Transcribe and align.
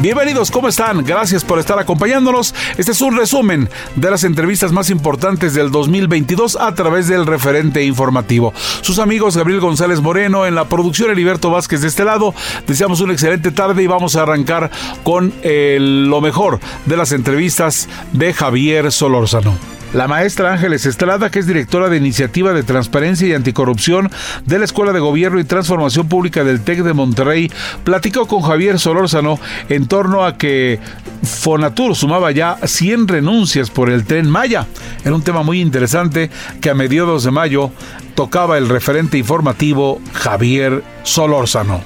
Bienvenidos, 0.00 0.50
¿cómo 0.50 0.66
están? 0.66 1.04
Gracias 1.04 1.44
por 1.44 1.58
estar 1.58 1.78
acompañándonos. 1.78 2.54
Este 2.78 2.92
es 2.92 3.02
un 3.02 3.18
resumen 3.18 3.68
de 3.96 4.10
las 4.10 4.24
entrevistas 4.24 4.72
más 4.72 4.88
importantes 4.88 5.52
del 5.52 5.70
2022 5.70 6.56
a 6.56 6.74
través 6.74 7.06
del 7.06 7.26
referente 7.26 7.84
informativo. 7.84 8.54
Sus 8.80 8.98
amigos 8.98 9.36
Gabriel 9.36 9.60
González 9.60 10.00
Moreno 10.00 10.46
en 10.46 10.54
la 10.54 10.64
producción, 10.64 11.10
Heriberto 11.10 11.50
Vázquez 11.50 11.82
de 11.82 11.88
este 11.88 12.06
lado. 12.06 12.34
Deseamos 12.66 13.02
una 13.02 13.12
excelente 13.12 13.50
tarde 13.50 13.82
y 13.82 13.88
vamos 13.88 14.16
a 14.16 14.22
arrancar 14.22 14.70
con 15.04 15.34
eh, 15.42 15.76
lo 15.78 16.22
mejor 16.22 16.60
de 16.86 16.96
las 16.96 17.12
entrevistas 17.12 17.86
de 18.14 18.32
Javier 18.32 18.92
Solórzano. 18.92 19.54
La 19.92 20.06
maestra 20.06 20.52
Ángeles 20.52 20.86
Estrada, 20.86 21.30
que 21.30 21.40
es 21.40 21.48
directora 21.48 21.88
de 21.88 21.96
Iniciativa 21.96 22.52
de 22.52 22.62
Transparencia 22.62 23.26
y 23.26 23.32
Anticorrupción 23.32 24.08
de 24.46 24.60
la 24.60 24.64
Escuela 24.64 24.92
de 24.92 25.00
Gobierno 25.00 25.40
y 25.40 25.44
Transformación 25.44 26.06
Pública 26.06 26.44
del 26.44 26.60
TEC 26.60 26.84
de 26.84 26.92
Monterrey, 26.92 27.50
platicó 27.82 28.28
con 28.28 28.42
Javier 28.42 28.78
Solórzano 28.78 29.40
en 29.68 29.88
torno 29.90 30.24
a 30.24 30.38
que 30.38 30.78
Fonatur 31.24 31.96
sumaba 31.96 32.30
ya 32.30 32.56
100 32.64 33.08
renuncias 33.08 33.70
por 33.70 33.90
el 33.90 34.04
tren 34.04 34.30
Maya. 34.30 34.66
Era 35.04 35.16
un 35.16 35.22
tema 35.22 35.42
muy 35.42 35.60
interesante 35.60 36.30
que 36.60 36.70
a 36.70 36.74
mediados 36.74 37.24
de 37.24 37.32
mayo 37.32 37.72
tocaba 38.14 38.56
el 38.56 38.68
referente 38.68 39.18
informativo 39.18 40.00
Javier 40.14 40.84
Solórzano 41.02 41.82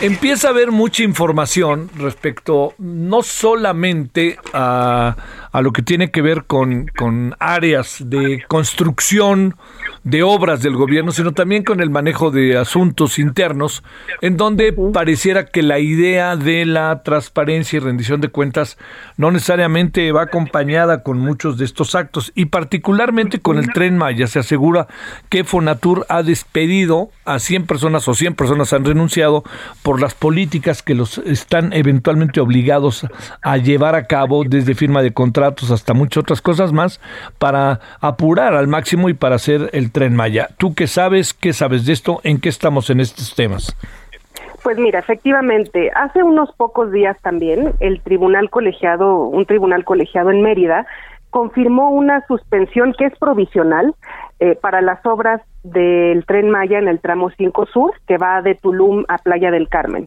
empieza 0.00 0.48
a 0.48 0.50
haber 0.52 0.70
mucha 0.70 1.02
información 1.02 1.90
respecto 1.96 2.74
no 2.78 3.22
solamente 3.22 4.38
a, 4.52 5.16
a 5.50 5.60
lo 5.60 5.72
que 5.72 5.82
tiene 5.82 6.10
que 6.10 6.22
ver 6.22 6.44
con, 6.44 6.86
con, 6.96 7.34
áreas 7.40 7.96
de 8.04 8.44
construcción 8.46 9.56
de 10.08 10.22
obras 10.22 10.62
del 10.62 10.74
gobierno, 10.74 11.12
sino 11.12 11.32
también 11.32 11.64
con 11.64 11.80
el 11.80 11.90
manejo 11.90 12.30
de 12.30 12.56
asuntos 12.56 13.18
internos, 13.18 13.82
en 14.22 14.38
donde 14.38 14.74
pareciera 14.92 15.44
que 15.44 15.62
la 15.62 15.78
idea 15.80 16.34
de 16.36 16.64
la 16.64 17.02
transparencia 17.02 17.76
y 17.76 17.80
rendición 17.80 18.22
de 18.22 18.28
cuentas 18.28 18.78
no 19.18 19.30
necesariamente 19.30 20.10
va 20.12 20.22
acompañada 20.22 21.02
con 21.02 21.18
muchos 21.18 21.58
de 21.58 21.66
estos 21.66 21.94
actos, 21.94 22.32
y 22.34 22.46
particularmente 22.46 23.40
con 23.40 23.58
el 23.58 23.72
tren 23.72 23.98
Maya. 23.98 24.26
Se 24.26 24.38
asegura 24.38 24.86
que 25.28 25.44
Fonatur 25.44 26.06
ha 26.08 26.22
despedido 26.22 27.10
a 27.26 27.38
100 27.38 27.66
personas 27.66 28.08
o 28.08 28.14
100 28.14 28.34
personas 28.34 28.72
han 28.72 28.86
renunciado 28.86 29.44
por 29.82 30.00
las 30.00 30.14
políticas 30.14 30.82
que 30.82 30.94
los 30.94 31.18
están 31.18 31.74
eventualmente 31.74 32.40
obligados 32.40 33.06
a 33.42 33.58
llevar 33.58 33.94
a 33.94 34.06
cabo, 34.06 34.44
desde 34.44 34.74
firma 34.74 35.02
de 35.02 35.12
contratos 35.12 35.70
hasta 35.70 35.92
muchas 35.92 36.22
otras 36.22 36.40
cosas 36.40 36.72
más, 36.72 36.98
para 37.38 37.80
apurar 38.00 38.54
al 38.54 38.68
máximo 38.68 39.10
y 39.10 39.14
para 39.14 39.36
hacer 39.36 39.68
el 39.74 39.90
tren 39.98 40.14
Maya. 40.14 40.46
¿Tú 40.58 40.76
qué 40.76 40.86
sabes? 40.86 41.34
¿Qué 41.34 41.52
sabes 41.52 41.84
de 41.84 41.92
esto? 41.92 42.20
¿En 42.22 42.40
qué 42.40 42.48
estamos 42.48 42.88
en 42.88 43.00
estos 43.00 43.34
temas? 43.34 43.76
Pues 44.62 44.78
mira, 44.78 45.00
efectivamente, 45.00 45.90
hace 45.92 46.22
unos 46.22 46.52
pocos 46.52 46.92
días 46.92 47.16
también 47.20 47.72
el 47.80 48.00
tribunal 48.02 48.48
colegiado, 48.48 49.24
un 49.24 49.44
tribunal 49.44 49.84
colegiado 49.84 50.30
en 50.30 50.40
Mérida, 50.40 50.86
confirmó 51.30 51.90
una 51.90 52.24
suspensión 52.28 52.94
que 52.96 53.06
es 53.06 53.18
provisional 53.18 53.92
eh, 54.38 54.54
para 54.54 54.82
las 54.82 55.04
obras 55.04 55.42
del 55.64 56.24
tren 56.26 56.48
Maya 56.48 56.78
en 56.78 56.86
el 56.86 57.00
tramo 57.00 57.30
5 57.36 57.66
Sur, 57.66 57.92
que 58.06 58.18
va 58.18 58.40
de 58.40 58.54
Tulum 58.54 59.04
a 59.08 59.18
Playa 59.18 59.50
del 59.50 59.68
Carmen. 59.68 60.06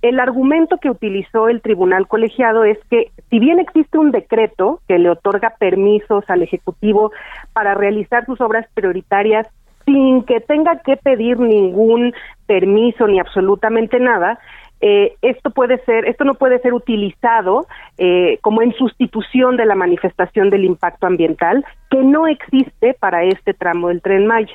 El 0.00 0.20
argumento 0.20 0.78
que 0.78 0.90
utilizó 0.90 1.48
el 1.48 1.60
tribunal 1.60 2.06
colegiado 2.06 2.64
es 2.64 2.78
que 2.88 3.10
si 3.30 3.38
bien 3.40 3.58
existe 3.58 3.98
un 3.98 4.12
decreto 4.12 4.80
que 4.86 4.98
le 4.98 5.10
otorga 5.10 5.54
permisos 5.58 6.24
al 6.28 6.42
Ejecutivo 6.42 7.10
para 7.52 7.74
realizar 7.74 8.24
sus 8.24 8.40
obras 8.40 8.66
prioritarias 8.74 9.48
sin 9.84 10.22
que 10.22 10.40
tenga 10.40 10.80
que 10.80 10.96
pedir 10.96 11.40
ningún 11.40 12.14
permiso 12.46 13.08
ni 13.08 13.18
absolutamente 13.18 13.98
nada, 13.98 14.38
eh, 14.80 15.16
esto 15.22 15.50
puede 15.50 15.78
ser, 15.84 16.06
esto 16.06 16.24
no 16.24 16.34
puede 16.34 16.60
ser 16.60 16.72
utilizado 16.72 17.66
eh, 17.96 18.38
como 18.42 18.62
en 18.62 18.72
sustitución 18.74 19.56
de 19.56 19.66
la 19.66 19.74
manifestación 19.74 20.50
del 20.50 20.64
impacto 20.64 21.06
ambiental 21.06 21.64
que 21.90 21.98
no 21.98 22.28
existe 22.28 22.94
para 22.94 23.24
este 23.24 23.54
tramo 23.54 23.88
del 23.88 24.02
tren 24.02 24.26
Maya. 24.26 24.54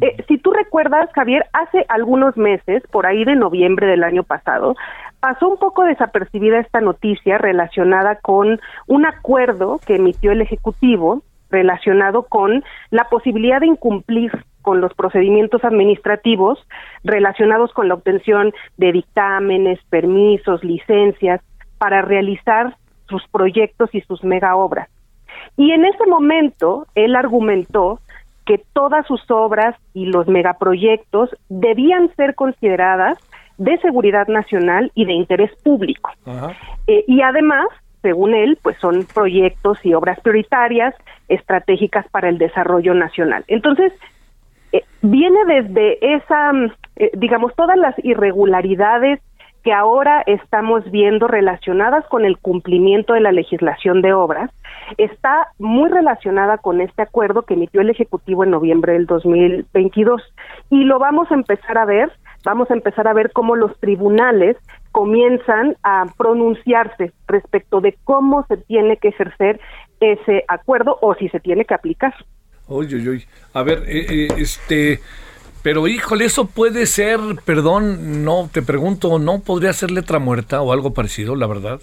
Eh, 0.00 0.16
si 0.26 0.38
tú 0.38 0.52
recuerdas, 0.52 1.10
Javier, 1.12 1.46
hace 1.52 1.84
algunos 1.88 2.36
meses, 2.36 2.82
por 2.90 3.06
ahí 3.06 3.24
de 3.24 3.36
noviembre 3.36 3.86
del 3.86 4.04
año 4.04 4.22
pasado, 4.22 4.74
pasó 5.20 5.48
un 5.48 5.58
poco 5.58 5.84
desapercibida 5.84 6.60
esta 6.60 6.80
noticia 6.80 7.38
relacionada 7.38 8.16
con 8.16 8.60
un 8.86 9.06
acuerdo 9.06 9.80
que 9.86 9.96
emitió 9.96 10.32
el 10.32 10.40
Ejecutivo 10.40 11.22
relacionado 11.50 12.24
con 12.24 12.64
la 12.90 13.08
posibilidad 13.10 13.60
de 13.60 13.66
incumplir 13.66 14.32
con 14.62 14.80
los 14.80 14.94
procedimientos 14.94 15.62
administrativos 15.64 16.58
relacionados 17.04 17.72
con 17.72 17.88
la 17.88 17.94
obtención 17.94 18.52
de 18.78 18.92
dictámenes, 18.92 19.78
permisos, 19.90 20.64
licencias 20.64 21.40
para 21.78 22.00
realizar 22.00 22.76
sus 23.08 23.26
proyectos 23.28 23.94
y 23.94 24.00
sus 24.02 24.24
mega 24.24 24.56
obras. 24.56 24.88
Y 25.56 25.72
en 25.72 25.84
ese 25.84 26.06
momento 26.06 26.86
él 26.94 27.14
argumentó 27.14 28.00
que 28.46 28.60
todas 28.72 29.06
sus 29.06 29.22
obras 29.30 29.76
y 29.94 30.06
los 30.06 30.26
megaproyectos 30.26 31.30
debían 31.48 32.14
ser 32.16 32.34
consideradas 32.34 33.18
de 33.58 33.78
seguridad 33.78 34.26
nacional 34.28 34.90
y 34.94 35.04
de 35.04 35.12
interés 35.12 35.50
público. 35.62 36.10
Eh, 36.86 37.04
y 37.06 37.22
además, 37.22 37.66
según 38.00 38.34
él, 38.34 38.58
pues 38.62 38.76
son 38.78 39.06
proyectos 39.12 39.78
y 39.84 39.94
obras 39.94 40.18
prioritarias 40.20 40.94
estratégicas 41.28 42.06
para 42.10 42.28
el 42.28 42.38
desarrollo 42.38 42.94
nacional. 42.94 43.44
Entonces, 43.46 43.92
eh, 44.72 44.84
viene 45.02 45.38
desde 45.46 46.14
esa, 46.16 46.52
mm, 46.52 46.72
eh, 46.96 47.10
digamos, 47.14 47.54
todas 47.54 47.76
las 47.76 47.94
irregularidades 48.04 49.20
que 49.62 49.72
ahora 49.72 50.22
estamos 50.26 50.88
viendo 50.90 51.28
relacionadas 51.28 52.04
con 52.08 52.24
el 52.24 52.38
cumplimiento 52.38 53.14
de 53.14 53.20
la 53.20 53.32
legislación 53.32 54.02
de 54.02 54.12
obras, 54.12 54.50
está 54.98 55.48
muy 55.58 55.88
relacionada 55.88 56.58
con 56.58 56.80
este 56.80 57.02
acuerdo 57.02 57.42
que 57.42 57.54
emitió 57.54 57.80
el 57.80 57.90
Ejecutivo 57.90 58.44
en 58.44 58.50
noviembre 58.50 58.94
del 58.94 59.06
2022. 59.06 60.22
Y 60.70 60.84
lo 60.84 60.98
vamos 60.98 61.30
a 61.30 61.34
empezar 61.34 61.78
a 61.78 61.84
ver, 61.84 62.10
vamos 62.44 62.70
a 62.70 62.74
empezar 62.74 63.06
a 63.06 63.12
ver 63.12 63.30
cómo 63.32 63.56
los 63.56 63.78
tribunales 63.78 64.56
comienzan 64.90 65.76
a 65.82 66.06
pronunciarse 66.16 67.12
respecto 67.26 67.80
de 67.80 67.96
cómo 68.04 68.44
se 68.46 68.56
tiene 68.56 68.96
que 68.96 69.08
ejercer 69.08 69.60
ese 70.00 70.44
acuerdo 70.48 70.98
o 71.00 71.14
si 71.14 71.28
se 71.28 71.40
tiene 71.40 71.64
que 71.64 71.74
aplicar. 71.74 72.14
Uy, 72.68 72.86
uy. 72.94 73.24
A 73.54 73.62
ver, 73.62 73.82
eh, 73.86 74.06
eh, 74.08 74.28
este, 74.38 75.00
pero 75.62 75.86
híjole, 75.86 76.24
eso 76.24 76.46
puede 76.46 76.86
ser, 76.86 77.18
perdón, 77.44 78.24
no, 78.24 78.48
te 78.52 78.62
pregunto, 78.62 79.18
¿no 79.18 79.40
podría 79.40 79.72
ser 79.72 79.90
letra 79.90 80.18
muerta 80.18 80.62
o 80.62 80.72
algo 80.72 80.92
parecido, 80.92 81.36
la 81.36 81.46
verdad? 81.46 81.80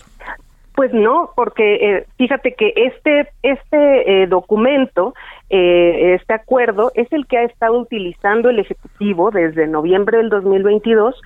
Pues 0.76 0.94
no, 0.94 1.31
porque 1.36 1.76
eh, 1.76 2.06
fíjate 2.18 2.54
que 2.54 2.74
este 2.76 3.28
este 3.44 4.28
documento, 4.28 5.14
este 5.50 6.34
acuerdo, 6.34 6.92
es 6.96 7.12
el 7.12 7.28
que 7.28 7.38
ha 7.38 7.44
estado 7.44 7.78
utilizando 7.78 8.50
el 8.50 8.60
ejecutivo 8.60 9.30
desde 9.31 9.68
noviembre 9.68 10.20
del 10.20 10.30
2022 10.30 11.20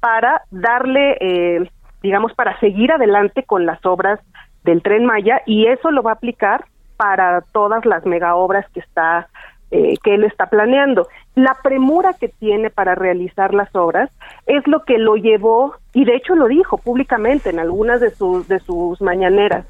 para 0.00 0.42
darle, 0.50 1.68
digamos, 2.02 2.32
para 2.34 2.58
seguir 2.58 2.90
adelante 2.90 3.44
con 3.44 3.64
las 3.64 3.84
obras 3.86 4.18
del 4.66 4.82
tren 4.82 5.06
Maya 5.06 5.40
y 5.46 5.68
eso 5.68 5.90
lo 5.90 6.02
va 6.02 6.10
a 6.10 6.14
aplicar 6.14 6.64
para 6.96 7.40
todas 7.52 7.86
las 7.86 8.04
mega 8.04 8.34
obras 8.34 8.66
que 8.74 8.80
está 8.80 9.28
eh, 9.70 9.94
que 10.02 10.14
él 10.14 10.24
está 10.24 10.46
planeando. 10.46 11.08
La 11.34 11.56
premura 11.62 12.12
que 12.14 12.28
tiene 12.28 12.70
para 12.70 12.94
realizar 12.94 13.54
las 13.54 13.74
obras 13.74 14.10
es 14.46 14.66
lo 14.66 14.84
que 14.84 14.98
lo 14.98 15.16
llevó 15.16 15.74
y 15.92 16.04
de 16.04 16.16
hecho 16.16 16.34
lo 16.34 16.46
dijo 16.46 16.78
públicamente 16.78 17.50
en 17.50 17.58
algunas 17.58 18.00
de 18.00 18.10
sus 18.10 18.48
de 18.48 18.60
sus 18.60 19.00
mañaneras 19.00 19.66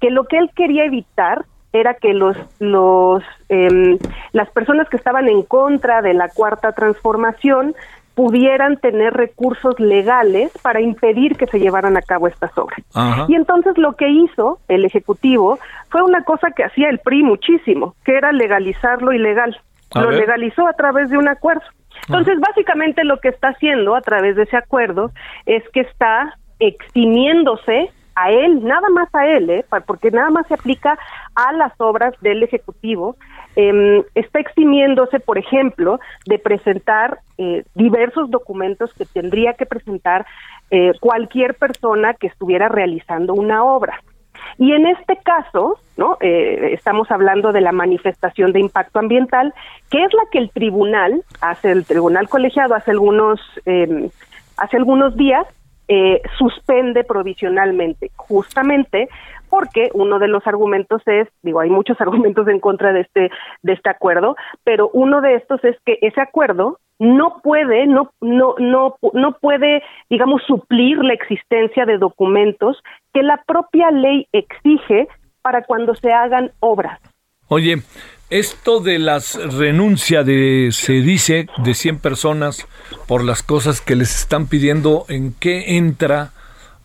que 0.00 0.10
lo 0.10 0.24
que 0.24 0.38
él 0.38 0.50
quería 0.56 0.84
evitar 0.84 1.44
era 1.72 1.94
que 1.94 2.14
los, 2.14 2.36
los, 2.58 3.22
em, 3.48 3.98
las 4.32 4.50
personas 4.50 4.88
que 4.88 4.96
estaban 4.96 5.28
en 5.28 5.42
contra 5.42 6.02
de 6.02 6.14
la 6.14 6.28
cuarta 6.28 6.72
transformación 6.72 7.74
pudieran 8.20 8.76
tener 8.76 9.14
recursos 9.14 9.80
legales 9.80 10.52
para 10.60 10.82
impedir 10.82 11.38
que 11.38 11.46
se 11.46 11.58
llevaran 11.58 11.96
a 11.96 12.02
cabo 12.02 12.28
estas 12.28 12.50
obras. 12.58 12.78
Y 13.28 13.34
entonces 13.34 13.78
lo 13.78 13.94
que 13.94 14.10
hizo 14.10 14.58
el 14.68 14.84
Ejecutivo 14.84 15.58
fue 15.88 16.02
una 16.02 16.22
cosa 16.24 16.50
que 16.50 16.62
hacía 16.62 16.90
el 16.90 16.98
PRI 16.98 17.22
muchísimo, 17.22 17.94
que 18.04 18.18
era 18.18 18.30
legalizar 18.32 19.00
lo 19.00 19.14
ilegal. 19.14 19.58
lo 19.94 20.10
legalizó 20.10 20.66
a 20.66 20.74
través 20.74 21.08
de 21.08 21.16
un 21.16 21.28
acuerdo. 21.28 21.62
Entonces, 22.08 22.38
básicamente 22.40 23.04
lo 23.04 23.20
que 23.20 23.28
está 23.28 23.48
haciendo 23.48 23.94
a 23.94 24.02
través 24.02 24.36
de 24.36 24.42
ese 24.42 24.58
acuerdo 24.58 25.12
es 25.46 25.66
que 25.70 25.80
está 25.80 26.34
eximiéndose 26.58 27.88
a 28.16 28.30
él, 28.30 28.62
nada 28.62 28.90
más 28.90 29.08
a 29.14 29.26
él, 29.26 29.48
¿eh? 29.48 29.64
porque 29.86 30.10
nada 30.10 30.28
más 30.28 30.46
se 30.46 30.54
aplica 30.54 30.98
a 31.34 31.52
las 31.54 31.72
obras 31.78 32.12
del 32.20 32.42
Ejecutivo, 32.42 33.16
eh, 33.56 34.04
está 34.14 34.40
eximiéndose, 34.40 35.20
por 35.20 35.38
ejemplo, 35.38 35.98
de 36.26 36.38
presentar 36.38 37.18
eh, 37.38 37.64
diversos 37.74 38.30
documentos 38.30 38.92
que 38.94 39.06
tendría 39.06 39.54
que 39.54 39.66
presentar 39.66 40.26
eh, 40.70 40.92
cualquier 41.00 41.54
persona 41.54 42.14
que 42.14 42.28
estuviera 42.28 42.68
realizando 42.68 43.34
una 43.34 43.64
obra. 43.64 44.00
Y 44.58 44.72
en 44.72 44.86
este 44.86 45.16
caso, 45.16 45.78
¿no? 45.96 46.16
Eh, 46.20 46.70
estamos 46.72 47.10
hablando 47.10 47.52
de 47.52 47.60
la 47.60 47.72
manifestación 47.72 48.52
de 48.52 48.60
impacto 48.60 48.98
ambiental, 48.98 49.54
que 49.90 50.02
es 50.02 50.12
la 50.12 50.22
que 50.30 50.38
el 50.38 50.50
tribunal, 50.50 51.22
hace 51.40 51.70
el 51.72 51.84
tribunal 51.84 52.28
colegiado 52.28 52.74
hace 52.74 52.90
algunos, 52.90 53.40
eh, 53.66 54.10
hace 54.56 54.76
algunos 54.76 55.16
días, 55.16 55.46
eh, 55.92 56.22
suspende 56.38 57.02
provisionalmente, 57.02 58.12
justamente 58.14 59.08
porque 59.48 59.90
uno 59.92 60.20
de 60.20 60.28
los 60.28 60.46
argumentos 60.46 61.02
es, 61.06 61.26
digo, 61.42 61.58
hay 61.58 61.68
muchos 61.68 62.00
argumentos 62.00 62.46
en 62.46 62.60
contra 62.60 62.92
de 62.92 63.00
este 63.00 63.30
de 63.62 63.72
este 63.72 63.90
acuerdo, 63.90 64.36
pero 64.62 64.88
uno 64.92 65.20
de 65.20 65.34
estos 65.34 65.62
es 65.64 65.76
que 65.84 65.98
ese 66.00 66.20
acuerdo 66.20 66.78
no 67.00 67.40
puede 67.42 67.88
no 67.88 68.12
no 68.20 68.54
no 68.58 68.94
no 69.14 69.32
puede, 69.40 69.82
digamos, 70.08 70.42
suplir 70.46 70.98
la 70.98 71.14
existencia 71.14 71.84
de 71.86 71.98
documentos 71.98 72.80
que 73.12 73.24
la 73.24 73.42
propia 73.44 73.90
ley 73.90 74.28
exige 74.30 75.08
para 75.42 75.64
cuando 75.64 75.96
se 75.96 76.12
hagan 76.12 76.52
obras. 76.60 77.00
Oye, 77.48 77.78
esto 78.30 78.80
de 78.80 78.98
las 78.98 79.34
renuncia 79.34 80.22
de, 80.22 80.70
se 80.72 80.94
dice, 80.94 81.48
de 81.64 81.74
100 81.74 81.98
personas 81.98 82.66
por 83.06 83.24
las 83.24 83.42
cosas 83.42 83.80
que 83.80 83.96
les 83.96 84.14
están 84.14 84.46
pidiendo, 84.46 85.04
¿en 85.08 85.32
qué 85.32 85.76
entra? 85.76 86.32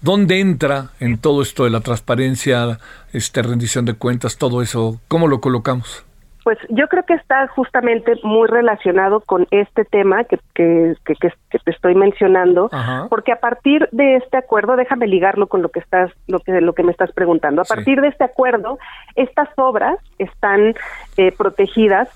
¿Dónde 0.02 0.40
entra 0.40 0.92
en 1.00 1.18
todo 1.18 1.42
esto 1.42 1.64
de 1.64 1.70
la 1.70 1.82
transparencia, 1.82 2.80
este 3.14 3.42
rendición 3.42 3.86
de 3.86 3.94
cuentas, 3.94 4.38
todo 4.38 4.62
eso? 4.62 5.00
¿Cómo 5.08 5.28
lo 5.28 5.42
colocamos? 5.42 6.05
Pues 6.46 6.60
yo 6.70 6.88
creo 6.90 7.02
que 7.08 7.16
está 7.16 7.48
justamente 7.48 8.14
muy 8.22 8.48
relacionado 8.48 9.20
con 9.20 9.48
este 9.50 9.84
tema 9.84 10.26
que, 10.26 10.38
que, 10.54 10.94
que, 11.04 11.18
te 11.58 11.72
estoy 11.72 11.96
mencionando, 11.96 12.70
porque 13.10 13.32
a 13.32 13.40
partir 13.40 13.90
de 13.92 14.18
este 14.18 14.38
acuerdo, 14.38 14.76
déjame 14.76 15.08
ligarlo 15.08 15.48
con 15.48 15.64
lo 15.64 15.70
que 15.70 15.80
estás, 15.80 16.12
lo 16.28 16.40
que, 16.40 16.62
lo 16.62 16.74
que 16.74 16.84
me 16.84 16.92
estás 16.92 17.12
preguntando. 17.14 17.64
A 17.64 17.66
partir 17.66 18.00
de 18.00 18.10
este 18.10 18.26
acuerdo, 18.26 18.78
estas 19.16 19.50
obras 19.58 19.98
están 20.20 20.76
eh, 21.18 21.32
protegidas 21.36 22.10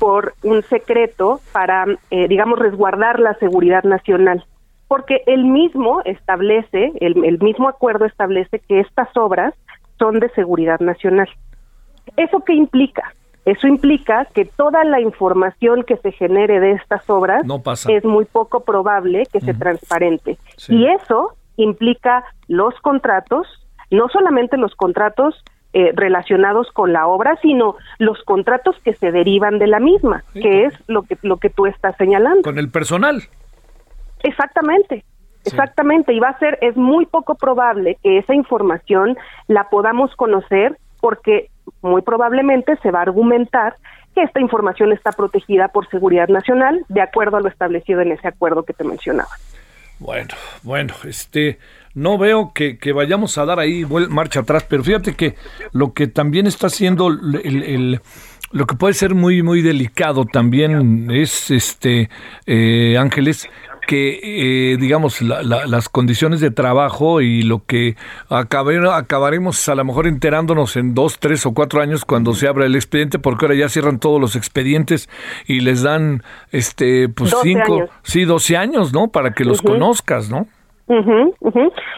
por 0.00 0.34
un 0.42 0.64
secreto 0.64 1.38
para, 1.52 1.86
eh, 2.10 2.26
digamos, 2.26 2.58
resguardar 2.58 3.20
la 3.20 3.34
seguridad 3.34 3.84
nacional 3.84 4.44
porque 4.88 5.22
el 5.26 5.44
mismo 5.44 6.02
establece, 6.04 6.92
el, 7.00 7.24
el, 7.24 7.38
mismo 7.38 7.68
acuerdo 7.68 8.04
establece 8.04 8.58
que 8.58 8.80
estas 8.80 9.16
obras 9.16 9.54
son 9.96 10.18
de 10.18 10.28
seguridad 10.30 10.80
nacional. 10.80 11.28
¿Eso 12.16 12.40
qué 12.44 12.54
implica? 12.54 13.12
Eso 13.46 13.68
implica 13.68 14.26
que 14.34 14.44
toda 14.44 14.82
la 14.84 15.00
información 15.00 15.84
que 15.84 15.96
se 15.98 16.10
genere 16.10 16.58
de 16.58 16.72
estas 16.72 17.08
obras 17.08 17.44
es 17.88 18.04
muy 18.04 18.24
poco 18.24 18.64
probable 18.64 19.22
que 19.32 19.40
se 19.40 19.54
transparente. 19.54 20.36
Y 20.68 20.86
eso 20.88 21.36
implica 21.56 22.24
los 22.48 22.74
contratos, 22.80 23.46
no 23.92 24.08
solamente 24.08 24.56
los 24.56 24.74
contratos 24.74 25.44
eh, 25.72 25.92
relacionados 25.94 26.72
con 26.72 26.92
la 26.92 27.06
obra, 27.06 27.38
sino 27.40 27.76
los 27.98 28.20
contratos 28.24 28.74
que 28.84 28.94
se 28.94 29.12
derivan 29.12 29.60
de 29.60 29.68
la 29.68 29.78
misma, 29.78 30.24
que 30.32 30.64
es 30.64 30.74
lo 30.88 31.02
que 31.02 31.16
lo 31.22 31.36
que 31.36 31.48
tú 31.48 31.66
estás 31.66 31.96
señalando. 31.98 32.42
Con 32.42 32.58
el 32.58 32.68
personal. 32.68 33.22
Exactamente. 34.24 35.04
Exactamente, 35.44 36.12
y 36.12 36.18
va 36.18 36.30
a 36.30 36.38
ser, 36.40 36.58
es 36.60 36.76
muy 36.76 37.06
poco 37.06 37.36
probable 37.36 37.98
que 38.02 38.18
esa 38.18 38.34
información 38.34 39.16
la 39.46 39.70
podamos 39.70 40.12
conocer 40.16 40.76
porque 41.00 41.50
muy 41.82 42.02
probablemente 42.02 42.76
se 42.82 42.90
va 42.90 43.00
a 43.00 43.02
argumentar 43.02 43.76
que 44.14 44.22
esta 44.22 44.40
información 44.40 44.92
está 44.92 45.12
protegida 45.12 45.68
por 45.68 45.88
seguridad 45.90 46.28
nacional 46.28 46.84
de 46.88 47.02
acuerdo 47.02 47.36
a 47.36 47.40
lo 47.40 47.48
establecido 47.48 48.00
en 48.00 48.12
ese 48.12 48.28
acuerdo 48.28 48.64
que 48.64 48.72
te 48.72 48.84
mencionaba. 48.84 49.30
Bueno, 49.98 50.34
bueno, 50.62 50.94
este, 51.04 51.58
no 51.94 52.18
veo 52.18 52.52
que, 52.54 52.78
vayamos 52.92 53.38
a 53.38 53.46
dar 53.46 53.58
ahí 53.58 53.84
marcha 53.86 54.40
atrás, 54.40 54.66
pero 54.68 54.84
fíjate 54.84 55.14
que 55.14 55.34
lo 55.72 55.92
que 55.94 56.06
también 56.06 56.46
está 56.46 56.66
haciendo 56.66 57.08
el, 57.08 58.00
lo 58.52 58.66
que 58.66 58.76
puede 58.76 58.94
ser 58.94 59.14
muy 59.14 59.42
muy 59.42 59.62
delicado 59.62 60.24
también 60.26 61.10
es 61.10 61.50
este 61.50 62.10
eh, 62.46 62.96
Ángeles 62.98 63.48
que, 63.86 64.72
eh, 64.72 64.76
digamos, 64.78 65.22
las 65.22 65.88
condiciones 65.88 66.40
de 66.40 66.50
trabajo 66.50 67.20
y 67.20 67.42
lo 67.42 67.64
que 67.64 67.96
acabaremos 68.28 69.68
a 69.68 69.74
lo 69.74 69.84
mejor 69.84 70.06
enterándonos 70.06 70.76
en 70.76 70.94
dos, 70.94 71.18
tres 71.18 71.46
o 71.46 71.54
cuatro 71.54 71.80
años 71.80 72.04
cuando 72.04 72.34
se 72.34 72.48
abra 72.48 72.66
el 72.66 72.74
expediente, 72.74 73.18
porque 73.18 73.46
ahora 73.46 73.54
ya 73.54 73.68
cierran 73.68 73.98
todos 73.98 74.20
los 74.20 74.36
expedientes 74.36 75.08
y 75.46 75.60
les 75.60 75.82
dan, 75.82 76.22
este, 76.52 77.08
pues 77.08 77.34
cinco, 77.42 77.88
sí, 78.02 78.24
doce 78.24 78.56
años, 78.56 78.92
¿no? 78.92 79.08
Para 79.08 79.32
que 79.32 79.44
los 79.44 79.62
conozcas, 79.62 80.28
¿no? 80.28 80.46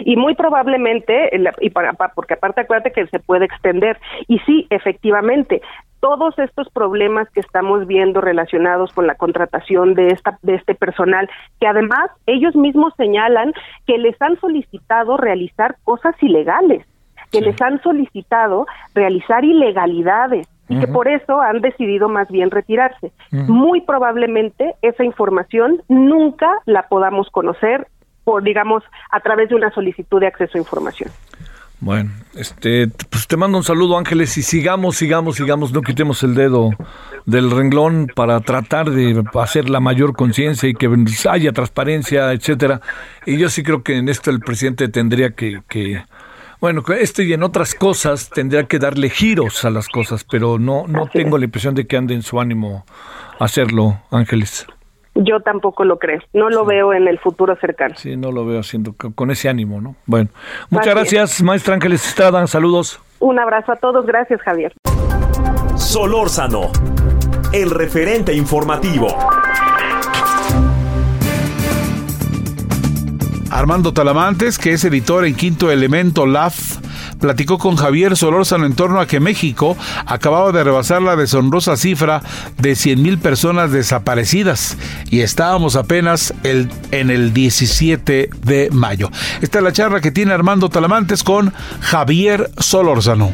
Y 0.01 0.17
muy 0.17 0.35
probablemente, 0.35 1.31
y 1.61 1.71
para, 1.71 1.93
porque 1.93 2.35
aparte 2.35 2.63
acuérdate 2.63 2.93
que 2.93 3.07
se 3.09 3.19
puede 3.19 3.45
extender, 3.45 3.99
y 4.29 4.39
sí, 4.41 4.67
efectivamente, 4.71 5.61
todos 6.01 6.39
estos 6.39 6.69
problemas 6.71 7.29
que 7.31 7.41
estamos 7.41 7.87
viendo 7.87 8.21
relacionados 8.21 8.93
con 8.93 9.07
la 9.07 9.15
contratación 9.15 9.95
de 9.95 10.09
esta 10.09 10.39
de 10.43 10.55
este 10.55 10.75
personal 10.75 11.29
que 11.61 11.67
además 11.67 12.11
ellos 12.27 12.55
mismos 12.55 12.93
señalan 12.97 13.53
que 13.87 13.99
les 13.99 14.21
han 14.23 14.39
solicitado 14.41 15.17
realizar 15.17 15.77
cosas 15.85 16.15
ilegales 16.23 16.87
que 17.31 17.41
les 17.41 17.61
han 17.61 17.83
solicitado 17.83 18.67
realizar 18.95 19.45
ilegalidades 19.45 20.49
y 20.69 20.79
que 20.81 20.87
por 20.87 21.09
eso 21.09 21.41
han 21.41 21.61
decidido 21.61 22.09
más 22.09 22.29
bien 22.29 22.51
retirarse. 22.51 23.11
Muy 23.31 23.81
probablemente 23.81 24.75
esa 24.83 25.03
información 25.03 25.83
nunca 25.89 26.51
la 26.67 26.89
podamos 26.89 27.31
conocer 27.31 27.87
por 28.25 28.43
digamos 28.43 28.85
a 29.11 29.21
través 29.21 29.49
de 29.49 29.55
una 29.55 29.71
solicitud 29.71 30.21
de 30.21 30.27
acceso 30.27 30.59
a 30.59 30.61
información. 30.61 31.11
Bueno, 31.81 32.11
este, 32.35 32.89
pues 32.89 33.29
te 33.29 33.37
mando 33.37 33.57
un 33.57 33.63
saludo 33.63 33.97
Ángeles 33.97 34.37
y 34.37 34.43
sigamos, 34.43 34.97
sigamos, 34.97 35.37
sigamos, 35.37 35.73
no 35.73 35.83
quitemos 35.83 36.25
el 36.25 36.35
dedo 36.35 36.71
del 37.25 37.53
renglón 37.53 38.11
para 38.13 38.41
tratar 38.41 38.91
de 38.91 39.23
hacer 39.35 39.71
la 39.71 39.79
mayor 39.79 40.17
conciencia 40.17 40.69
y 40.69 40.75
que 40.75 40.91
haya 41.31 41.53
transparencia, 41.53 42.33
etcétera. 42.33 42.81
Y 43.27 43.39
yo 43.39 43.49
sí 43.49 43.63
creo 43.63 43.85
que 43.85 43.97
en 43.97 44.09
esto 44.09 44.31
el 44.31 44.41
presidente 44.41 44.89
tendría 44.89 45.31
que, 45.31 45.63
que 45.69 46.03
bueno, 46.61 46.83
esto 46.99 47.23
y 47.23 47.33
en 47.33 47.45
otras 47.45 47.77
cosas 47.77 48.29
tendría 48.29 48.65
que 48.65 48.81
darle 48.81 49.09
giros 49.09 49.65
a 49.65 49.71
las 49.71 49.89
cosas, 49.89 50.25
pero 50.25 50.59
no, 50.59 50.89
no 50.89 51.07
tengo 51.07 51.39
la 51.39 51.45
impresión 51.45 51.77
de 51.77 51.87
que 51.87 51.97
ande 51.97 52.15
en 52.15 52.23
su 52.23 52.41
ánimo 52.41 52.85
hacerlo, 53.39 54.01
Ángeles. 54.11 54.67
Yo 55.21 55.41
tampoco 55.41 55.85
lo 55.85 55.99
creo, 55.99 56.21
no 56.33 56.49
lo 56.49 56.65
veo 56.65 56.93
en 56.93 57.09
el 57.09 57.19
futuro 57.19 57.57
cercano. 57.61 57.97
Sí, 57.97 58.17
no 58.17 58.31
lo 58.31 58.47
veo 58.47 58.61
haciendo 58.61 58.95
con 58.95 59.33
ese 59.33 59.49
ánimo, 59.49 59.81
¿no? 59.81 59.97
Bueno, 60.07 60.31
muchas 60.71 60.95
gracias, 60.95 61.43
maestra 61.43 61.75
Ángeles 61.75 62.07
Estrada, 62.07 62.47
saludos. 62.47 63.01
Un 63.19 63.41
abrazo 63.41 63.73
a 63.73 63.77
todos, 63.77 64.07
gracias 64.07 64.41
Javier. 64.43 64.73
Solórzano, 65.75 66.71
el 67.53 67.71
referente 67.71 68.33
informativo. 68.33 69.09
Armando 73.51 73.93
Talamantes, 73.93 74.57
que 74.57 74.75
es 74.75 74.85
editor 74.85 75.25
en 75.25 75.35
Quinto 75.35 75.73
Elemento 75.73 76.27
LAF, 76.27 76.79
platicó 77.19 77.59
con 77.59 77.77
Javier 77.77 78.17
Solórzano 78.17 78.67
en 78.67 78.75
torno 78.75 79.01
a 79.01 79.07
que 79.07 79.21
México 79.21 79.77
acababa 80.07 80.53
de 80.53 80.65
rebasar 80.65 81.03
la 81.03 81.17
deshonrosa 81.17 81.77
cifra 81.77 82.23
de 82.59 82.73
100.000 82.73 83.19
personas 83.19 83.73
desaparecidas 83.73 84.77
y 85.11 85.21
estábamos 85.21 85.77
apenas 85.77 86.35
el, 86.43 86.71
en 86.91 87.11
el 87.11 87.33
17 87.33 88.31
de 88.45 88.69
mayo. 88.73 89.11
Esta 89.41 89.59
es 89.59 89.65
la 89.65 89.73
charla 89.73 90.01
que 90.01 90.11
tiene 90.11 90.33
Armando 90.33 90.69
Talamantes 90.69 91.23
con 91.23 91.53
Javier 91.81 92.51
Solórzano. 92.59 93.33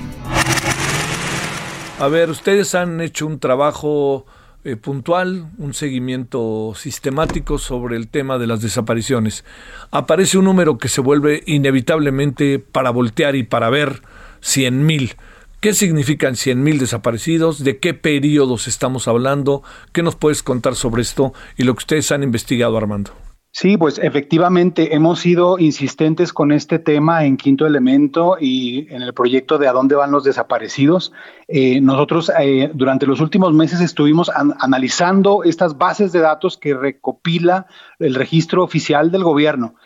A 2.00 2.08
ver, 2.08 2.30
ustedes 2.30 2.74
han 2.74 3.00
hecho 3.00 3.26
un 3.26 3.38
trabajo 3.38 4.26
eh, 4.64 4.76
puntual, 4.76 5.50
un 5.59 5.75
seguimiento 5.75 6.73
sistemático 6.75 7.59
sobre 7.59 7.97
el 7.97 8.09
tema 8.09 8.38
de 8.38 8.47
las 8.47 8.62
desapariciones. 8.62 9.44
Aparece 9.90 10.38
un 10.38 10.47
número 10.47 10.78
que 10.78 10.88
se 10.88 11.02
vuelve 11.02 11.42
inevitablemente 11.47 12.59
para 12.59 12.90
voltear 12.90 13.37
y 13.37 13.42
para 13.42 13.68
ver 13.68 14.02
100 14.40 14.87
mil. 14.87 15.16
¿Qué 15.61 15.75
significan 15.75 16.37
100 16.37 16.62
mil 16.62 16.78
desaparecidos? 16.78 17.62
¿De 17.62 17.78
qué 17.78 17.94
periodos 17.94 18.68
estamos 18.68 19.09
hablando? 19.09 19.62
¿Qué 19.92 20.02
nos 20.02 20.16
puedes 20.16 20.42
contar 20.42 20.75
sobre 20.76 21.02
esto 21.02 21.33
y 21.56 21.64
lo 21.64 21.75
que 21.75 21.78
ustedes 21.78 22.11
han 22.12 22.23
investigado, 22.23 22.76
Armando? 22.76 23.12
Sí, 23.56 23.76
pues 23.76 24.00
efectivamente 24.00 24.96
hemos 24.96 25.20
sido 25.20 25.61
insistentes 25.61 26.32
con 26.32 26.50
este 26.50 26.80
tema 26.80 27.25
en 27.25 27.37
Quinto 27.37 27.68
Elemento 27.68 28.37
y 28.40 28.92
en 28.92 29.00
el 29.00 29.14
proyecto 29.14 29.58
de 29.58 29.68
a 29.68 29.73
dónde 29.73 29.94
van 29.94 30.11
los 30.11 30.25
desaparecidos. 30.25 31.12
Eh, 31.46 31.80
nosotros 31.80 32.32
eh, 32.37 32.73
durante 32.75 33.06
los 33.06 33.20
últimos 33.20 33.54
meses 33.54 33.80
estuvimos 33.80 34.28
analizando 34.58 35.44
estas 35.44 35.78
bases 35.78 36.11
de 36.11 36.18
datos 36.18 36.58
que 36.58 36.75
recopila 36.75 37.68
el 38.00 38.16
registro 38.16 38.64
oficial 38.64 39.12
del 39.12 39.23
gobierno. 39.23 39.76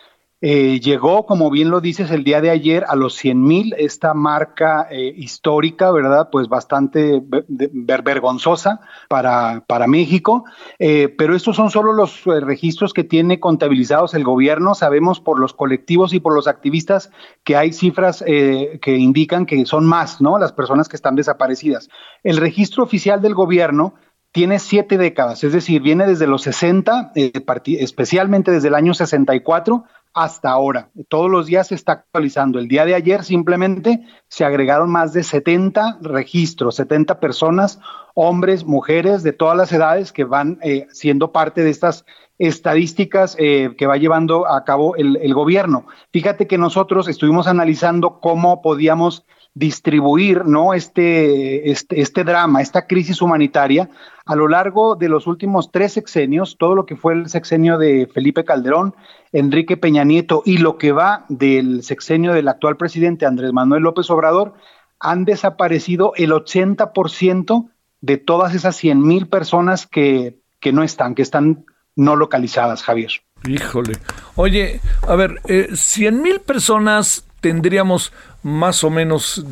Eh, 0.41 0.79
llegó, 0.79 1.27
como 1.27 1.51
bien 1.51 1.69
lo 1.71 1.81
dices, 1.81 2.13
el 2.13 2.23
día 2.23 2.41
de 2.41 2.51
ayer 2.51 2.85
a 2.89 2.95
los 2.95 3.17
100 3.17 3.43
mil, 3.43 3.75
esta 3.77 4.15
marca 4.15 4.87
eh, 4.89 5.13
histórica, 5.17 5.91
¿verdad? 5.91 6.29
Pues 6.31 6.49
bastante 6.49 7.21
vergonzosa 7.49 8.81
para, 9.09 9.65
para 9.67 9.89
México, 9.89 10.45
eh, 10.79 11.13
pero 11.19 11.35
estos 11.35 11.57
son 11.57 11.71
solo 11.71 11.93
los 11.93 12.25
registros 12.25 12.93
que 12.93 13.03
tiene 13.03 13.41
contabilizados 13.41 14.15
el 14.15 14.23
gobierno. 14.23 14.77
Sabemos 14.77 15.21
por 15.21 15.41
los 15.41 15.55
colectivos 15.55 16.15
y 16.15 16.21
por 16.21 16.35
los 16.35 16.47
activistas 16.47 17.11
que 17.43 17.57
hay 17.57 17.73
cifras 17.73 18.23
que 18.25 18.97
indican 18.97 19.45
que 19.45 19.67
son 19.67 19.87
más, 19.87 20.21
¿no? 20.21 20.39
Las 20.39 20.53
personas 20.53 20.89
que 20.89 20.97
están 20.97 21.17
desaparecidas. 21.17 21.89
El 22.23 22.37
registro 22.37 22.85
oficial 22.85 23.21
del 23.21 23.35
gobierno 23.35 23.95
tiene 24.31 24.59
siete 24.59 24.99
décadas, 24.99 25.43
es 25.43 25.53
decir, 25.53 25.81
viene 25.81 26.07
desde 26.07 26.27
los 26.27 26.43
60, 26.43 27.13
especialmente 27.15 28.51
desde 28.51 28.69
el 28.69 28.75
año 28.75 28.93
64 28.93 29.85
hasta 30.15 30.51
ahora. 30.51 30.91
Todos 31.09 31.31
los 31.31 31.47
días 31.47 31.69
se 31.69 31.75
está 31.75 31.93
actualizando. 31.93 32.59
El 32.59 32.69
día 32.69 32.85
de 32.85 32.95
ayer 32.95 33.25
simplemente 33.25 34.03
se 34.29 34.45
agregaron 34.45 34.91
más 34.91 35.13
de 35.13 35.23
70 35.23 35.99
registros, 36.03 36.77
70 36.77 37.21
personas, 37.21 37.81
hombres, 38.15 38.65
mujeres 38.65 39.23
de 39.23 39.33
todas 39.33 39.57
las 39.57 39.73
edades 39.73 40.13
que 40.13 40.25
van 40.25 40.59
eh, 40.63 40.87
siendo 40.91 41.33
parte 41.33 41.63
de 41.63 41.71
estas 41.71 42.05
estadísticas 42.39 43.37
eh, 43.39 43.75
que 43.77 43.87
va 43.87 43.97
llevando 43.97 44.47
a 44.47 44.65
cabo 44.65 44.97
el, 44.97 45.17
el 45.17 45.35
gobierno. 45.35 45.87
Fíjate 46.13 46.47
que 46.47 46.59
nosotros 46.59 47.09
estuvimos 47.09 47.47
analizando 47.47 48.21
cómo 48.21 48.63
podíamos 48.63 49.25
distribuir 49.59 50.47
¿no? 50.47 50.73
este, 50.73 51.71
este, 51.71 52.01
este, 52.01 52.23
drama, 52.23 52.63
esta 52.63 52.87
crisis 52.87 53.21
humanitaria 53.21 53.91
a 54.25 54.37
lo 54.37 54.47
largo 54.47 54.95
de 54.95 55.09
los 55.09 55.27
últimos 55.27 55.73
tres 55.73 55.95
sexenios, 55.95 56.57
todo 56.59 56.77
lo 56.77 56.87
que 56.87 56.97
fue 56.97 57.15
el 57.15 57.29
sexenio 57.29 57.77
de 57.77 58.07
Felipe 58.07 58.45
Calderón, 58.45 58.95
Enrique 59.33 59.77
Peña 59.77 60.05
Nieto 60.05 60.43
y 60.45 60.59
lo 60.59 60.79
que 60.79 60.93
va 60.93 61.25
del 61.29 61.83
sexenio 61.83 62.35
del 62.35 62.47
actual 62.47 62.77
presidente 62.77 63.27
Andrés 63.27 63.53
Manuel 63.53 63.83
López 63.83 64.09
Obrador, 64.11 64.55
han 65.01 65.25
desaparecido 65.25 66.13
el 66.17 66.31
80% 66.31 67.71
de 68.01 68.17
todas 68.17 68.55
esas 68.55 68.77
100 68.77 69.03
mil 69.03 69.27
personas 69.27 69.87
que, 69.87 70.39
que 70.61 70.73
no 70.73 70.85
están, 70.85 71.15
que 71.15 71.23
están 71.23 71.65
no 71.97 72.15
localizadas, 72.15 72.85
Javier. 72.85 73.11
Híjole. 73.49 73.95
Oye, 74.37 74.81
a 75.07 75.17
ver, 75.17 75.41
eh, 75.49 75.69
100 75.73 76.23
mil 76.23 76.41
personas 76.41 77.28
tendríamos 77.41 78.13
más 78.43 78.85
o 78.85 78.91
menos, 78.91 79.45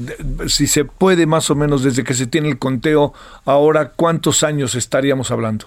si 0.47 0.66
se 0.66 0.85
puede 0.85 1.26
más 1.26 1.50
o 1.50 1.55
menos 1.55 1.83
desde 1.83 2.05
que 2.05 2.14
se 2.14 2.26
tiene 2.26 2.49
el 2.49 2.59
conteo, 2.59 3.12
ahora 3.45 3.93
cuántos 3.95 4.43
años 4.43 4.75
estaríamos 4.75 5.31
hablando? 5.31 5.66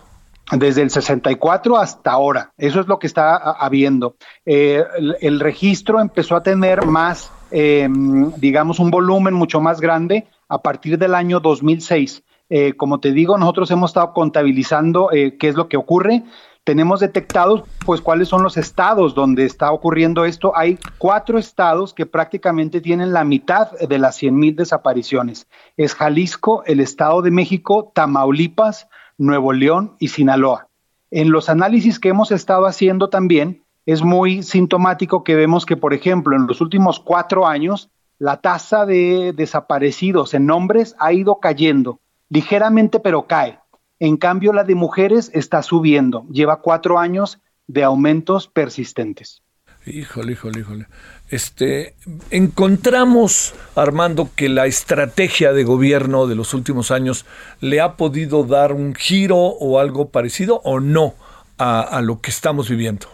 Desde 0.51 0.81
el 0.81 0.89
64 0.89 1.77
hasta 1.77 2.11
ahora, 2.11 2.51
eso 2.57 2.79
es 2.79 2.87
lo 2.87 2.97
que 2.97 3.05
está 3.05 3.35
habiendo. 3.35 4.15
Eh, 4.45 4.83
el, 5.21 5.39
registro 5.39 6.01
empezó 6.01 6.35
a 6.35 6.41
tener 6.41 6.85
más, 6.87 7.31
em, 7.51 8.31
digamos, 8.37 8.79
un 8.79 8.89
volumen 8.89 9.35
mucho 9.35 9.61
más 9.61 9.79
grande 9.79 10.25
a 10.47 10.59
partir 10.59 10.97
del 10.97 11.13
año 11.13 11.39
2006. 11.39 12.23
Eh, 12.49 12.73
como 12.73 12.99
te 12.99 13.11
digo, 13.11 13.37
nosotros 13.37 13.69
hemos 13.69 13.91
estado 13.91 14.11
contabilizando 14.11 15.11
eh, 15.11 15.37
qué 15.37 15.49
es 15.49 15.55
lo 15.55 15.67
que 15.67 15.77
ocurre 15.77 16.23
tenemos 16.69 16.99
detectados 16.99 17.63
pues 17.83 17.99
cuáles 17.99 18.27
son 18.27 18.43
los 18.43 18.55
estados 18.55 19.15
donde 19.15 19.43
está 19.43 19.71
ocurriendo 19.71 20.23
esto. 20.23 20.55
Hay 20.55 20.77
cuatro 20.99 21.39
estados 21.39 21.95
que 21.95 22.05
prácticamente 22.05 22.79
tienen 22.79 23.11
la 23.11 23.23
mitad 23.23 23.71
de 23.71 23.97
las 23.97 24.17
100 24.17 24.35
mil 24.37 24.55
desapariciones. 24.55 25.47
Es 25.77 25.95
Jalisco, 25.95 26.63
el 26.67 26.79
Estado 26.79 27.23
de 27.23 27.31
México, 27.31 27.91
Tamaulipas, 27.95 28.87
Nuevo 29.17 29.51
León 29.51 29.95
y 29.97 30.09
Sinaloa. 30.09 30.67
En 31.09 31.31
los 31.31 31.49
análisis 31.49 31.99
que 31.99 32.09
hemos 32.09 32.31
estado 32.31 32.67
haciendo 32.67 33.09
también 33.09 33.63
es 33.87 34.03
muy 34.03 34.43
sintomático 34.43 35.23
que 35.23 35.33
vemos 35.33 35.65
que, 35.65 35.75
por 35.75 35.95
ejemplo, 35.95 36.35
en 36.35 36.45
los 36.45 36.61
últimos 36.61 36.99
cuatro 36.99 37.47
años, 37.47 37.89
la 38.19 38.41
tasa 38.41 38.85
de 38.85 39.33
desaparecidos 39.35 40.35
en 40.35 40.51
hombres 40.51 40.95
ha 40.99 41.13
ido 41.13 41.39
cayendo 41.39 41.99
ligeramente, 42.29 42.99
pero 42.99 43.25
cae. 43.25 43.57
En 43.99 44.17
cambio, 44.17 44.53
la 44.53 44.63
de 44.63 44.75
mujeres 44.75 45.29
está 45.33 45.61
subiendo. 45.61 46.25
Lleva 46.31 46.61
cuatro 46.61 46.99
años 46.99 47.39
de 47.67 47.83
aumentos 47.83 48.47
persistentes. 48.47 49.41
Híjole, 49.85 50.33
híjole, 50.33 50.59
híjole. 50.59 50.87
Este, 51.29 51.95
encontramos, 52.31 53.53
Armando, 53.75 54.29
que 54.35 54.49
la 54.49 54.65
estrategia 54.65 55.53
de 55.53 55.63
gobierno 55.63 56.27
de 56.27 56.35
los 56.35 56.53
últimos 56.53 56.91
años 56.91 57.25
le 57.59 57.81
ha 57.81 57.95
podido 57.95 58.43
dar 58.43 58.73
un 58.73 58.95
giro 58.95 59.37
o 59.37 59.79
algo 59.79 60.09
parecido 60.09 60.61
o 60.63 60.79
no 60.79 61.13
a, 61.57 62.01
lo 62.01 62.21
que 62.21 62.31
estamos 62.31 62.69
viviendo. 62.69 63.07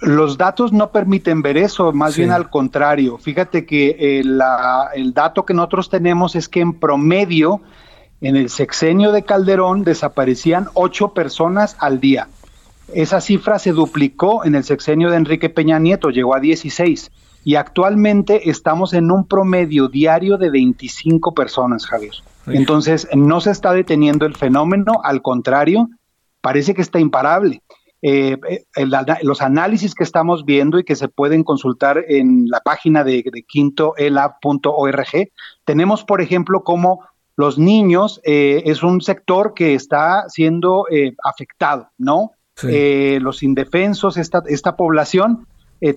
Los 0.00 0.36
datos 0.36 0.72
no 0.72 0.90
permiten 0.90 1.42
ver 1.42 1.56
eso, 1.56 1.92
más 1.92 2.16
bien 2.16 2.32
al 2.32 2.50
contrario. 2.50 3.18
Fíjate 3.18 3.64
que 3.64 4.18
el, 4.18 4.40
el 4.94 5.14
dato 5.14 5.46
que 5.46 5.54
nosotros 5.54 5.88
tenemos 5.88 6.34
es 6.34 6.48
que 6.48 6.60
en 6.60 6.72
promedio 6.72 7.60
en 8.24 8.36
el 8.36 8.48
sexenio 8.48 9.12
de 9.12 9.22
Calderón 9.22 9.84
desaparecían 9.84 10.68
ocho 10.72 11.12
personas 11.12 11.76
al 11.78 12.00
día. 12.00 12.28
Esa 12.94 13.20
cifra 13.20 13.58
se 13.58 13.72
duplicó 13.72 14.46
en 14.46 14.54
el 14.54 14.64
sexenio 14.64 15.10
de 15.10 15.16
Enrique 15.16 15.50
Peña 15.50 15.78
Nieto, 15.78 16.08
llegó 16.08 16.34
a 16.34 16.40
16. 16.40 17.10
Y 17.44 17.56
actualmente 17.56 18.48
estamos 18.48 18.94
en 18.94 19.10
un 19.10 19.26
promedio 19.26 19.88
diario 19.88 20.38
de 20.38 20.48
25 20.48 21.34
personas, 21.34 21.86
Javier. 21.86 22.14
Entonces, 22.46 23.06
no 23.14 23.42
se 23.42 23.50
está 23.50 23.72
deteniendo 23.72 24.24
el 24.24 24.34
fenómeno, 24.34 25.02
al 25.04 25.20
contrario, 25.20 25.90
parece 26.40 26.72
que 26.72 26.80
está 26.80 26.98
imparable. 26.98 27.62
Eh, 28.00 28.38
eh, 28.48 28.86
los 29.22 29.42
análisis 29.42 29.94
que 29.94 30.04
estamos 30.04 30.46
viendo 30.46 30.78
y 30.78 30.84
que 30.84 30.96
se 30.96 31.08
pueden 31.08 31.42
consultar 31.42 32.02
en 32.08 32.48
la 32.48 32.60
página 32.60 33.04
de, 33.04 33.22
de 33.30 33.42
quintoelab.org, 33.46 35.30
tenemos, 35.66 36.04
por 36.04 36.22
ejemplo, 36.22 36.62
cómo 36.64 37.00
los 37.36 37.58
niños 37.58 38.20
eh, 38.24 38.62
es 38.66 38.82
un 38.82 39.00
sector 39.00 39.54
que 39.54 39.74
está 39.74 40.28
siendo 40.28 40.86
eh, 40.90 41.14
afectado, 41.22 41.88
¿no? 41.98 42.32
Eh, 42.62 43.18
los 43.20 43.42
indefensos, 43.42 44.16
esta, 44.16 44.42
esta 44.46 44.76
población, 44.76 45.46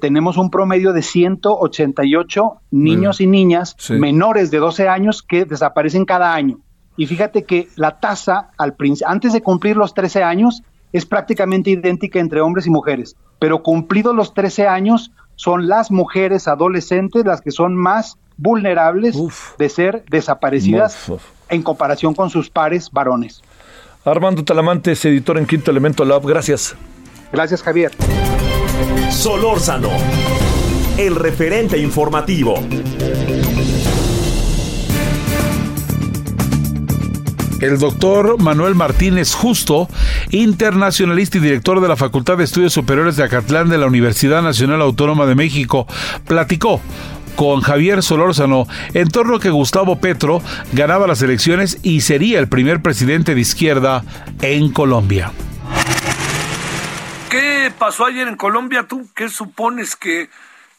tenemos 0.01 0.36
un 0.36 0.50
promedio 0.50 0.91
de 0.91 1.01
188 1.01 2.62
niños 2.72 3.22
y 3.22 3.27
niñas 3.27 3.77
menores 3.89 4.51
de 4.51 4.58
12 4.58 4.89
años 4.89 5.24
que 5.24 5.46
desaparecen 5.46 6.03
cada 6.03 6.34
año. 6.34 6.60
Y 6.98 7.06
fíjate 7.06 7.44
que 7.44 7.70
la 7.77 8.00
tasa 8.00 8.50
al 8.58 8.75
antes 9.06 9.32
de 9.32 9.41
cumplir 9.41 9.77
los 9.77 9.94
13 9.94 10.24
años 10.24 10.62
es 10.91 11.06
prácticamente 11.06 11.70
idéntica 11.70 12.20
entre 12.20 12.41
hombres 12.41 12.65
y 12.65 12.70
mujeres, 12.70 13.15
pero 13.39 13.63
cumplidos 13.63 14.13
los 14.13 14.34
13 14.34 14.67
años 14.67 15.12
son 15.38 15.70
las 15.70 15.89
mujeres 15.91 16.50
adolescentes 16.50 17.24
las 17.24 17.39
que 17.39 17.51
son 17.51 17.75
más 17.75 18.17
vulnerables 18.36 19.17
de 19.58 19.70
ser 19.70 20.03
desaparecidas 20.10 21.12
en 21.48 21.63
comparación 21.63 22.13
con 22.13 22.29
sus 22.29 22.50
pares 22.50 22.91
varones. 22.91 23.41
Armando 24.03 24.44
Talamantes, 24.44 25.03
editor 25.06 25.38
en 25.38 25.46
Quinto 25.46 25.72
Elemento 25.72 26.03
Lab, 26.03 26.25
gracias. 26.25 26.75
Gracias, 27.32 27.62
Javier. 27.62 27.91
Solórzano, 29.10 29.89
el 30.98 31.15
referente 31.15 31.77
informativo. 31.77 32.56
El 37.60 37.80
doctor 37.80 38.40
Manuel 38.40 38.76
Martínez 38.76 39.34
Justo, 39.34 39.90
internacionalista 40.30 41.38
y 41.38 41.42
director 41.42 41.82
de 41.82 41.88
la 41.88 41.96
Facultad 41.96 42.38
de 42.38 42.44
Estudios 42.44 42.72
Superiores 42.72 43.16
de 43.16 43.24
Acatlán 43.24 43.70
de 43.70 43.80
la 43.80 43.88
Universidad 43.88 44.44
Nacional 44.44 44.80
Autónoma 44.82 45.26
de 45.26 45.34
México, 45.34 45.88
platicó 46.28 46.80
con 47.36 47.62
Javier 47.62 48.04
Solórzano 48.04 48.68
en 48.94 49.10
torno 49.10 49.38
a 49.38 49.40
que 49.40 49.50
Gustavo 49.50 50.00
Petro 50.00 50.42
ganaba 50.74 51.08
las 51.08 51.24
elecciones 51.24 51.80
y 51.82 52.02
sería 52.02 52.40
el 52.40 52.48
primer 52.48 52.84
presidente 52.84 53.34
de 53.34 53.42
izquierda 53.42 54.04
en 54.42 54.72
Colombia. 54.72 55.32
¿Qué 57.32 57.72
pasó 57.78 58.06
ayer 58.06 58.28
en 58.28 58.38
Colombia 58.38 58.86
tú? 58.88 59.10
¿Qué 59.16 59.30
supones 59.30 59.96
que, 59.96 60.30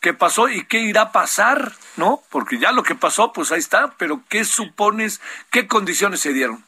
que 0.00 0.14
pasó 0.14 0.48
y 0.48 0.64
qué 0.64 0.80
irá 0.80 1.02
a 1.02 1.12
pasar? 1.12 1.72
¿No? 1.96 2.22
Porque 2.30 2.58
ya 2.58 2.70
lo 2.70 2.84
que 2.84 2.94
pasó, 2.94 3.32
pues 3.32 3.50
ahí 3.50 3.58
está, 3.58 3.94
pero 3.98 4.20
¿qué 4.28 4.44
supones? 4.44 5.20
¿Qué 5.50 5.66
condiciones 5.66 6.20
se 6.20 6.32
dieron? 6.32 6.67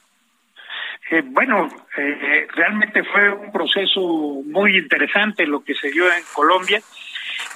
Eh, 1.10 1.22
bueno, 1.24 1.68
eh, 1.96 2.46
realmente 2.54 3.02
fue 3.02 3.30
un 3.30 3.50
proceso 3.50 4.00
muy 4.46 4.78
interesante 4.78 5.44
lo 5.44 5.64
que 5.64 5.74
se 5.74 5.90
dio 5.90 6.06
en 6.06 6.22
Colombia 6.32 6.80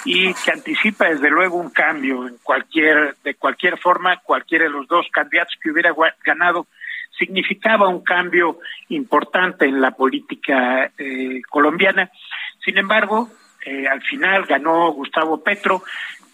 y 0.04 0.34
que 0.34 0.50
anticipa 0.50 1.08
desde 1.08 1.30
luego 1.30 1.56
un 1.56 1.70
cambio 1.70 2.26
en 2.26 2.36
cualquier 2.42 3.14
de 3.22 3.34
cualquier 3.34 3.78
forma 3.78 4.18
cualquiera 4.18 4.64
de 4.64 4.70
los 4.70 4.88
dos 4.88 5.06
candidatos 5.12 5.54
que 5.62 5.70
hubiera 5.70 5.94
ganado 6.24 6.66
significaba 7.16 7.88
un 7.88 8.02
cambio 8.02 8.58
importante 8.88 9.66
en 9.66 9.80
la 9.80 9.92
política 9.92 10.90
eh, 10.98 11.40
colombiana. 11.48 12.10
Sin 12.64 12.76
embargo, 12.76 13.30
eh, 13.64 13.86
al 13.86 14.02
final 14.02 14.44
ganó 14.46 14.90
Gustavo 14.92 15.42
Petro, 15.42 15.82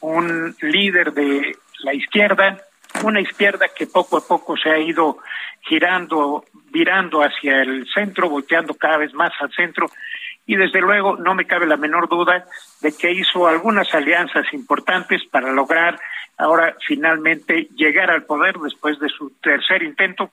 un 0.01 0.57
líder 0.63 1.13
de 1.13 1.57
la 1.81 1.95
izquierda, 1.95 2.59
una 3.03 3.21
izquierda 3.21 3.67
que 3.75 3.87
poco 3.87 4.19
a 4.19 4.27
poco 4.27 4.57
se 4.57 4.71
ha 4.71 4.79
ido 4.79 5.19
girando, 5.63 6.45
virando 6.71 7.23
hacia 7.23 7.63
el 7.63 7.87
centro, 7.93 8.29
volteando 8.29 8.75
cada 8.75 8.99
vez 8.99 9.13
más 9.15 9.33
al 9.41 9.53
centro, 9.53 9.91
y 10.47 10.57
desde 10.57 10.81
luego 10.81 11.17
no 11.17 11.35
me 11.35 11.47
cabe 11.47 11.67
la 11.67 11.77
menor 11.77 12.09
duda 12.09 12.45
de 12.81 12.97
que 12.97 13.13
hizo 13.13 13.47
algunas 13.47 13.95
alianzas 13.95 14.53
importantes 14.53 15.23
para 15.31 15.53
lograr 15.53 16.01
ahora 16.39 16.75
finalmente 16.87 17.69
llegar 17.77 18.11
al 18.11 18.25
poder 18.25 18.57
después 18.59 18.99
de 18.99 19.09
su 19.11 19.31
tercer 19.43 19.83
intento. 19.83 20.31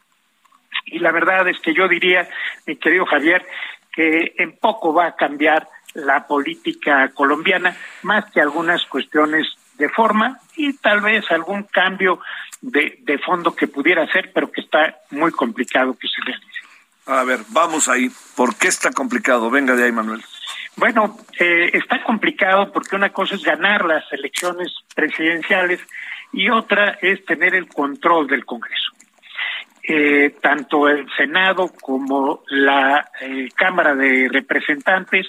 Y 0.86 1.00
la 1.00 1.12
verdad 1.12 1.48
es 1.48 1.60
que 1.60 1.74
yo 1.74 1.88
diría, 1.88 2.28
mi 2.66 2.78
querido 2.78 3.06
Javier, 3.06 3.46
que 3.92 4.34
en 4.38 4.58
poco 4.58 4.94
va 4.94 5.08
a 5.08 5.16
cambiar 5.16 5.68
la 5.94 6.26
política 6.26 7.10
colombiana, 7.14 7.76
más 8.04 8.32
que 8.32 8.40
algunas 8.40 8.86
cuestiones 8.86 9.48
de 9.78 9.90
forma 9.90 10.40
y 10.56 10.74
tal 10.74 11.02
vez 11.02 11.30
algún 11.32 11.64
cambio 11.64 12.20
de, 12.62 13.00
de 13.02 13.18
fondo 13.20 13.56
que 13.56 13.68
pudiera 13.68 14.06
ser, 14.12 14.32
pero 14.34 14.52
que 14.52 14.62
está 14.62 14.96
muy 15.12 15.32
complicado 15.32 15.98
que 15.98 16.08
se 16.08 16.22
realice. 16.26 16.62
A 17.06 17.24
ver, 17.24 17.40
vamos 17.50 17.88
ahí. 17.88 18.12
¿Por 18.36 18.56
qué 18.58 18.68
está 18.68 18.92
complicado? 18.92 19.50
Venga 19.50 19.76
de 19.76 19.86
ahí, 19.86 19.92
Manuel. 19.92 20.22
Bueno, 20.76 21.18
eh, 21.40 21.72
está 21.74 22.04
complicado 22.04 22.72
porque 22.72 22.96
una 22.96 23.10
cosa 23.10 23.36
es 23.36 23.44
ganar 23.44 23.86
las 23.86 24.04
elecciones 24.12 24.74
presidenciales 24.94 25.80
y 26.34 26.50
otra 26.50 26.98
es 27.02 27.24
tener 27.26 27.56
el 27.56 27.68
control 27.68 28.28
del 28.28 28.46
Congreso. 28.46 28.92
Eh, 29.84 30.36
tanto 30.42 30.90
el 30.90 31.08
Senado 31.16 31.72
como 31.82 32.44
la 32.48 33.10
eh, 33.22 33.48
Cámara 33.56 33.96
de 33.96 34.28
Representantes 34.30 35.28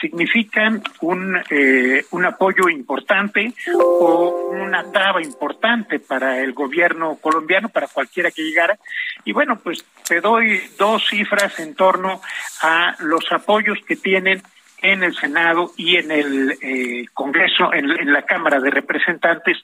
significan 0.00 0.82
un, 1.00 1.40
eh, 1.50 2.04
un 2.10 2.24
apoyo 2.24 2.68
importante 2.68 3.52
o 3.74 4.50
una 4.50 4.90
traba 4.92 5.22
importante 5.22 5.98
para 5.98 6.40
el 6.40 6.52
gobierno 6.52 7.16
colombiano, 7.20 7.68
para 7.68 7.88
cualquiera 7.88 8.30
que 8.30 8.42
llegara. 8.42 8.78
Y 9.24 9.32
bueno, 9.32 9.58
pues 9.62 9.84
te 10.06 10.20
doy 10.20 10.60
dos 10.78 11.06
cifras 11.08 11.58
en 11.60 11.74
torno 11.74 12.20
a 12.62 12.96
los 13.00 13.30
apoyos 13.32 13.78
que 13.86 13.96
tienen 13.96 14.42
en 14.82 15.02
el 15.02 15.14
Senado 15.14 15.72
y 15.76 15.96
en 15.96 16.10
el 16.10 16.58
eh, 16.62 17.06
Congreso, 17.12 17.72
en, 17.72 18.12
la 18.12 18.22
Cámara 18.22 18.60
de 18.60 18.70
Representantes, 18.70 19.58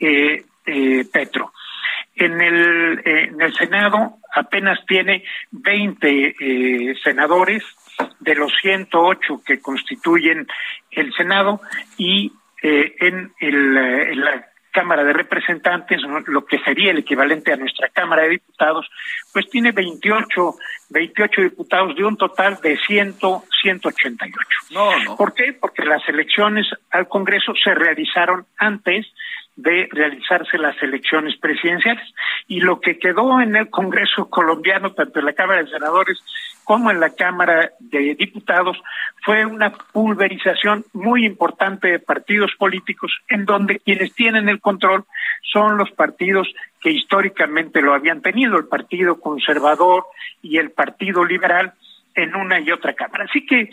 eh, 0.00 0.44
eh, 0.66 1.04
Petro. 1.12 1.52
En 2.14 2.40
el, 2.40 3.02
en 3.04 3.40
el 3.40 3.54
Senado 3.54 4.16
apenas 4.34 4.78
tiene 4.86 5.22
20 5.50 6.94
senadores, 7.04 7.62
de 8.20 8.34
los 8.34 8.52
108 8.60 9.42
que 9.44 9.60
constituyen 9.60 10.46
el 10.90 11.12
Senado 11.14 11.60
y 11.96 12.32
eh, 12.62 12.94
en, 13.00 13.32
el, 13.40 13.76
eh, 13.76 14.12
en 14.12 14.20
la 14.20 14.46
Cámara 14.76 15.04
de 15.04 15.14
Representantes, 15.14 16.02
lo 16.26 16.44
que 16.44 16.58
sería 16.58 16.90
el 16.90 16.98
equivalente 16.98 17.50
a 17.50 17.56
nuestra 17.56 17.88
Cámara 17.88 18.24
de 18.24 18.28
Diputados, 18.28 18.86
pues 19.32 19.48
tiene 19.48 19.72
28, 19.72 20.54
28 20.90 21.40
diputados 21.40 21.96
de 21.96 22.04
un 22.04 22.18
total 22.18 22.58
de 22.62 22.76
100, 22.76 23.14
188. 23.62 24.38
No, 24.72 24.98
no. 25.02 25.16
¿Por 25.16 25.32
qué? 25.32 25.54
Porque 25.58 25.82
las 25.82 26.06
elecciones 26.10 26.66
al 26.90 27.08
Congreso 27.08 27.54
se 27.54 27.74
realizaron 27.74 28.44
antes 28.58 29.06
de 29.56 29.88
realizarse 29.90 30.58
las 30.58 30.76
elecciones 30.82 31.38
presidenciales. 31.38 32.06
Y 32.46 32.60
lo 32.60 32.78
que 32.78 32.98
quedó 32.98 33.40
en 33.40 33.56
el 33.56 33.70
Congreso 33.70 34.28
colombiano, 34.28 34.92
tanto 34.92 35.20
en 35.20 35.24
la 35.24 35.32
Cámara 35.32 35.62
de 35.62 35.70
Senadores 35.70 36.22
como 36.66 36.90
en 36.90 36.98
la 36.98 37.10
Cámara 37.10 37.70
de 37.78 38.16
Diputados, 38.16 38.76
fue 39.24 39.46
una 39.46 39.70
pulverización 39.70 40.84
muy 40.92 41.24
importante 41.24 41.86
de 41.86 41.98
partidos 42.00 42.50
políticos 42.58 43.12
en 43.28 43.44
donde 43.44 43.78
quienes 43.78 44.12
tienen 44.14 44.48
el 44.48 44.60
control 44.60 45.04
son 45.42 45.78
los 45.78 45.92
partidos 45.92 46.52
que 46.80 46.90
históricamente 46.90 47.80
lo 47.80 47.94
habían 47.94 48.20
tenido, 48.20 48.58
el 48.58 48.66
Partido 48.66 49.20
Conservador 49.20 50.06
y 50.42 50.58
el 50.58 50.72
Partido 50.72 51.24
Liberal 51.24 51.72
en 52.16 52.34
una 52.34 52.58
y 52.58 52.72
otra 52.72 52.94
Cámara. 52.94 53.26
Así 53.30 53.46
que 53.46 53.70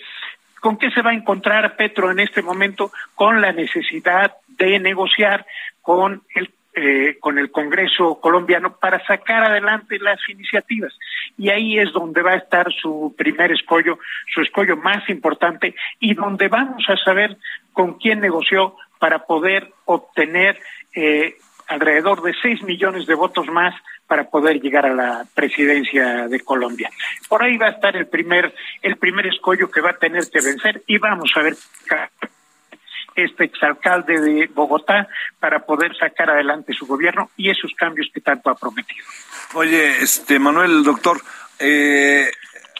¿Con 0.59 0.77
qué 0.77 0.91
se 0.91 1.01
va 1.01 1.09
a 1.09 1.13
encontrar 1.13 1.75
Petro 1.75 2.09
en 2.09 2.21
este 2.21 2.41
momento? 2.41 2.89
Con 3.15 3.41
la 3.41 3.51
necesidad 3.51 4.31
de 4.47 4.79
negociar 4.79 5.45
con 5.81 6.21
el 6.35 6.51
eh, 6.75 7.17
con 7.19 7.37
el 7.37 7.51
Congreso 7.51 8.19
colombiano 8.19 8.77
para 8.77 9.05
sacar 9.05 9.43
adelante 9.43 9.99
las 9.99 10.19
iniciativas. 10.27 10.93
Y 11.37 11.49
ahí 11.49 11.77
es 11.77 11.91
donde 11.93 12.21
va 12.21 12.31
a 12.31 12.37
estar 12.37 12.71
su 12.73 13.13
primer 13.17 13.51
escollo, 13.51 13.99
su 14.33 14.41
escollo 14.41 14.77
más 14.77 15.07
importante 15.09 15.75
y 15.99 16.13
donde 16.13 16.47
vamos 16.47 16.83
a 16.89 16.97
saber 16.97 17.37
con 17.73 17.99
quién 17.99 18.21
negoció 18.21 18.75
para 18.99 19.25
poder 19.25 19.71
obtener 19.85 20.59
eh, 20.95 21.35
alrededor 21.67 22.21
de 22.21 22.33
6 22.41 22.63
millones 22.63 23.05
de 23.05 23.15
votos 23.15 23.47
más 23.47 23.75
para 24.07 24.29
poder 24.29 24.59
llegar 24.59 24.85
a 24.85 24.93
la 24.93 25.25
presidencia 25.33 26.27
de 26.27 26.39
Colombia. 26.39 26.89
Por 27.29 27.43
ahí 27.43 27.57
va 27.57 27.67
a 27.67 27.71
estar 27.71 27.95
el 27.95 28.07
primer 28.07 28.53
el 28.81 28.97
primer 28.97 29.27
escollo 29.27 29.71
que 29.71 29.81
va 29.81 29.91
a 29.91 29.97
tener 29.97 30.23
que 30.31 30.41
vencer 30.41 30.83
y 30.87 30.97
vamos 30.97 31.31
a 31.35 31.41
ver 31.41 31.55
este 33.15 33.45
exalcalde 33.45 34.19
de 34.19 34.47
Bogotá 34.47 35.07
para 35.39 35.65
poder 35.65 35.95
sacar 35.97 36.29
adelante 36.29 36.73
su 36.73 36.85
gobierno 36.85 37.29
y 37.37 37.49
esos 37.49 37.71
cambios 37.77 38.09
que 38.13 38.21
tanto 38.21 38.49
ha 38.49 38.55
prometido. 38.55 39.05
Oye, 39.53 40.01
este 40.01 40.39
Manuel, 40.39 40.83
doctor, 40.83 41.21
eh, 41.59 42.31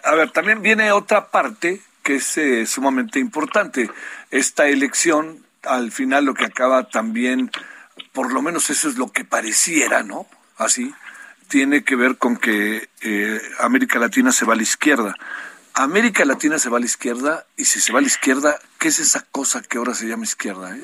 a 0.04 0.16
ver, 0.16 0.32
también 0.32 0.62
viene 0.62 0.92
otra 0.92 1.30
parte 1.30 1.82
que 2.04 2.16
es 2.16 2.38
eh, 2.38 2.66
sumamente 2.66 3.20
importante. 3.20 3.90
Esta 4.30 4.68
elección, 4.68 5.46
al 5.64 5.92
final, 5.92 6.26
lo 6.26 6.34
que 6.34 6.46
acaba 6.46 6.90
también, 6.90 7.50
por 8.12 8.32
lo 8.34 8.42
menos 8.42 8.70
eso 8.70 8.90
es 8.90 8.98
lo 8.98 9.12
que 9.12 9.24
pareciera, 9.24 10.04
¿no? 10.04 10.28
Así, 10.58 10.94
tiene 11.48 11.84
que 11.84 11.96
ver 11.96 12.18
con 12.18 12.38
que 12.38 12.90
eh, 13.02 13.42
América 13.60 14.00
Latina 14.00 14.32
se 14.32 14.46
va 14.46 14.54
a 14.54 14.58
la 14.58 14.64
izquierda. 14.64 15.16
América 15.76 16.24
Latina 16.26 16.60
se 16.60 16.70
va 16.70 16.78
a 16.78 16.80
la 16.80 16.86
izquierda 16.86 17.46
y 17.58 17.66
si 17.66 17.80
se 17.80 17.92
va 17.92 18.00
a 18.00 18.02
la 18.02 18.08
izquierda, 18.08 18.60
¿qué 18.80 18.90
es 18.90 19.00
esa 19.00 19.26
cosa 19.32 19.62
que 19.62 19.78
ahora 19.78 19.94
se 19.94 20.08
llama 20.08 20.24
izquierda? 20.24 20.76
Eh? 20.76 20.82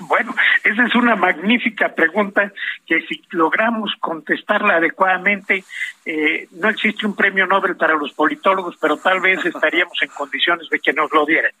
Bueno, 0.00 0.34
esa 0.64 0.84
es 0.84 0.94
una 0.94 1.16
magnífica 1.16 1.94
pregunta 1.94 2.52
que 2.86 3.00
si 3.02 3.22
logramos 3.30 3.92
contestarla 4.00 4.76
adecuadamente, 4.76 5.64
eh, 6.04 6.48
no 6.52 6.68
existe 6.68 7.06
un 7.06 7.14
premio 7.16 7.46
Nobel 7.46 7.76
para 7.76 7.94
los 7.94 8.12
politólogos, 8.12 8.76
pero 8.80 8.96
tal 8.96 9.20
vez 9.20 9.44
estaríamos 9.44 9.98
en 10.00 10.08
condiciones 10.08 10.68
de 10.70 10.78
que 10.78 10.92
nos 10.92 11.12
lo 11.12 11.26
dieran. 11.26 11.52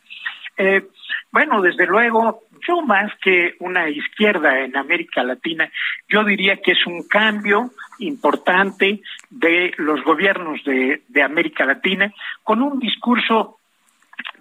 Eh, 0.58 0.82
bueno, 1.30 1.62
desde 1.62 1.86
luego, 1.86 2.42
yo 2.66 2.82
más 2.82 3.12
que 3.22 3.54
una 3.60 3.88
izquierda 3.88 4.58
en 4.60 4.76
América 4.76 5.22
Latina, 5.22 5.70
yo 6.08 6.24
diría 6.24 6.56
que 6.56 6.72
es 6.72 6.84
un 6.84 7.06
cambio 7.06 7.70
importante 8.00 9.00
de 9.30 9.72
los 9.76 10.02
gobiernos 10.02 10.62
de, 10.64 11.00
América 11.22 11.64
Latina 11.64 12.12
con 12.42 12.62
un 12.62 12.80
discurso 12.80 13.58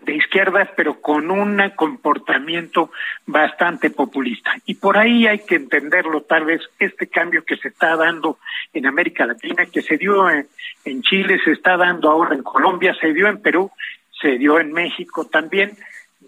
de 0.02 0.16
izquierda, 0.16 0.72
pero 0.76 1.02
con 1.02 1.30
un 1.30 1.62
comportamiento 1.76 2.92
bastante 3.28 3.92
populista. 3.92 4.56
Y 4.66 4.76
por 4.76 4.98
ahí 4.98 5.28
hay 5.28 5.40
que 5.40 5.56
entenderlo, 5.56 6.22
tal 6.22 6.46
vez, 6.46 6.62
este 6.80 7.08
cambio 7.08 7.44
que 7.44 7.58
se 7.58 7.68
está 7.68 7.96
dando 7.96 8.40
en 8.74 8.88
América 8.88 9.26
Latina, 9.26 9.66
que 9.66 9.82
se 9.82 9.98
dio 9.98 10.28
en 10.30 11.02
Chile, 11.04 11.40
se 11.44 11.52
está 11.52 11.78
dando 11.78 12.10
ahora 12.10 12.34
en 12.34 12.44
Colombia, 12.44 12.96
se 13.00 13.14
dio 13.14 13.28
en 13.28 13.42
Perú, 13.42 13.72
se 14.20 14.38
dio 14.38 14.60
en 14.60 14.72
México 14.72 15.26
también, 15.28 15.78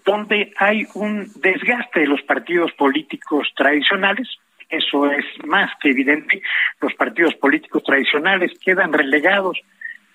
donde 0.06 0.54
hay 0.58 0.88
un 0.94 1.32
desgaste 1.36 2.02
de 2.02 2.08
los 2.08 2.22
partidos 2.24 2.72
políticos 2.74 3.48
tradicionales, 3.56 4.28
eso 4.70 5.10
es 5.12 5.26
más 5.46 5.72
que 5.82 5.90
evidente, 5.90 6.42
los 6.80 6.94
partidos 6.94 7.34
políticos 7.36 7.84
tradicionales 7.84 8.52
quedan 8.60 8.94
relegados 8.94 9.58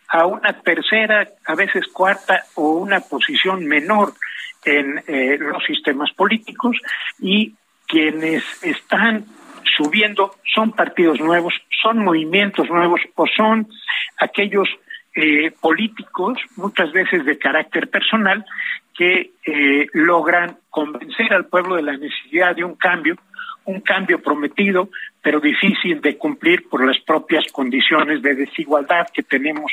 a 0.08 0.26
una 0.26 0.52
tercera, 0.60 1.28
a 1.46 1.54
veces 1.54 1.86
cuarta 1.88 2.44
o 2.54 2.74
una 2.74 3.00
posición 3.00 3.66
menor 3.66 4.12
en 4.64 5.02
eh, 5.06 5.36
los 5.38 5.62
sistemas 5.64 6.12
políticos 6.12 6.76
y 7.18 7.54
quienes 7.86 8.44
están 8.62 9.24
subiendo 9.76 10.36
son 10.54 10.72
partidos 10.72 11.20
nuevos, 11.20 11.54
son 11.82 12.04
movimientos 12.04 12.68
nuevos 12.68 13.00
o 13.16 13.26
son 13.26 13.68
aquellos 14.18 14.68
eh, 15.14 15.52
políticos, 15.60 16.38
muchas 16.56 16.92
veces 16.92 17.24
de 17.24 17.38
carácter 17.38 17.88
personal, 17.88 18.44
que 18.94 19.32
eh, 19.44 19.86
logran 19.92 20.58
convencer 20.70 21.32
al 21.32 21.46
pueblo 21.46 21.76
de 21.76 21.82
la 21.82 21.96
necesidad 21.96 22.54
de 22.54 22.64
un 22.64 22.74
cambio, 22.74 23.16
un 23.64 23.80
cambio 23.80 24.20
prometido, 24.20 24.88
pero 25.22 25.40
difícil 25.40 26.00
de 26.00 26.18
cumplir 26.18 26.68
por 26.68 26.84
las 26.86 26.98
propias 27.00 27.50
condiciones 27.50 28.22
de 28.22 28.34
desigualdad 28.34 29.06
que 29.12 29.22
tenemos 29.22 29.72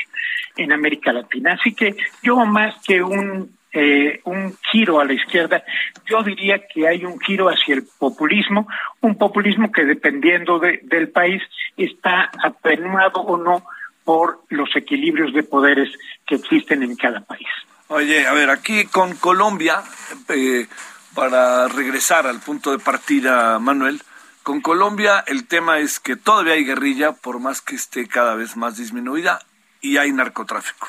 en 0.56 0.72
América 0.72 1.12
Latina. 1.12 1.54
Así 1.54 1.74
que 1.74 1.94
yo 2.22 2.36
más 2.46 2.74
que 2.84 3.02
un 3.02 3.50
eh, 3.74 4.20
un 4.24 4.54
giro 4.70 5.00
a 5.00 5.04
la 5.06 5.14
izquierda, 5.14 5.64
yo 6.04 6.22
diría 6.22 6.60
que 6.66 6.86
hay 6.86 7.06
un 7.06 7.18
giro 7.18 7.48
hacia 7.48 7.74
el 7.74 7.84
populismo, 7.98 8.68
un 9.00 9.16
populismo 9.16 9.72
que 9.72 9.86
dependiendo 9.86 10.58
del 10.58 11.08
país 11.08 11.42
está 11.78 12.30
atenuado 12.44 13.22
o 13.22 13.38
no 13.38 13.64
por 14.04 14.42
los 14.48 14.74
equilibrios 14.74 15.32
de 15.32 15.42
poderes 15.42 15.90
que 16.26 16.36
existen 16.36 16.82
en 16.82 16.96
cada 16.96 17.20
país. 17.20 17.48
Oye, 17.88 18.26
a 18.26 18.32
ver, 18.32 18.50
aquí 18.50 18.86
con 18.86 19.14
Colombia, 19.16 19.82
eh, 20.28 20.66
para 21.14 21.68
regresar 21.68 22.26
al 22.26 22.40
punto 22.40 22.70
de 22.70 22.78
partida, 22.78 23.58
Manuel, 23.58 24.02
con 24.42 24.60
Colombia 24.60 25.22
el 25.26 25.46
tema 25.46 25.78
es 25.78 26.00
que 26.00 26.16
todavía 26.16 26.54
hay 26.54 26.64
guerrilla, 26.64 27.12
por 27.12 27.38
más 27.38 27.60
que 27.60 27.76
esté 27.76 28.08
cada 28.08 28.34
vez 28.34 28.56
más 28.56 28.76
disminuida, 28.76 29.40
y 29.80 29.98
hay 29.98 30.12
narcotráfico. 30.12 30.88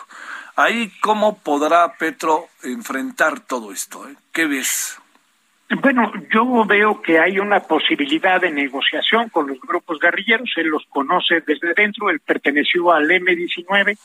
Ahí, 0.56 0.94
¿cómo 1.02 1.40
podrá 1.40 1.98
Petro 1.98 2.48
enfrentar 2.62 3.40
todo 3.40 3.72
esto? 3.72 4.08
Eh? 4.08 4.16
¿Qué 4.32 4.46
ves? 4.46 4.98
Bueno, 5.70 6.12
yo 6.32 6.66
veo 6.66 7.02
que 7.02 7.20
hay 7.20 7.40
una 7.40 7.62
posibilidad 7.62 8.40
de 8.40 8.52
negociación 8.52 9.30
con 9.30 9.48
los 9.48 9.60
grupos 9.62 10.00
guerrilleros, 10.00 10.52
él 10.58 10.68
los 10.68 10.86
conoce 10.88 11.42
desde 11.42 11.74
dentro, 11.74 12.10
él 12.10 12.20
perteneció 12.20 12.92
al 12.92 13.10
M-19, 13.10 13.98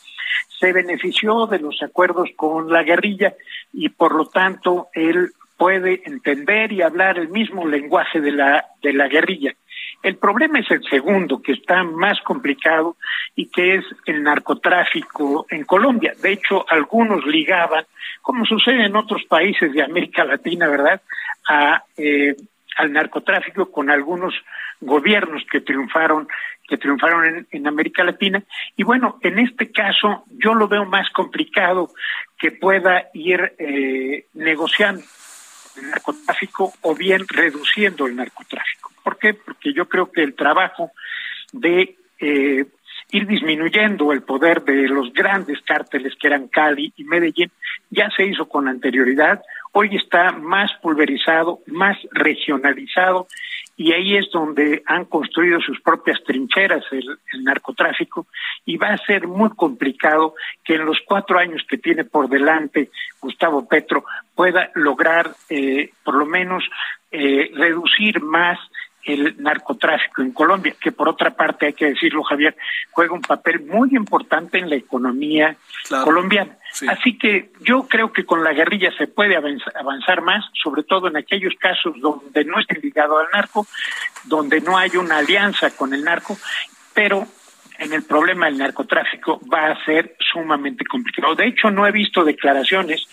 se 0.58 0.72
benefició 0.72 1.46
de 1.46 1.58
los 1.58 1.82
acuerdos 1.82 2.30
con 2.36 2.70
la 2.72 2.82
guerrilla 2.82 3.34
y 3.72 3.88
por 3.90 4.14
lo 4.14 4.26
tanto 4.26 4.88
él 4.94 5.32
puede 5.56 6.02
entender 6.06 6.72
y 6.72 6.82
hablar 6.82 7.18
el 7.18 7.28
mismo 7.28 7.66
lenguaje 7.66 8.20
de 8.20 8.32
la, 8.32 8.64
de 8.80 8.92
la 8.92 9.08
guerrilla. 9.08 9.54
El 10.02 10.16
problema 10.16 10.60
es 10.60 10.70
el 10.70 10.82
segundo, 10.84 11.42
que 11.42 11.52
está 11.52 11.82
más 11.82 12.20
complicado 12.20 12.96
y 13.34 13.46
que 13.46 13.76
es 13.76 13.84
el 14.06 14.22
narcotráfico 14.22 15.46
en 15.50 15.64
Colombia. 15.64 16.14
De 16.22 16.32
hecho, 16.32 16.64
algunos 16.68 17.26
ligaban, 17.26 17.84
como 18.22 18.44
sucede 18.44 18.86
en 18.86 18.94
otros 18.94 19.24
países 19.24 19.72
de 19.72 19.82
América 19.82 20.24
Latina, 20.24 20.68
¿verdad?, 20.68 21.02
a, 21.48 21.84
eh, 21.96 22.36
al 22.76 22.92
narcotráfico 22.92 23.72
con 23.72 23.90
algunos 23.90 24.34
gobiernos 24.80 25.42
que 25.50 25.60
triunfaron 25.60 26.28
que 26.68 26.76
triunfaron 26.76 27.24
en, 27.24 27.46
en, 27.50 27.66
América 27.66 28.04
Latina. 28.04 28.44
Y 28.76 28.82
bueno, 28.82 29.18
en 29.22 29.38
este 29.38 29.72
caso 29.72 30.24
yo 30.28 30.52
lo 30.52 30.68
veo 30.68 30.84
más 30.84 31.08
complicado 31.10 31.90
que 32.38 32.52
pueda 32.52 33.08
ir 33.14 33.54
eh, 33.58 34.26
negociando 34.34 35.02
el 35.76 35.90
narcotráfico 35.90 36.74
o 36.82 36.94
bien 36.94 37.24
reduciendo 37.26 38.06
el 38.06 38.16
narcotráfico. 38.16 38.92
¿Por 39.02 39.16
qué? 39.16 39.32
Porque 39.32 39.72
yo 39.72 39.88
creo 39.88 40.12
que 40.12 40.22
el 40.22 40.34
trabajo 40.34 40.92
de 41.52 41.96
eh, 42.20 42.66
ir 43.10 43.26
disminuyendo 43.26 44.12
el 44.12 44.22
poder 44.22 44.62
de 44.64 44.88
los 44.88 45.12
grandes 45.12 45.60
cárteles 45.62 46.14
que 46.16 46.26
eran 46.26 46.48
Cali 46.48 46.92
y 46.96 47.04
Medellín 47.04 47.50
ya 47.90 48.10
se 48.10 48.24
hizo 48.24 48.48
con 48.48 48.68
anterioridad, 48.68 49.42
hoy 49.72 49.96
está 49.96 50.32
más 50.32 50.70
pulverizado, 50.82 51.60
más 51.66 51.96
regionalizado 52.12 53.28
y 53.76 53.92
ahí 53.92 54.16
es 54.16 54.28
donde 54.32 54.82
han 54.86 55.04
construido 55.04 55.60
sus 55.60 55.80
propias 55.80 56.22
trincheras 56.24 56.84
el, 56.90 57.44
narcotráfico 57.44 58.26
y 58.66 58.76
va 58.76 58.88
a 58.88 58.98
ser 58.98 59.28
muy 59.28 59.50
complicado 59.50 60.34
que 60.64 60.74
en 60.74 60.84
los 60.84 60.98
cuatro 61.06 61.38
años 61.38 61.62
que 61.68 61.78
tiene 61.78 62.04
por 62.04 62.28
delante 62.28 62.90
Gustavo 63.20 63.66
Petro 63.68 64.04
pueda 64.34 64.70
lograr 64.74 65.30
eh, 65.48 65.90
por 66.04 66.16
lo 66.16 66.26
menos 66.26 66.64
eh, 67.12 67.50
reducir 67.54 68.20
más 68.20 68.58
el 69.08 69.42
narcotráfico 69.42 70.22
en 70.22 70.32
Colombia, 70.32 70.74
que 70.80 70.92
por 70.92 71.08
otra 71.08 71.30
parte, 71.30 71.66
hay 71.66 71.72
que 71.72 71.86
decirlo, 71.86 72.22
Javier, 72.22 72.56
juega 72.90 73.14
un 73.14 73.22
papel 73.22 73.60
muy 73.66 73.90
importante 73.94 74.58
en 74.58 74.68
la 74.68 74.76
economía 74.76 75.56
colombiana. 76.04 76.56
Así 76.88 77.16
que 77.16 77.50
yo 77.60 77.88
creo 77.88 78.12
que 78.12 78.24
con 78.24 78.44
la 78.44 78.52
guerrilla 78.52 78.92
se 78.96 79.06
puede 79.06 79.36
avanzar 79.36 80.20
más, 80.22 80.44
sobre 80.62 80.82
todo 80.82 81.08
en 81.08 81.16
aquellos 81.16 81.54
casos 81.58 81.94
donde 82.00 82.44
no 82.44 82.60
esté 82.60 82.78
ligado 82.80 83.18
al 83.18 83.26
narco, 83.32 83.66
donde 84.24 84.60
no 84.60 84.76
hay 84.76 84.96
una 84.96 85.18
alianza 85.18 85.70
con 85.76 85.94
el 85.94 86.04
narco, 86.04 86.36
pero 86.94 87.26
en 87.78 87.92
el 87.92 88.02
problema 88.02 88.46
del 88.46 88.58
narcotráfico 88.58 89.40
va 89.52 89.68
a 89.68 89.84
ser 89.84 90.16
sumamente 90.32 90.84
complicado. 90.84 91.34
De 91.34 91.46
hecho, 91.46 91.70
no 91.70 91.86
he 91.86 91.92
visto 91.92 92.24
declaraciones 92.24 93.06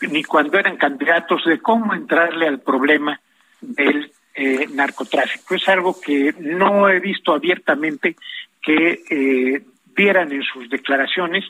ni 0.00 0.22
cuando 0.24 0.58
eran 0.58 0.76
candidatos 0.76 1.44
de 1.44 1.58
cómo 1.58 1.94
entrarle 1.94 2.46
al 2.46 2.60
problema 2.60 3.20
del 3.60 4.12
eh, 4.38 4.68
narcotráfico. 4.70 5.56
Es 5.56 5.68
algo 5.68 6.00
que 6.00 6.32
no 6.38 6.88
he 6.88 7.00
visto 7.00 7.34
abiertamente 7.34 8.14
que 8.62 9.02
eh, 9.10 9.62
dieran 9.96 10.30
en 10.30 10.44
sus 10.44 10.70
declaraciones 10.70 11.44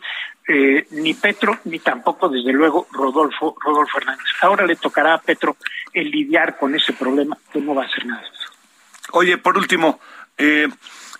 eh, 0.49 0.87
ni 0.93 1.13
Petro 1.13 1.59
ni 1.65 1.81
tampoco 1.81 2.31
desde 2.31 2.51
luego 2.51 2.87
Rodolfo 2.91 3.55
Rodolfo 3.63 3.99
Hernández. 3.99 4.25
Ahora 4.41 4.65
le 4.65 4.77
tocará 4.77 5.13
a 5.13 5.21
Petro 5.21 5.59
el 5.93 6.11
lidiar 6.11 6.57
con 6.57 6.75
ese 6.75 6.95
problema 6.95 7.37
que 7.53 7.61
no 7.61 7.75
va 7.75 7.83
a 7.83 7.87
hacer 7.87 8.07
nada. 8.07 8.25
Oye, 9.13 9.37
por 9.37 9.59
último, 9.59 10.01
eh, 10.39 10.69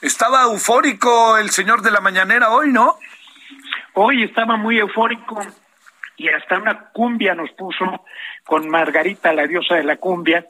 estaba 0.01 0.45
eufórico 0.45 1.37
el 1.37 1.51
señor 1.51 1.83
de 1.83 1.91
la 1.91 2.01
mañanera 2.01 2.51
hoy, 2.51 2.73
¿no? 2.73 2.97
Hoy 3.93 4.23
estaba 4.23 4.57
muy 4.57 4.79
eufórico 4.79 5.39
y 6.19 6.29
hasta 6.29 6.59
una 6.59 6.91
cumbia 6.93 7.35
nos 7.35 7.51
puso 7.53 8.05
con 8.45 8.69
Margarita, 8.69 9.33
la 9.33 9.47
diosa 9.47 9.77
de 9.77 9.85
la 9.85 9.97
cumbia, 9.97 10.45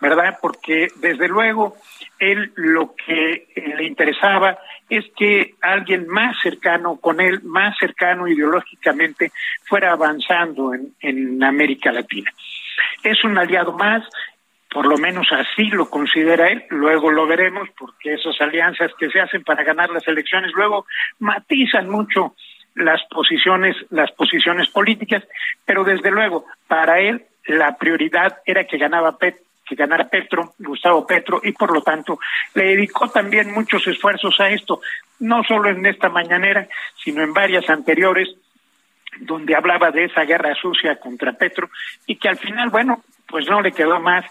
¿verdad? 0.00 0.38
Porque 0.40 0.88
desde 0.96 1.26
luego 1.26 1.76
él 2.18 2.52
lo 2.54 2.94
que 2.94 3.48
le 3.56 3.84
interesaba 3.84 4.58
es 4.88 5.06
que 5.16 5.54
alguien 5.62 6.06
más 6.06 6.36
cercano 6.42 6.96
con 6.96 7.20
él, 7.20 7.40
más 7.44 7.76
cercano 7.78 8.28
ideológicamente, 8.28 9.32
fuera 9.64 9.92
avanzando 9.92 10.74
en, 10.74 10.94
en 11.00 11.42
América 11.42 11.90
Latina. 11.92 12.30
Es 13.02 13.24
un 13.24 13.38
aliado 13.38 13.72
más, 13.72 14.04
por 14.70 14.86
lo 14.86 14.98
menos 14.98 15.26
así 15.32 15.64
lo 15.70 15.88
considera 15.88 16.48
él, 16.48 16.64
luego 16.68 17.10
lo 17.10 17.26
veremos 17.26 17.70
porque 17.78 18.14
esas 18.14 18.38
alianzas 18.42 18.92
que 18.98 19.08
se 19.08 19.20
hacen 19.20 19.42
para 19.44 19.64
ganar 19.64 19.88
las 19.88 20.06
elecciones 20.06 20.52
luego 20.54 20.84
matizan 21.18 21.88
mucho 21.88 22.34
las 22.76 23.02
posiciones 23.10 23.74
las 23.90 24.12
posiciones 24.12 24.70
políticas, 24.70 25.24
pero 25.64 25.82
desde 25.82 26.10
luego 26.10 26.44
para 26.68 27.00
él 27.00 27.24
la 27.46 27.76
prioridad 27.76 28.38
era 28.44 28.64
que 28.64 28.78
ganaba 28.78 29.18
Pet 29.18 29.36
que 29.66 29.74
ganara 29.74 30.08
Petro, 30.08 30.54
Gustavo 30.58 31.06
Petro, 31.06 31.40
y 31.42 31.52
por 31.52 31.72
lo 31.72 31.82
tanto 31.82 32.18
le 32.54 32.66
dedicó 32.66 33.10
también 33.10 33.52
muchos 33.52 33.86
esfuerzos 33.86 34.38
a 34.38 34.48
esto, 34.48 34.80
no 35.18 35.42
solo 35.42 35.68
en 35.68 35.84
esta 35.84 36.08
mañanera, 36.08 36.68
sino 37.02 37.22
en 37.22 37.34
varias 37.34 37.68
anteriores, 37.68 38.28
donde 39.20 39.56
hablaba 39.56 39.90
de 39.90 40.04
esa 40.04 40.22
guerra 40.22 40.54
sucia 40.54 40.96
contra 41.00 41.32
Petro, 41.32 41.68
y 42.06 42.16
que 42.16 42.28
al 42.28 42.38
final, 42.38 42.70
bueno, 42.70 43.02
pues 43.26 43.48
no 43.48 43.60
le 43.60 43.72
quedó 43.72 43.98
más 43.98 44.24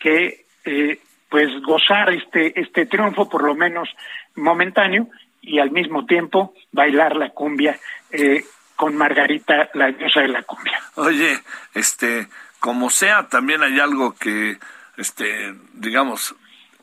que 0.00 0.46
eh, 0.64 0.98
pues 1.28 1.48
gozar 1.62 2.10
este, 2.12 2.58
este 2.58 2.86
triunfo, 2.86 3.28
por 3.28 3.42
lo 3.42 3.54
menos 3.54 3.90
momentáneo, 4.36 5.08
y 5.48 5.58
al 5.58 5.70
mismo 5.70 6.06
tiempo 6.06 6.54
bailar 6.72 7.16
la 7.16 7.30
cumbia 7.30 7.78
eh, 8.10 8.44
con 8.76 8.96
Margarita, 8.96 9.68
la 9.74 9.90
diosa 9.90 10.20
de 10.20 10.28
la 10.28 10.42
cumbia. 10.42 10.78
Oye, 10.94 11.40
este, 11.74 12.28
como 12.60 12.90
sea, 12.90 13.28
también 13.28 13.62
hay 13.62 13.80
algo 13.80 14.14
que 14.14 14.58
este, 14.98 15.54
digamos, 15.74 16.34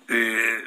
eh, 0.08 0.64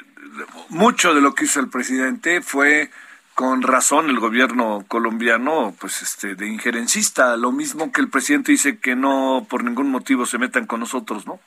mucho 0.68 1.14
de 1.14 1.20
lo 1.20 1.34
que 1.34 1.46
hizo 1.46 1.61
el 1.61 1.70
presidente 1.70 2.40
fue 2.42 2.90
con 3.34 3.62
razón 3.62 4.11
el 4.11 4.18
gobierno 4.18 4.84
colombiano, 4.88 5.74
pues 5.80 6.02
este, 6.02 6.34
de 6.34 6.46
injerencista, 6.46 7.37
lo 7.37 7.52
mismo 7.52 7.92
que 7.92 8.00
el 8.00 8.11
presidente 8.11 8.52
dice 8.52 8.78
que 8.80 8.96
no 8.96 9.46
por 9.48 9.64
ningún 9.64 9.90
motivo 9.90 10.26
se 10.26 10.38
metan 10.38 10.66
con 10.66 10.80
nosotros, 10.80 11.26
¿no? 11.26 11.40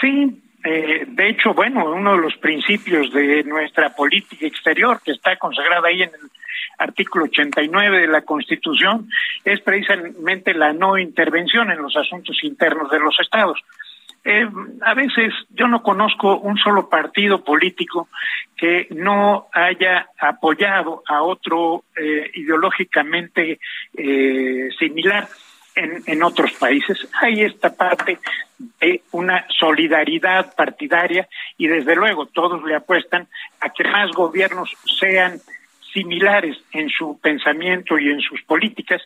Sí, 0.00 0.40
eh, 0.64 1.04
de 1.06 1.28
hecho, 1.28 1.54
bueno, 1.54 1.84
uno 1.90 2.16
de 2.16 2.22
los 2.22 2.36
principios 2.36 3.12
de 3.12 3.44
nuestra 3.44 3.94
política 3.94 4.46
exterior 4.46 5.00
que 5.02 5.12
está 5.12 5.36
consagrada 5.36 5.88
ahí 5.88 6.02
en 6.02 6.10
el 6.10 6.30
artículo 6.78 7.24
89 7.26 8.00
de 8.00 8.06
la 8.06 8.22
Constitución 8.22 9.08
es 9.44 9.60
precisamente 9.60 10.54
la 10.54 10.72
no 10.72 10.98
intervención 10.98 11.70
en 11.70 11.82
los 11.82 11.96
asuntos 11.96 12.42
internos 12.42 12.90
de 12.90 12.98
los 12.98 13.18
estados. 13.20 13.60
Eh, 14.22 14.46
a 14.82 14.92
veces 14.92 15.32
yo 15.48 15.66
no 15.66 15.82
conozco 15.82 16.38
un 16.40 16.58
solo 16.58 16.90
partido 16.90 17.42
político 17.42 18.08
que 18.54 18.86
no 18.90 19.46
haya 19.52 20.10
apoyado 20.18 21.02
a 21.06 21.22
otro 21.22 21.84
eh, 21.96 22.30
ideológicamente 22.34 23.58
eh, 23.96 24.68
similar 24.78 25.26
en, 26.06 26.22
otros 26.22 26.52
países. 26.52 26.98
Hay 27.20 27.42
esta 27.42 27.74
parte 27.74 28.18
de 28.80 29.02
una 29.12 29.46
solidaridad 29.58 30.54
partidaria 30.54 31.28
y 31.56 31.66
desde 31.66 31.96
luego 31.96 32.26
todos 32.26 32.62
le 32.64 32.76
apuestan 32.76 33.28
a 33.60 33.70
que 33.70 33.84
más 33.84 34.10
gobiernos 34.12 34.70
sean 34.98 35.40
similares 35.92 36.56
en 36.72 36.88
su 36.88 37.18
pensamiento 37.20 37.98
y 37.98 38.10
en 38.10 38.20
sus 38.20 38.40
políticas 38.42 39.02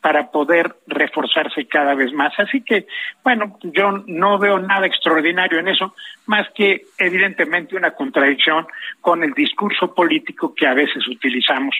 para 0.00 0.30
poder 0.30 0.76
reforzarse 0.86 1.66
cada 1.66 1.94
vez 1.94 2.12
más. 2.12 2.32
Así 2.38 2.62
que, 2.62 2.86
bueno, 3.24 3.58
yo 3.62 3.90
no 4.06 4.38
veo 4.38 4.58
nada 4.58 4.86
extraordinario 4.86 5.58
en 5.58 5.68
eso, 5.68 5.94
más 6.26 6.46
que 6.54 6.82
evidentemente 6.98 7.76
una 7.76 7.90
contradicción 7.90 8.66
con 9.00 9.24
el 9.24 9.32
discurso 9.32 9.92
político 9.92 10.54
que 10.54 10.66
a 10.66 10.74
veces 10.74 11.06
utilizamos. 11.08 11.74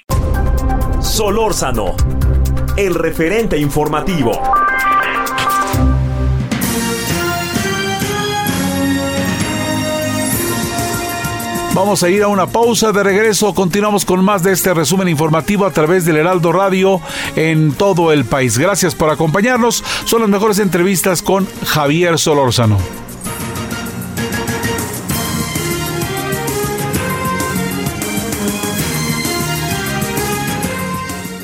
Solórzano, 1.01 1.95
el 2.79 2.95
referente 2.95 3.59
informativo. 3.59 4.31
Vamos 11.75 12.05
a 12.05 12.09
ir 12.09 12.23
a 12.23 12.29
una 12.29 12.47
pausa 12.47 12.93
de 12.93 13.03
regreso. 13.03 13.53
Continuamos 13.53 14.05
con 14.05 14.25
más 14.25 14.45
de 14.45 14.53
este 14.53 14.75
resumen 14.75 15.09
informativo 15.09 15.67
a 15.67 15.73
través 15.73 16.05
del 16.05 16.19
Heraldo 16.19 16.53
Radio 16.53 17.01
en 17.35 17.73
todo 17.73 18.13
el 18.13 18.25
país. 18.25 18.57
Gracias 18.59 18.95
por 18.95 19.11
acompañarnos. 19.11 19.83
Son 20.05 20.21
las 20.21 20.31
mejores 20.31 20.61
entrevistas 20.61 21.21
con 21.21 21.49
Javier 21.67 22.17
Solórzano. 22.17 23.08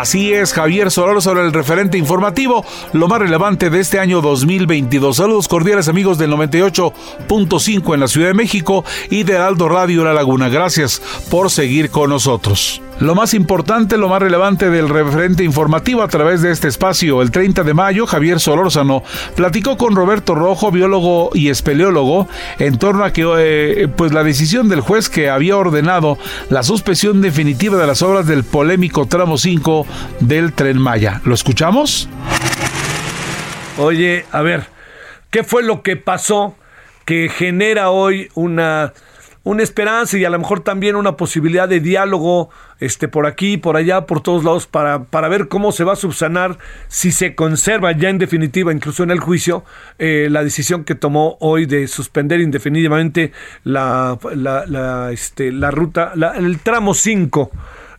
Así 0.00 0.32
es, 0.32 0.54
Javier 0.54 0.90
Solano 0.90 1.20
sobre 1.20 1.42
el 1.42 1.52
referente 1.52 1.98
informativo, 1.98 2.64
lo 2.94 3.06
más 3.06 3.18
relevante 3.18 3.68
de 3.68 3.80
este 3.80 3.98
año 3.98 4.22
2022. 4.22 5.14
Saludos 5.14 5.46
cordiales 5.46 5.88
amigos 5.88 6.16
del 6.16 6.30
98.5 6.30 7.92
en 7.92 8.00
la 8.00 8.08
Ciudad 8.08 8.28
de 8.28 8.34
México 8.34 8.82
y 9.10 9.24
de 9.24 9.36
Aldo 9.36 9.68
Radio 9.68 10.02
La 10.02 10.14
Laguna. 10.14 10.48
Gracias 10.48 11.02
por 11.28 11.50
seguir 11.50 11.90
con 11.90 12.08
nosotros. 12.08 12.80
Lo 13.00 13.14
más 13.14 13.32
importante, 13.32 13.96
lo 13.96 14.10
más 14.10 14.20
relevante 14.20 14.68
del 14.68 14.90
referente 14.90 15.42
informativo 15.42 16.02
a 16.02 16.08
través 16.08 16.42
de 16.42 16.50
este 16.50 16.68
espacio, 16.68 17.22
el 17.22 17.30
30 17.30 17.64
de 17.64 17.72
mayo, 17.72 18.06
Javier 18.06 18.40
Solórzano 18.40 19.02
platicó 19.34 19.78
con 19.78 19.96
Roberto 19.96 20.34
Rojo, 20.34 20.70
biólogo 20.70 21.30
y 21.32 21.48
espeleólogo, 21.48 22.28
en 22.58 22.76
torno 22.76 23.04
a 23.04 23.14
que 23.14 23.24
eh, 23.38 23.88
pues 23.88 24.12
la 24.12 24.22
decisión 24.22 24.68
del 24.68 24.82
juez 24.82 25.08
que 25.08 25.30
había 25.30 25.56
ordenado 25.56 26.18
la 26.50 26.62
suspensión 26.62 27.22
definitiva 27.22 27.78
de 27.78 27.86
las 27.86 28.02
obras 28.02 28.26
del 28.26 28.44
polémico 28.44 29.06
tramo 29.06 29.38
5 29.38 29.86
del 30.20 30.52
Tren 30.52 30.78
Maya. 30.78 31.22
¿Lo 31.24 31.32
escuchamos? 31.32 32.06
Oye, 33.78 34.26
a 34.30 34.42
ver, 34.42 34.66
¿qué 35.30 35.42
fue 35.42 35.62
lo 35.62 35.80
que 35.80 35.96
pasó 35.96 36.54
que 37.06 37.30
genera 37.30 37.88
hoy 37.88 38.28
una 38.34 38.92
una 39.42 39.62
esperanza 39.62 40.18
y 40.18 40.24
a 40.24 40.30
lo 40.30 40.38
mejor 40.38 40.60
también 40.60 40.96
una 40.96 41.16
posibilidad 41.16 41.68
de 41.68 41.80
diálogo 41.80 42.50
este, 42.78 43.08
por 43.08 43.26
aquí, 43.26 43.56
por 43.56 43.76
allá, 43.76 44.06
por 44.06 44.22
todos 44.22 44.44
lados, 44.44 44.66
para, 44.66 45.04
para 45.04 45.28
ver 45.28 45.48
cómo 45.48 45.72
se 45.72 45.84
va 45.84 45.94
a 45.94 45.96
subsanar, 45.96 46.58
si 46.88 47.10
se 47.10 47.34
conserva 47.34 47.92
ya 47.92 48.10
en 48.10 48.18
definitiva, 48.18 48.72
incluso 48.72 49.02
en 49.02 49.10
el 49.10 49.20
juicio, 49.20 49.64
eh, 49.98 50.28
la 50.30 50.44
decisión 50.44 50.84
que 50.84 50.94
tomó 50.94 51.36
hoy 51.40 51.66
de 51.66 51.88
suspender 51.88 52.40
indefinidamente 52.40 53.32
la, 53.64 54.18
la, 54.34 55.10
este, 55.12 55.52
la 55.52 55.70
ruta, 55.70 56.12
el 56.36 56.58
tramo 56.60 56.94
5 56.94 57.50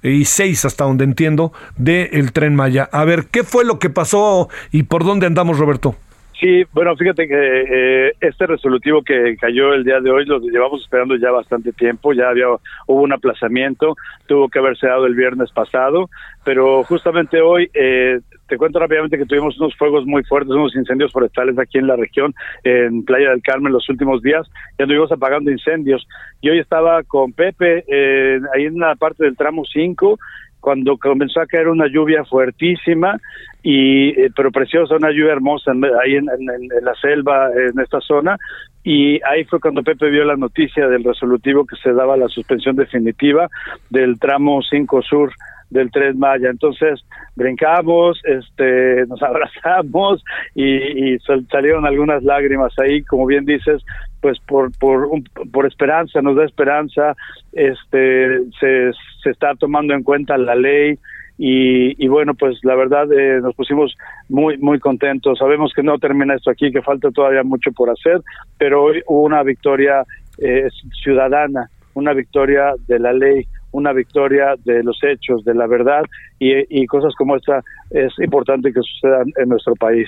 y 0.04 0.26
6 0.26 0.66
hasta 0.66 0.84
donde 0.84 1.04
entiendo 1.04 1.54
del 1.78 2.32
tren 2.34 2.56
Maya. 2.56 2.90
A 2.92 3.04
ver, 3.04 3.26
¿qué 3.26 3.44
fue 3.44 3.66
lo 3.66 3.80
que 3.80 3.90
pasó 3.90 4.50
y 4.72 4.84
por 4.84 5.04
dónde 5.04 5.26
andamos, 5.26 5.58
Roberto? 5.58 5.96
Sí, 6.42 6.64
bueno, 6.74 6.96
fíjate 6.98 7.28
que 7.28 7.36
eh, 7.38 8.14
este 8.20 8.48
resolutivo 8.48 9.04
que 9.04 9.38
cayó 9.40 9.76
el 9.76 9.84
día 9.84 10.00
de 10.00 10.10
hoy 10.10 10.26
lo 10.26 10.40
llevamos 10.40 10.82
esperando 10.82 11.16
ya 11.16 11.30
bastante 11.30 11.72
tiempo, 11.72 12.14
ya 12.14 12.30
había 12.30 12.48
hubo 12.88 13.04
un 13.04 13.14
aplazamiento, 13.14 13.96
tuvo 14.26 14.50
que 14.50 14.58
haberse 14.58 14.88
dado 14.88 15.06
el 15.06 15.14
viernes 15.14 15.52
pasado, 15.52 16.10
pero 16.44 16.84
justamente 16.84 17.42
hoy 17.42 17.70
eh, 17.76 18.22
te 18.48 18.58
cuento 18.58 18.80
rápidamente 18.80 19.20
que 19.20 19.28
tuvimos 19.28 19.56
unos 19.60 19.76
fuegos 19.78 20.08
muy 20.08 20.24
fuertes, 20.24 20.52
unos 20.52 20.76
incendios 20.76 21.12
forestales 21.12 21.60
aquí 21.60 21.78
en 21.78 21.86
la 21.86 21.96
región, 21.96 22.34
en 22.64 23.06
Playa 23.06 23.30
del 23.30 23.44
Carmen 23.44 23.72
los 23.72 23.88
últimos 23.88 24.24
días, 24.24 24.50
ya 24.80 24.86
estuvimos 24.86 25.12
apagando 25.12 25.52
incendios. 25.52 26.08
Y 26.42 26.50
hoy 26.50 26.58
estaba 26.58 27.04
con 27.04 27.34
Pepe 27.34 27.86
eh, 27.88 28.40
ahí 28.56 28.66
en 28.66 28.80
la 28.80 28.96
parte 28.96 29.26
del 29.26 29.38
tramo 29.38 29.62
5 29.72 30.18
cuando 30.62 30.98
comenzó 30.98 31.42
a 31.42 31.46
caer 31.46 31.68
una 31.68 31.88
lluvia 31.88 32.24
fuertísima 32.24 33.18
y 33.64 34.10
eh, 34.10 34.32
pero 34.36 34.52
preciosa 34.52 34.96
una 34.96 35.12
lluvia 35.12 35.34
hermosa 35.34 35.72
ahí 36.04 36.16
en, 36.16 36.26
la 36.26 36.96
selva 37.02 37.50
en 37.52 37.80
esta 37.80 38.00
zona 38.00 38.38
y 38.84 39.22
ahí 39.24 39.44
fue 39.46 39.60
cuando 39.60 39.84
Pepe 39.84 40.10
vio 40.10 40.24
la 40.24 40.36
noticia 40.36 40.88
del 40.88 41.04
resolutivo 41.04 41.66
que 41.66 41.76
se 41.78 41.94
daba 41.94 42.18
la 42.18 42.28
suspensión 42.30 42.76
definitiva 42.76 43.50
del 43.90 44.18
tramo 44.20 44.62
5 44.62 45.02
sur 45.02 45.32
del 45.70 45.90
Tren 45.92 46.20
Maya. 46.20 46.50
Entonces 46.50 47.02
brincamos, 47.36 48.20
este, 48.24 49.06
nos 49.08 49.22
abrazamos 49.24 50.24
y, 50.56 51.14
y, 51.14 51.20
salieron 51.50 51.86
algunas 51.86 52.24
lágrimas 52.24 52.74
ahí, 52.80 53.04
como 53.04 53.26
bien 53.26 53.46
dices, 53.46 53.84
pues 54.22 54.40
por 54.48 54.72
por 54.78 55.10
por 55.52 55.66
esperanza 55.66 56.22
nos 56.22 56.36
da 56.36 56.46
esperanza 56.46 57.16
este 57.52 58.40
se, 58.60 58.92
está 59.30 59.56
tomando 59.56 59.94
en 59.94 60.04
cuenta 60.04 60.38
la 60.38 60.56
ley 60.56 60.98
y, 61.38 62.04
y 62.04 62.08
bueno 62.08 62.34
pues 62.36 62.60
la 62.64 62.76
verdad 62.76 63.12
eh, 63.12 63.42
nos 63.42 63.56
pusimos 63.56 63.98
muy 64.30 64.58
muy 64.58 64.80
contentos. 64.80 65.40
Sabemos 65.40 65.74
que 65.76 65.84
no 65.84 65.98
termina 65.98 66.36
esto 66.36 66.52
aquí 66.52 66.72
que 66.72 66.82
falta 66.82 67.10
todavía 67.12 67.44
mucho 67.44 67.72
por 67.72 67.90
hacer 67.90 68.22
pero 68.58 68.84
hoy 68.84 69.02
hubo 69.08 69.24
una 69.24 69.44
victoria 69.44 70.06
eh, 70.38 70.68
ciudadana 71.04 71.70
una 71.94 72.14
victoria 72.14 72.74
de 72.88 73.00
la 73.00 73.14
ley 73.14 73.48
una 73.72 73.92
victoria 73.92 74.56
de 74.64 74.84
los 74.84 75.00
hechos 75.04 75.44
de 75.44 75.56
la 75.56 75.66
verdad 75.66 76.04
y, 76.40 76.82
y 76.82 76.86
cosas 76.86 77.14
como 77.18 77.36
esta 77.36 77.62
es 77.90 78.14
importante 78.20 78.72
que 78.72 78.82
sucedan 78.82 79.32
en 79.38 79.50
nuestro 79.50 79.76
país 79.76 80.08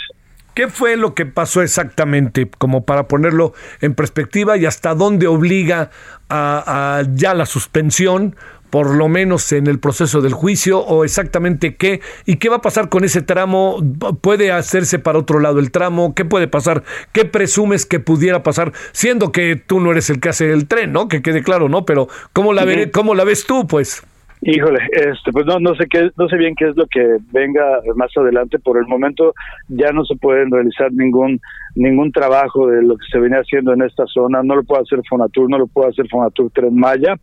¿Qué 0.53 0.67
fue 0.67 0.97
lo 0.97 1.15
que 1.15 1.25
pasó 1.25 1.61
exactamente, 1.61 2.49
como 2.57 2.85
para 2.85 3.07
ponerlo 3.07 3.53
en 3.81 3.95
perspectiva 3.95 4.55
y 4.57 4.65
hasta 4.65 4.93
dónde 4.93 5.27
obliga 5.27 5.89
a, 6.29 7.03
ya 7.13 7.33
la 7.33 7.45
suspensión, 7.47 8.35
por 8.69 8.95
lo 8.95 9.07
menos 9.07 9.51
en 9.51 9.67
el 9.67 9.79
proceso 9.79 10.21
del 10.21 10.33
juicio, 10.33 10.79
o 10.79 11.05
exactamente 11.05 11.75
qué 11.75 12.01
y 12.25 12.37
qué 12.37 12.49
va 12.49 12.57
a 12.57 12.61
pasar 12.61 12.89
con 12.89 13.03
ese 13.03 13.21
tramo? 13.21 13.83
¿Puede 14.21 14.51
hacerse 14.51 14.99
para 14.99 15.19
otro 15.19 15.39
lado 15.39 15.59
el 15.59 15.71
tramo? 15.71 16.13
¿Qué 16.13 16.23
puede 16.23 16.47
pasar? 16.47 16.83
¿Qué 17.11 17.25
presumes 17.25 17.85
que 17.87 17.99
pudiera 17.99 18.43
pasar? 18.43 18.73
Siendo 18.91 19.31
que 19.31 19.55
tú 19.55 19.79
no 19.79 19.91
eres 19.91 20.09
el 20.11 20.19
que 20.19 20.29
hace 20.29 20.51
el 20.51 20.67
tren, 20.67 20.91
¿no? 20.91 21.07
Que 21.07 21.23
quede 21.23 21.43
claro, 21.43 21.67
¿no? 21.67 21.85
Pero 21.85 22.07
¿cómo 22.31 22.53
la, 22.53 22.63
veré, 22.63 22.91
cómo 22.91 23.15
la 23.15 23.23
ves 23.23 23.45
tú, 23.45 23.65
pues? 23.65 24.03
Híjole, 24.45 24.79
este, 24.91 25.31
pues 25.31 25.45
no, 25.45 25.57
no 25.59 25.73
sé 25.75 25.85
qué, 25.89 26.09
no 26.17 26.27
sé 26.27 26.35
bien 26.35 26.53
qué 26.55 26.69
es 26.69 26.75
lo 26.75 26.85
que 26.87 27.17
venga 27.31 27.79
más 27.95 28.11
adelante. 28.17 28.59
Por 28.59 28.77
el 28.77 28.85
momento 28.87 29.33
ya 29.69 29.91
no 29.91 30.03
se 30.03 30.15
puede 30.17 30.45
realizar 30.49 30.91
ningún 30.91 31.39
ningún 31.75 32.11
trabajo 32.11 32.67
de 32.67 32.83
lo 32.83 32.97
que 32.97 33.05
se 33.11 33.19
venía 33.19 33.39
haciendo 33.39 33.73
en 33.73 33.83
esta 33.83 34.05
zona. 34.05 34.43
No 34.43 34.55
lo 34.55 34.63
puede 34.63 34.81
hacer 34.81 34.99
Fonatur, 35.07 35.49
no 35.49 35.59
lo 35.59 35.67
puede 35.67 35.89
hacer 35.89 36.07
Fonatur 36.09 36.51
Tren 36.51 36.75
Maya. 36.75 37.15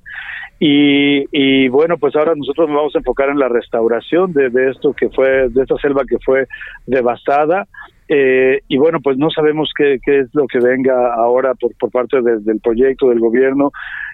Y, 0.59 1.25
y 1.33 1.69
bueno, 1.69 1.97
pues 1.99 2.15
ahora 2.17 2.35
nosotros 2.35 2.69
nos 2.69 2.77
vamos 2.77 2.95
a 2.95 2.99
enfocar 2.99 3.31
en 3.31 3.39
la 3.39 3.49
restauración 3.49 4.33
de, 4.33 4.51
de 4.51 4.71
esto 4.71 4.93
que 4.93 5.09
fue, 5.11 5.49
de 5.49 5.63
esta 5.63 5.77
selva 5.77 6.05
que 6.09 6.19
fue 6.25 6.47
devastada. 6.87 7.67
Eh, 8.13 8.61
y 8.67 8.77
bueno, 8.77 8.99
pues 9.01 9.17
no 9.19 9.31
sabemos 9.31 9.71
qué, 9.77 9.99
qué, 10.05 10.19
es 10.21 10.35
lo 10.35 10.47
que 10.49 10.59
venga 10.59 11.15
ahora 11.15 11.55
por, 11.55 11.73
por 11.77 11.91
parte 11.91 12.21
del 12.21 12.61
proyecto, 12.61 13.09
del 13.09 13.21
gobierno. 13.21 13.71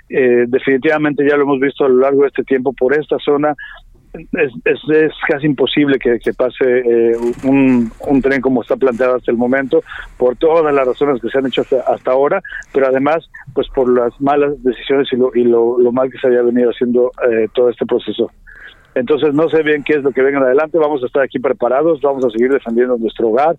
Eh, 0.09 0.45
definitivamente 0.47 1.27
ya 1.29 1.37
lo 1.37 1.43
hemos 1.43 1.61
visto 1.61 1.85
a 1.85 1.89
lo 1.89 1.99
largo 1.99 2.23
de 2.23 2.29
este 2.29 2.45
tiempo 2.45 2.73
por 2.73 2.95
esta 2.95 3.19
zona. 3.19 3.55
Es, 4.15 4.51
es, 4.65 5.13
casi 5.29 5.45
imposible 5.45 5.99
que, 5.99 6.19
pase 6.33 6.65
eh, 6.65 7.17
un, 7.45 7.93
un, 8.07 8.23
tren 8.23 8.41
como 8.41 8.63
está 8.63 8.75
planteado 8.75 9.17
hasta 9.17 9.31
el 9.31 9.37
momento, 9.37 9.83
por 10.17 10.37
todas 10.37 10.73
las 10.75 10.87
razones 10.87 11.21
que 11.21 11.29
se 11.29 11.37
han 11.37 11.47
hecho 11.47 11.63
hasta, 11.87 12.11
ahora, 12.11 12.41
pero 12.73 12.87
además, 12.87 13.29
pues 13.53 13.69
por 13.75 13.93
las 13.93 14.19
malas 14.19 14.55
decisiones 14.63 15.13
y 15.13 15.17
lo, 15.17 15.31
y 15.35 15.45
lo, 15.45 15.79
lo 15.79 15.93
mal 15.93 16.11
que 16.11 16.17
se 16.17 16.29
había 16.29 16.41
venido 16.41 16.71
haciendo 16.71 17.11
todo 17.53 17.69
este 17.69 17.85
proceso. 17.85 18.31
Entonces 18.97 19.35
no 19.35 19.51
sé 19.51 19.63
bien 19.63 19.85
qué 19.85 19.93
es 19.93 20.03
lo 20.03 20.11
que 20.11 20.23
venga 20.23 20.41
adelante, 20.41 20.79
vamos 20.79 21.03
a 21.03 21.07
estar 21.07 21.23
aquí 21.23 21.39
preparados, 21.39 22.01
vamos 22.01 22.25
a 22.25 22.31
seguir 22.31 22.51
defendiendo 22.51 22.97
nuestro 22.97 23.29
hogar 23.29 23.55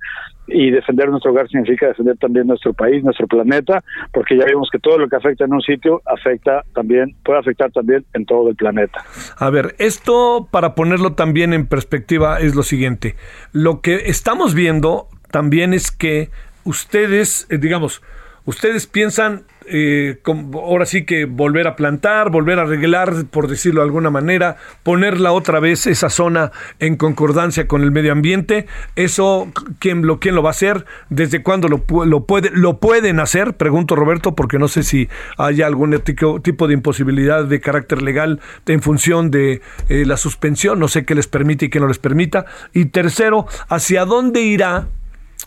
y 0.48 0.72
defender 0.72 1.10
nuestro 1.10 1.30
hogar 1.30 1.48
significa 1.48 1.86
defender 1.86 2.18
también 2.18 2.48
nuestro 2.48 2.74
país, 2.74 3.04
nuestro 3.04 3.28
planeta, 3.28 3.84
porque 4.12 4.36
ya 4.36 4.46
vimos 4.46 4.68
que 4.72 4.80
todo 4.80 4.98
lo 4.98 5.08
que 5.08 5.16
afecta 5.16 5.46
en 5.46 5.54
un 5.54 5.62
sitio 5.62 6.02
afecta 6.08 6.64
también, 6.74 7.16
puede 7.24 7.38
afectar 7.38 7.72
también 7.72 8.04
en 8.16 8.26
todo 8.26 8.50
el 8.50 8.56
planeta. 8.56 9.06
A 9.38 9.52
ver, 9.52 9.76
esto 9.78 10.48
para 10.50 10.74
ponerlo 10.74 11.14
también 11.14 11.54
en 11.54 11.68
perspectiva 11.68 12.40
es 12.40 12.56
lo 12.56 12.64
siguiente. 12.64 13.16
Lo 13.52 13.82
que 13.82 13.96
estamos 14.08 14.56
viendo 14.56 15.08
también 15.30 15.76
es 15.76 15.92
que 15.92 16.32
ustedes, 16.64 17.46
eh, 17.52 17.60
digamos, 17.60 18.02
ustedes 18.46 18.88
piensan 18.88 19.44
eh, 19.70 20.20
ahora 20.54 20.86
sí 20.86 21.06
que 21.06 21.26
volver 21.26 21.68
a 21.68 21.76
plantar, 21.76 22.30
volver 22.30 22.60
a 22.60 22.64
arreglar, 22.64 23.26
por 23.30 23.48
decirlo 23.48 23.82
de 23.82 23.88
alguna 23.88 24.10
manera, 24.10 24.58
ponerla 24.84 25.32
otra 25.32 25.60
vez 25.60 25.88
esa 25.88 26.10
zona 26.10 26.52
en 26.80 26.96
concordancia 26.96 27.68
con 27.68 27.84
el 27.84 27.92
medio 27.92 28.12
ambiente. 28.12 28.68
Eso, 28.96 29.52
¿quién 29.80 30.06
lo, 30.06 30.20
quién 30.20 30.36
lo 30.36 30.44
va 30.44 30.50
a 30.50 30.52
hacer? 30.52 30.86
¿Desde 31.10 31.44
cuándo 31.44 31.68
lo, 31.68 31.80
puede, 31.84 32.50
lo 32.52 32.80
pueden 32.80 33.20
hacer? 33.20 33.56
Pregunto 33.56 33.96
Roberto, 33.96 34.36
porque 34.36 34.60
no 34.60 34.68
sé 34.68 34.84
si 34.84 35.10
hay 35.38 35.62
algún 35.62 35.98
tipo 36.42 36.68
de 36.68 36.74
imposibilidad 36.74 37.46
de 37.46 37.60
carácter 37.60 38.02
legal 38.02 38.40
en 38.66 38.82
función 38.82 39.32
de 39.32 39.62
eh, 39.90 40.06
la 40.06 40.18
suspensión, 40.18 40.80
no 40.80 40.88
sé 40.88 41.06
qué 41.06 41.16
les 41.16 41.28
permite 41.28 41.66
y 41.66 41.70
qué 41.70 41.80
no 41.80 41.88
les 41.88 42.00
permita. 42.00 42.46
Y 42.74 42.86
tercero, 42.86 43.48
¿hacia 43.70 44.06
dónde 44.06 44.42
irá 44.42 44.88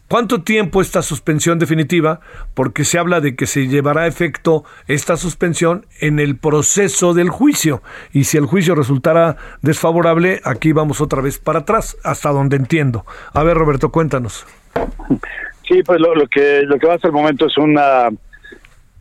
¿Cuánto 0.08 0.42
tiempo 0.42 0.80
esta 0.80 1.02
suspensión 1.02 1.58
definitiva? 1.58 2.20
Porque 2.54 2.84
se 2.84 2.98
habla 2.98 3.20
de 3.20 3.36
que 3.36 3.46
se 3.46 3.68
llevará 3.68 4.02
a 4.02 4.06
efecto 4.08 4.64
esta 4.88 5.16
suspensión 5.16 5.86
en 6.00 6.18
el 6.18 6.36
proceso 6.36 7.14
del 7.14 7.28
juicio. 7.28 7.82
Y 8.12 8.24
si 8.24 8.36
el 8.36 8.46
juicio 8.46 8.74
resultara 8.74 9.36
desfavorable, 9.62 10.40
aquí 10.44 10.72
vamos 10.72 11.00
otra 11.00 11.22
vez 11.22 11.38
para 11.38 11.60
atrás, 11.60 11.96
hasta 12.02 12.30
donde 12.30 12.56
entiendo. 12.56 13.04
A 13.32 13.44
ver, 13.44 13.56
Roberto, 13.56 13.90
cuéntanos. 13.90 14.46
Sí, 15.68 15.82
pues 15.84 16.00
lo, 16.00 16.26
que 16.26 16.62
lo 16.62 16.76
que 16.78 16.86
va 16.88 16.94
hasta 16.94 17.06
el 17.06 17.14
momento 17.14 17.46
es 17.46 17.56
una 17.56 18.08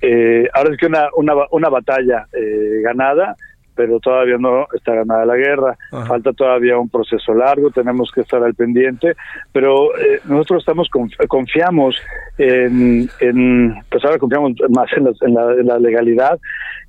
eh, 0.02 0.48
ahora 0.54 0.72
es 0.72 0.78
que 0.78 0.86
una 0.86 1.08
una, 1.16 1.34
una 1.50 1.70
batalla 1.70 2.28
eh, 2.32 2.82
ganada 2.84 3.36
pero 3.80 3.98
todavía 4.02 4.36
no 4.38 4.68
está 4.74 4.94
ganada 4.94 5.26
la 5.26 5.38
guerra. 5.38 5.78
Falta 5.90 6.34
todavía 6.34 6.78
un 6.78 6.90
proceso 6.90 7.34
largo, 7.34 7.72
tenemos 7.72 8.12
que 8.14 8.20
estar 8.20 8.44
al 8.44 8.54
pendiente, 8.54 9.16
pero 9.54 9.98
eh, 9.98 10.20
nosotros 10.26 10.64
estamos 10.64 10.90
confiamos 11.30 11.96
en, 12.38 13.10
en, 13.22 13.74
pues 13.90 14.04
ahora 14.04 14.18
confiamos 14.18 14.52
más 14.68 14.90
en 15.22 15.34
la, 15.34 15.80
legalidad 15.80 16.38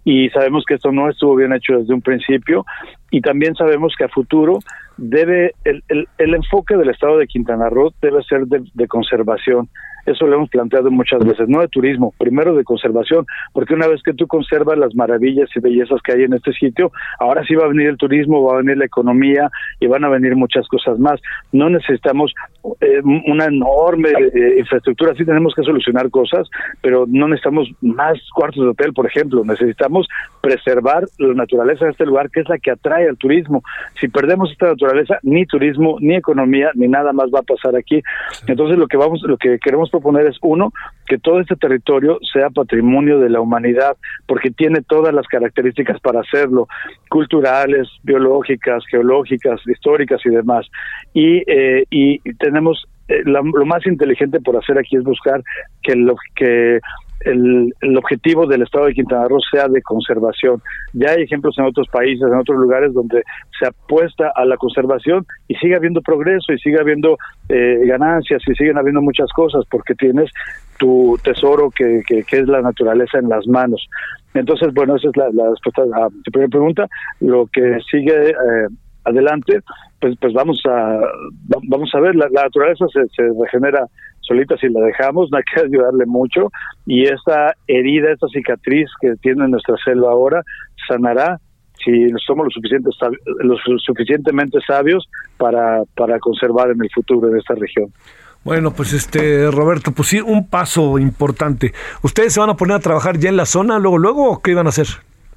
y 0.05 0.31
sabemos 0.31 0.65
que 0.67 0.75
esto 0.75 0.91
no 0.91 1.09
estuvo 1.09 1.37
bien 1.37 1.53
hecho 1.53 1.79
desde 1.79 1.95
un 1.95 2.03
principio 2.03 2.67
y 3.13 3.21
también 3.21 3.55
sabemos 3.55 3.95
que 3.97 4.07
a 4.07 4.09
futuro 4.09 4.59
debe 5.01 5.55
el, 5.65 5.83
el, 5.89 6.35
enfoque 6.35 6.77
del 6.77 6.91
estado 6.91 7.17
de 7.17 7.27
Quintana 7.27 7.71
Roo 7.71 7.93
debe 8.03 8.23
ser 8.25 8.47
de 8.47 8.87
conservación 8.87 9.69
eso 10.07 10.27
lo 10.27 10.37
hemos 10.37 10.51
planteado 10.51 10.91
muchas 10.91 11.25
veces, 11.25 11.49
no 11.49 11.61
de 11.61 11.69
turismo, 11.69 12.13
primero 12.19 12.55
de 12.55 12.65
conservación, 12.65 13.27
porque 13.53 13.75
una 13.75 13.87
vez 13.87 14.03
que 14.03 14.15
tú 14.15 14.27
conservas 14.27 14.79
las 14.79 14.95
maravillas 14.95 15.49
y 15.55 15.61
bellezas 15.61 16.01
que 16.03 16.13
hay 16.13 16.23
en 16.25 16.35
este 16.35 16.53
sitio, 16.53 16.93
ahora 17.19 17.45
sí 17.45 17.55
va 17.55 17.67
a 17.67 17.69
venir 17.69 17.89
el 17.89 17.97
turismo, 17.97 18.43
va 18.43 18.55
a 18.55 18.63
venir 18.63 18.79
la 18.79 18.87
economía 18.87 19.51
y 19.79 19.87
van 19.87 20.05
a 20.05 20.09
venir 20.09 20.37
muchas 20.37 20.67
cosas 20.69 20.99
más. 20.99 21.21
No 21.53 21.69
necesitamos 21.71 22.35
eh, 22.81 23.01
una 23.27 23.47
enorme 23.47 24.11
eh, 24.11 24.57
infraestructura, 24.59 25.15
sí 25.15 25.25
tenemos 25.25 25.55
que 25.55 25.63
solucionar 25.63 26.11
cosas, 26.11 26.49
pero 26.81 27.05
no 27.09 27.29
necesitamos 27.29 27.71
más 27.81 28.19
cuartos 28.35 28.63
de 28.63 28.71
hotel, 28.71 28.93
por 28.93 29.07
ejemplo, 29.07 29.45
necesitamos 29.45 30.09
preservar 30.41 31.05
la 31.19 31.35
naturaleza 31.35 31.85
de 31.85 31.93
este 31.93 32.07
lugar, 32.07 32.31
que 32.31 32.41
es 32.41 32.49
la 32.49 32.59
que 32.59 32.71
atrae 32.71 33.09
al 33.09 33.17
turismo. 33.17 33.63
Si 34.01 34.09
perdemos 34.09 34.51
esta 34.51 34.69
naturaleza, 34.69 34.90
ni 35.23 35.47
turismo, 35.47 35.97
ni 36.01 36.17
economía, 36.17 36.71
ni 36.75 36.89
nada 36.89 37.13
más 37.13 37.27
va 37.35 37.41
a 37.41 37.43
pasar 37.43 37.77
aquí. 37.77 38.03
Entonces 38.47 38.79
lo 38.79 38.87
que 38.87 38.97
vamos, 38.97 39.23
lo 39.23 39.37
que 39.37 39.59
queremos 39.59 39.91
proponer 39.91 40.27
es 40.27 40.37
uno, 40.43 40.73
que 41.07 41.19
todo 41.19 41.41
este 41.41 41.57
territorio 41.57 42.19
sea 42.33 42.51
patrimonio 42.51 43.19
de 43.19 43.31
la 43.31 43.41
humanidad, 43.41 43.97
porque 44.27 44.51
tiene 44.51 44.83
todas 44.83 45.15
las 45.15 45.27
características 45.27 46.01
para 46.01 46.21
hacerlo, 46.21 46.69
culturales, 47.09 47.89
biológicas, 48.03 48.85
geológicas, 48.91 49.61
históricas 49.67 50.21
y 50.25 50.31
demás. 50.31 50.67
Y, 51.13 51.43
eh, 51.47 51.85
y 51.91 52.19
tenemos 52.35 52.87
eh, 53.09 53.23
lo 53.25 53.67
más 53.67 53.85
inteligente 53.87 54.41
por 54.41 54.57
hacer 54.57 54.79
aquí 54.79 54.97
es 54.97 55.03
buscar 55.03 55.43
que 55.83 55.97
lo 55.97 56.15
que 56.37 56.81
el, 57.21 57.97
objetivo 57.97 58.47
del 58.47 58.63
Estado 58.63 58.87
de 58.87 58.95
Quintana 58.95 59.29
Roo 59.29 59.41
sea 59.53 59.69
de 59.69 59.83
conservación. 59.83 60.63
Ya 60.93 61.11
hay 61.11 61.23
ejemplos 61.23 61.57
en 61.59 61.67
otros 61.67 61.87
países, 61.89 62.27
en 62.27 62.39
otros 62.39 62.59
lugares 62.59 62.93
donde 62.95 63.23
se 63.59 63.67
apuesta 63.67 64.33
a 64.35 64.45
la 64.45 64.57
conservación 64.57 65.27
y 65.49 65.55
sigue 65.57 65.77
habiendo 65.77 66.01
progreso 66.01 66.53
y 66.53 66.59
sigue 66.59 66.81
habiendo 66.81 67.19
eh, 67.49 67.81
ganancias 67.85 68.43
y 68.47 68.55
siguen 68.55 68.79
habiendo 68.79 69.03
muchas 69.03 69.31
cosas 69.33 69.65
porque 69.71 69.95
tienes 69.95 70.31
tu 70.79 71.19
tesoro 71.23 71.71
que, 71.71 72.03
que, 72.07 72.25
es 72.31 72.49
la 72.49 72.63
naturaleza 72.63 73.19
en 73.19 73.29
las 73.29 73.47
manos. 73.47 73.87
Entonces, 74.33 74.73
bueno, 74.73 74.97
esa 74.97 75.09
es 75.09 75.17
la, 75.17 75.29
la 75.33 75.51
respuesta 75.51 75.83
a 75.83 76.09
tu 76.09 76.31
primera 76.31 76.49
pregunta. 76.49 76.87
Lo 77.21 77.47
que 77.53 77.79
sigue 77.91 78.31
eh, 78.31 78.69
adelante, 79.05 79.61
pues, 80.01 80.17
pues 80.21 80.33
vamos 80.33 80.63
a 80.67 81.01
vamos 81.69 81.91
a 81.95 82.01
ver, 82.01 82.15
la, 82.17 82.29
la 82.33 82.45
naturaleza 82.45 82.87
se, 82.93 83.07
se 83.09 83.23
regenera 83.39 83.87
solita 84.31 84.57
si 84.57 84.69
la 84.69 84.81
dejamos, 84.81 85.29
no 85.31 85.39
hay 85.39 85.45
que 85.53 85.61
ayudarle 85.61 86.07
mucho 86.07 86.51
y 86.87 87.05
esta 87.05 87.55
herida, 87.67 88.13
esta 88.13 88.29
cicatriz 88.29 88.89
que 89.01 89.15
tiene 89.21 89.49
nuestra 89.49 89.75
selva 89.85 90.13
ahora 90.13 90.43
sanará 90.87 91.39
si 91.85 92.09
somos 92.25 92.45
lo, 92.45 92.51
suficiente, 92.51 92.91
lo 93.41 93.57
suficientemente 93.79 94.59
sabios 94.67 95.09
para, 95.37 95.83
para 95.97 96.19
conservar 96.21 96.71
en 96.71 96.81
el 96.81 96.91
futuro 96.95 97.29
en 97.29 97.39
esta 97.39 97.55
región. 97.55 97.91
Bueno, 98.45 98.71
pues 98.71 98.93
este 98.93 99.51
Roberto, 99.51 99.93
pues 99.93 100.09
sí, 100.09 100.21
un 100.21 100.49
paso 100.49 100.99
importante. 100.99 101.73
¿Ustedes 102.03 102.33
se 102.33 102.41
van 102.41 102.51
a 102.51 102.57
poner 102.57 102.77
a 102.77 102.81
trabajar 102.81 103.19
ya 103.19 103.29
en 103.29 103.37
la 103.37 103.47
zona 103.47 103.79
luego, 103.79 103.99
luego 103.99 104.31
o 104.31 104.41
qué 104.41 104.53
iban 104.53 104.67
a 104.67 104.71
hacer? 104.71 104.87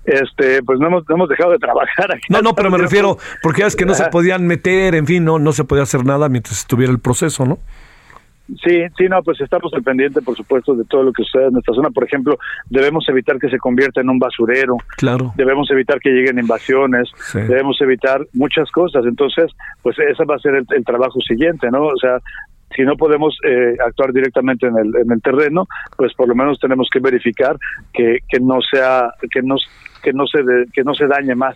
Este, 0.05 0.61
pues 0.63 0.79
no 0.79 0.87
hemos, 0.87 1.03
hemos 1.09 1.29
dejado 1.29 1.51
de 1.51 1.59
trabajar 1.59 2.13
aquí. 2.13 2.25
No, 2.29 2.41
no, 2.41 2.53
pero 2.53 2.69
me 2.69 2.77
refiero, 2.77 3.17
porque 3.41 3.63
es 3.65 3.75
que 3.75 3.85
no 3.85 3.93
se 3.93 4.05
podían 4.11 4.45
meter, 4.45 4.95
en 4.95 5.07
fin, 5.07 5.23
no, 5.23 5.39
no 5.39 5.51
se 5.53 5.63
podía 5.63 5.83
hacer 5.83 6.05
nada 6.05 6.29
mientras 6.29 6.59
estuviera 6.59 6.91
el 6.91 6.99
proceso, 6.99 7.45
¿no? 7.45 7.59
Sí, 8.47 8.83
sí, 8.97 9.05
no, 9.09 9.23
pues 9.23 9.39
estamos 9.39 9.73
al 9.73 9.83
pendiente, 9.83 10.21
por 10.21 10.35
supuesto, 10.35 10.75
de 10.75 10.83
todo 10.85 11.03
lo 11.03 11.13
que 11.13 11.23
sucede 11.23 11.45
en 11.45 11.53
nuestra 11.53 11.73
zona. 11.73 11.89
Por 11.91 12.03
ejemplo, 12.03 12.37
debemos 12.69 13.07
evitar 13.07 13.39
que 13.39 13.49
se 13.49 13.57
convierta 13.57 14.01
en 14.01 14.09
un 14.09 14.19
basurero. 14.19 14.77
Claro. 14.97 15.31
Debemos 15.35 15.71
evitar 15.71 15.99
que 15.99 16.09
lleguen 16.09 16.39
invasiones. 16.39 17.09
Debemos 17.33 17.79
evitar 17.81 18.25
muchas 18.33 18.69
cosas. 18.71 19.05
Entonces, 19.05 19.51
pues 19.81 19.97
ese 19.97 20.25
va 20.25 20.35
a 20.35 20.39
ser 20.39 20.55
el, 20.55 20.85
trabajo 20.85 21.21
siguiente, 21.21 21.71
¿no? 21.71 21.85
O 21.85 21.97
sea, 21.97 22.17
si 22.75 22.83
no 22.83 22.97
podemos 22.97 23.37
eh, 23.45 23.77
actuar 23.85 24.11
directamente 24.11 24.67
en 24.67 24.77
el, 24.77 24.95
en 24.95 25.11
el 25.11 25.21
terreno, 25.21 25.65
pues 25.95 26.13
por 26.13 26.27
lo 26.27 26.35
menos 26.35 26.59
tenemos 26.59 26.89
que 26.91 26.99
verificar 26.99 27.57
que, 27.93 28.19
que 28.27 28.39
no 28.41 28.59
sea, 28.61 29.13
que 29.31 29.41
no, 29.41 29.55
que 30.03 30.11
no 30.11 30.27
se, 30.27 30.39
que 30.73 30.83
no 30.83 30.93
se 30.93 31.07
dañe 31.07 31.33
más. 31.33 31.55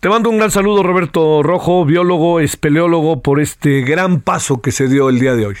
Te 0.00 0.08
mando 0.08 0.30
un 0.30 0.38
gran 0.38 0.50
saludo, 0.50 0.82
Roberto 0.82 1.42
Rojo, 1.42 1.84
biólogo, 1.84 2.40
espeleólogo, 2.40 3.22
por 3.22 3.40
este 3.40 3.82
gran 3.82 4.20
paso 4.20 4.62
que 4.62 4.70
se 4.70 4.88
dio 4.88 5.08
el 5.08 5.18
día 5.18 5.34
de 5.34 5.46
hoy. 5.46 5.56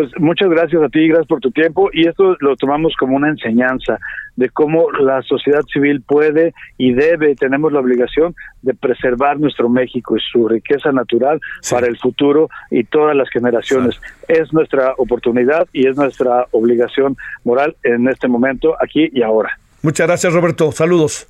Pues 0.00 0.12
muchas 0.18 0.48
gracias 0.48 0.82
a 0.82 0.88
ti, 0.88 1.08
gracias 1.08 1.26
por 1.26 1.40
tu 1.40 1.50
tiempo 1.50 1.90
y 1.92 2.08
esto 2.08 2.34
lo 2.40 2.56
tomamos 2.56 2.94
como 2.98 3.16
una 3.16 3.28
enseñanza 3.28 3.98
de 4.34 4.48
cómo 4.48 4.90
la 4.92 5.20
sociedad 5.20 5.60
civil 5.70 6.00
puede 6.00 6.54
y 6.78 6.94
debe, 6.94 7.34
tenemos 7.34 7.70
la 7.70 7.80
obligación 7.80 8.34
de 8.62 8.72
preservar 8.72 9.38
nuestro 9.38 9.68
México 9.68 10.16
y 10.16 10.20
su 10.20 10.48
riqueza 10.48 10.90
natural 10.90 11.38
para 11.68 11.86
el 11.86 11.98
futuro 11.98 12.48
y 12.70 12.84
todas 12.84 13.14
las 13.14 13.28
generaciones. 13.28 14.00
Es 14.26 14.50
nuestra 14.54 14.94
oportunidad 14.96 15.68
y 15.74 15.86
es 15.86 15.98
nuestra 15.98 16.46
obligación 16.52 17.18
moral 17.44 17.76
en 17.82 18.08
este 18.08 18.26
momento, 18.26 18.76
aquí 18.82 19.10
y 19.12 19.20
ahora. 19.20 19.50
Muchas 19.82 20.06
gracias, 20.06 20.32
Roberto. 20.32 20.72
Saludos. 20.72 21.28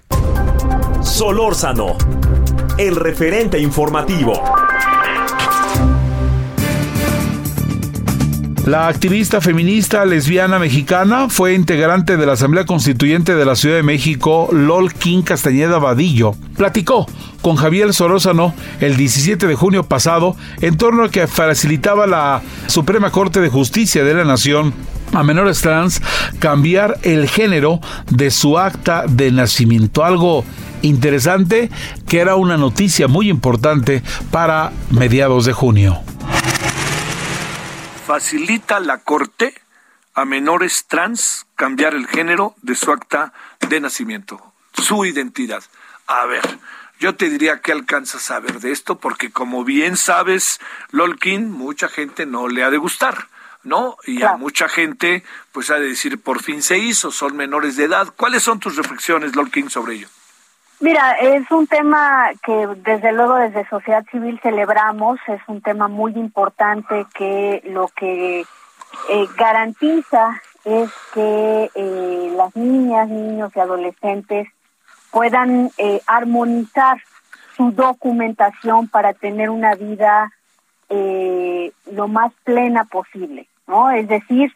Solórzano, 1.03 1.97
el 2.79 2.95
referente 2.95 3.59
informativo. 3.59 4.35
La 8.71 8.87
activista 8.87 9.41
feminista 9.41 10.05
lesbiana 10.05 10.61
mexicana 10.61 11.29
fue 11.29 11.55
integrante 11.55 12.17
de 12.17 12.25
la 12.25 12.35
Asamblea 12.35 12.67
Constituyente 12.67 13.35
de 13.35 13.45
la 13.45 13.57
Ciudad 13.57 13.75
de 13.75 13.83
México, 13.83 14.49
Lol 14.53 14.95
King 14.95 15.23
Castañeda 15.23 15.79
Vadillo. 15.79 16.37
Platicó 16.57 17.05
con 17.43 17.57
Javier 17.57 17.93
Sorózano 17.93 18.55
el 18.79 18.97
17 18.97 19.49
de 19.49 19.57
junio 19.57 19.83
pasado 19.83 20.37
en 20.61 20.77
torno 20.77 21.03
a 21.03 21.11
que 21.11 21.27
facilitaba 21.27 22.07
la 22.07 22.43
Suprema 22.69 23.11
Corte 23.11 23.41
de 23.41 23.49
Justicia 23.49 24.05
de 24.05 24.15
la 24.15 24.25
Nación 24.25 24.73
a 25.15 25.25
menores 25.25 25.63
trans 25.63 26.01
cambiar 26.39 26.97
el 27.03 27.29
género 27.29 27.81
de 28.09 28.31
su 28.31 28.57
acta 28.57 29.05
de 29.09 29.33
nacimiento. 29.33 30.05
Algo 30.05 30.45
interesante 30.83 31.71
que 32.07 32.21
era 32.21 32.37
una 32.37 32.57
noticia 32.57 33.09
muy 33.09 33.31
importante 33.31 34.05
para 34.31 34.71
mediados 34.93 35.45
de 35.45 35.55
junio 35.55 36.05
facilita 38.11 38.81
la 38.81 38.99
Corte 38.99 39.55
a 40.15 40.25
menores 40.25 40.87
trans 40.89 41.47
cambiar 41.55 41.95
el 41.95 42.09
género 42.09 42.57
de 42.61 42.75
su 42.75 42.91
acta 42.91 43.33
de 43.69 43.79
nacimiento, 43.79 44.53
su 44.75 45.05
identidad. 45.05 45.63
A 46.09 46.27
ver, 46.27 46.43
Yo 46.99 47.15
te 47.15 47.31
diría 47.31 47.61
que 47.61 47.71
alcanzas 47.71 48.23
a 48.23 48.35
saber 48.35 48.59
de 48.59 48.73
esto, 48.73 48.99
porque 48.99 49.31
como 49.31 49.65
bien 49.65 49.97
sabes, 49.97 50.59
Lolkin, 50.91 51.53
mucha 51.53 51.89
gente 51.89 52.27
no 52.27 52.49
le 52.49 52.65
ha 52.65 52.71
de 52.71 52.79
gustar. 52.79 53.29
¿no? 53.63 53.97
Y 54.05 54.23
a 54.23 54.37
mucha 54.37 54.69
gente, 54.69 55.23
pues 55.53 55.71
ha 55.71 55.77
de 55.77 55.87
decir, 55.87 56.21
por 56.21 56.43
fin 56.43 56.63
se 56.63 56.79
hizo, 56.79 57.13
son 57.13 57.37
menores 57.37 57.77
de 57.77 57.85
edad. 57.85 58.13
¿Cuáles 58.17 58.43
son 58.43 58.59
tus 58.59 58.75
reflexiones, 58.77 59.37
Lolkin, 59.37 59.71
sobre 59.71 59.95
ello? 59.95 60.09
Mira, 60.83 61.13
es 61.13 61.51
un 61.51 61.67
tema 61.67 62.31
que 62.43 62.67
desde 62.77 63.13
luego 63.13 63.35
desde 63.35 63.69
sociedad 63.69 64.03
civil 64.11 64.41
celebramos, 64.43 65.21
es 65.29 65.43
un 65.47 65.61
tema 65.61 65.89
muy 65.89 66.13
importante 66.13 67.07
que 67.15 67.63
lo 67.67 67.89
que 67.89 68.41
eh, 68.41 69.27
garantiza 69.37 70.41
es 70.65 70.91
que 71.13 71.71
eh, 71.75 72.33
las 72.35 72.57
niñas, 72.57 73.11
niños 73.11 73.53
y 73.55 73.61
adolescentes 73.61 74.49
puedan 75.11 75.71
eh, 75.77 76.01
armonizar 76.07 76.97
su 77.59 77.73
documentación 77.73 78.89
para 78.89 79.13
tener 79.13 79.51
una 79.51 79.75
vida 79.75 80.33
lo 81.93 82.09
más 82.09 82.33
plena 82.43 82.85
posible, 82.85 83.47
¿no? 83.69 83.91
Es 83.93 84.09
decir, 84.09 84.53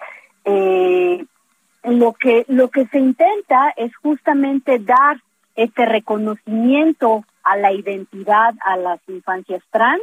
lo 1.85 2.13
que 2.15 2.45
lo 2.49 2.71
que 2.71 2.87
se 2.87 2.99
intenta 2.99 3.73
es 3.77 3.95
justamente 3.99 4.81
dar 4.81 5.19
este 5.55 5.87
reconocimiento 5.87 7.25
a 7.43 7.57
la 7.57 7.73
identidad 7.73 8.55
a 8.65 8.77
las 8.77 9.01
infancias 9.09 9.63
trans 9.71 10.03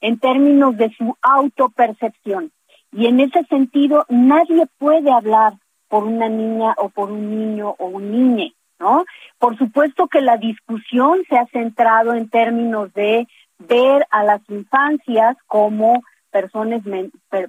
en 0.00 0.18
términos 0.18 0.76
de 0.76 0.90
su 0.96 1.16
autopercepción. 1.22 2.52
Y 2.92 3.06
en 3.06 3.20
ese 3.20 3.44
sentido, 3.44 4.06
nadie 4.08 4.66
puede 4.78 5.10
hablar 5.10 5.54
por 5.88 6.04
una 6.04 6.28
niña 6.28 6.74
o 6.76 6.88
por 6.88 7.10
un 7.10 7.30
niño 7.30 7.74
o 7.78 7.86
un 7.86 8.10
niñe, 8.10 8.54
¿no? 8.78 9.04
Por 9.38 9.56
supuesto 9.58 10.08
que 10.08 10.20
la 10.20 10.36
discusión 10.36 11.22
se 11.28 11.36
ha 11.36 11.46
centrado 11.46 12.14
en 12.14 12.28
términos 12.28 12.92
de 12.94 13.26
ver 13.58 14.06
a 14.10 14.22
las 14.22 14.40
infancias 14.48 15.36
como 15.46 16.02
personas, 16.30 16.82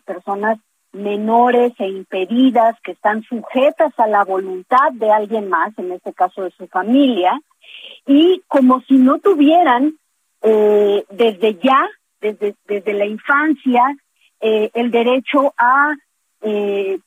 personas 0.05 0.57
menores 0.91 1.73
e 1.79 1.87
impedidas 1.87 2.75
que 2.83 2.93
están 2.93 3.23
sujetas 3.23 3.93
a 3.97 4.07
la 4.07 4.23
voluntad 4.23 4.91
de 4.93 5.11
alguien 5.11 5.49
más, 5.49 5.77
en 5.77 5.91
este 5.91 6.13
caso 6.13 6.43
de 6.43 6.51
su 6.51 6.67
familia, 6.67 7.39
y 8.05 8.41
como 8.47 8.81
si 8.81 8.95
no 8.95 9.19
tuvieran 9.19 9.93
eh, 10.41 11.05
desde 11.09 11.55
ya, 11.55 11.87
desde, 12.21 12.55
desde 12.67 12.93
la 12.93 13.05
infancia, 13.05 13.83
eh, 14.41 14.71
el 14.73 14.89
derecho 14.89 15.53
a, 15.57 15.95
eh, 16.41 16.99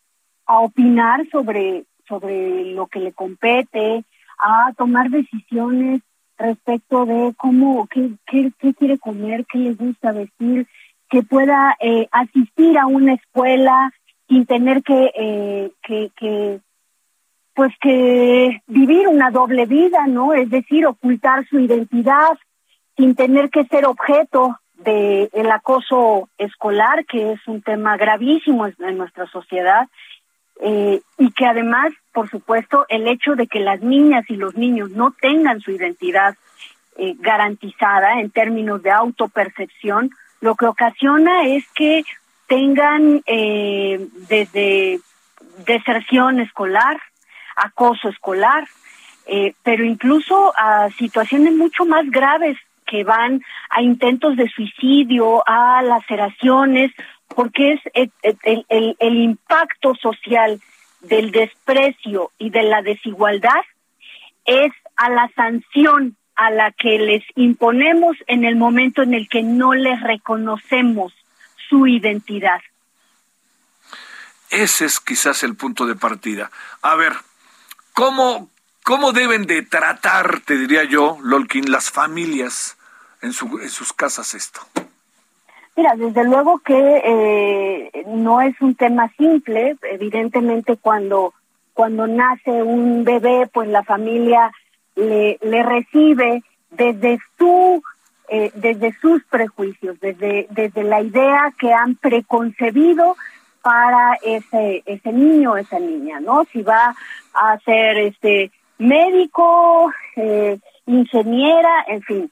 a 0.46 0.60
opinar 0.60 1.26
sobre, 1.30 1.84
sobre 2.06 2.66
lo 2.72 2.86
que 2.86 3.00
le 3.00 3.12
compete, 3.12 4.04
a 4.38 4.72
tomar 4.76 5.10
decisiones 5.10 6.02
respecto 6.36 7.06
de 7.06 7.34
cómo, 7.36 7.86
qué, 7.86 8.10
qué, 8.26 8.52
qué 8.58 8.74
quiere 8.74 8.98
comer, 8.98 9.46
qué 9.50 9.58
le 9.58 9.74
gusta 9.74 10.12
vestir, 10.12 10.66
que 11.12 11.22
pueda 11.22 11.76
eh, 11.78 12.08
asistir 12.10 12.78
a 12.78 12.86
una 12.86 13.12
escuela 13.12 13.92
sin 14.28 14.46
tener 14.46 14.82
que, 14.82 15.12
eh, 15.14 15.70
que, 15.82 16.58
pues 17.54 17.70
que 17.82 18.62
vivir 18.66 19.08
una 19.08 19.30
doble 19.30 19.66
vida, 19.66 20.06
¿no? 20.08 20.32
Es 20.32 20.48
decir, 20.48 20.86
ocultar 20.86 21.46
su 21.48 21.60
identidad 21.60 22.30
sin 22.96 23.14
tener 23.14 23.50
que 23.50 23.66
ser 23.66 23.84
objeto 23.84 24.58
de 24.76 25.28
el 25.34 25.50
acoso 25.50 26.30
escolar, 26.38 27.04
que 27.04 27.32
es 27.32 27.46
un 27.46 27.60
tema 27.60 27.98
gravísimo 27.98 28.66
en 28.66 28.96
nuestra 28.96 29.26
sociedad, 29.26 29.88
eh, 30.62 31.02
y 31.18 31.30
que 31.32 31.44
además, 31.44 31.92
por 32.14 32.30
supuesto, 32.30 32.86
el 32.88 33.06
hecho 33.06 33.34
de 33.34 33.46
que 33.48 33.60
las 33.60 33.82
niñas 33.82 34.24
y 34.30 34.36
los 34.36 34.56
niños 34.56 34.90
no 34.92 35.14
tengan 35.20 35.60
su 35.60 35.72
identidad 35.72 36.36
eh, 36.96 37.16
garantizada 37.18 38.18
en 38.20 38.30
términos 38.30 38.82
de 38.82 38.92
autopercepción, 38.92 40.10
lo 40.42 40.56
que 40.56 40.66
ocasiona 40.66 41.44
es 41.46 41.64
que 41.68 42.04
tengan 42.48 43.22
eh, 43.26 44.08
desde 44.28 44.98
deserción 45.64 46.40
escolar, 46.40 47.00
acoso 47.56 48.08
escolar, 48.08 48.66
eh, 49.26 49.54
pero 49.62 49.84
incluso 49.84 50.52
a 50.58 50.90
situaciones 50.98 51.54
mucho 51.54 51.84
más 51.84 52.10
graves 52.10 52.58
que 52.86 53.04
van 53.04 53.40
a 53.70 53.82
intentos 53.82 54.36
de 54.36 54.50
suicidio, 54.50 55.44
a 55.46 55.80
laceraciones, 55.82 56.90
porque 57.28 57.74
es 57.74 57.80
el, 57.94 58.12
el, 58.68 58.96
el 58.98 59.16
impacto 59.16 59.94
social 59.94 60.60
del 61.02 61.30
desprecio 61.30 62.32
y 62.36 62.50
de 62.50 62.64
la 62.64 62.82
desigualdad 62.82 63.62
es 64.44 64.72
a 64.96 65.08
la 65.08 65.30
sanción 65.36 66.16
a 66.42 66.50
la 66.50 66.72
que 66.72 66.98
les 66.98 67.24
imponemos 67.36 68.16
en 68.26 68.44
el 68.44 68.56
momento 68.56 69.02
en 69.02 69.14
el 69.14 69.28
que 69.28 69.42
no 69.42 69.74
les 69.74 70.00
reconocemos 70.00 71.12
su 71.68 71.86
identidad. 71.86 72.60
Ese 74.50 74.84
es 74.84 74.98
quizás 74.98 75.44
el 75.44 75.54
punto 75.54 75.86
de 75.86 75.94
partida. 75.94 76.50
A 76.82 76.96
ver, 76.96 77.12
¿cómo, 77.94 78.50
cómo 78.82 79.12
deben 79.12 79.46
de 79.46 79.62
tratar, 79.62 80.40
te 80.40 80.56
diría 80.56 80.84
yo, 80.84 81.16
Lolkin, 81.22 81.70
las 81.70 81.90
familias 81.90 82.76
en, 83.22 83.32
su, 83.32 83.60
en 83.60 83.70
sus 83.70 83.92
casas 83.92 84.34
esto? 84.34 84.60
Mira, 85.76 85.94
desde 85.96 86.24
luego 86.24 86.58
que 86.58 87.02
eh, 87.04 88.04
no 88.08 88.40
es 88.40 88.60
un 88.60 88.74
tema 88.74 89.10
simple. 89.16 89.76
Evidentemente, 89.82 90.76
cuando 90.76 91.32
cuando 91.74 92.06
nace 92.06 92.62
un 92.62 93.04
bebé, 93.04 93.48
pues 93.52 93.68
la 93.68 93.82
familia 93.82 94.52
le, 94.96 95.38
le 95.40 95.62
recibe 95.62 96.42
desde 96.70 97.18
su 97.38 97.82
eh, 98.28 98.50
desde 98.54 98.92
sus 99.00 99.22
prejuicios, 99.24 100.00
desde 100.00 100.46
desde 100.50 100.84
la 100.84 101.02
idea 101.02 101.52
que 101.58 101.72
han 101.72 101.96
preconcebido 101.96 103.16
para 103.62 104.14
ese 104.22 104.82
ese 104.86 105.12
niño 105.12 105.56
esa 105.56 105.78
niña, 105.78 106.20
¿no? 106.20 106.44
Si 106.52 106.62
va 106.62 106.94
a 107.34 107.58
ser 107.60 107.98
este 107.98 108.50
médico, 108.78 109.92
eh, 110.16 110.58
ingeniera, 110.86 111.84
en 111.86 112.02
fin, 112.02 112.30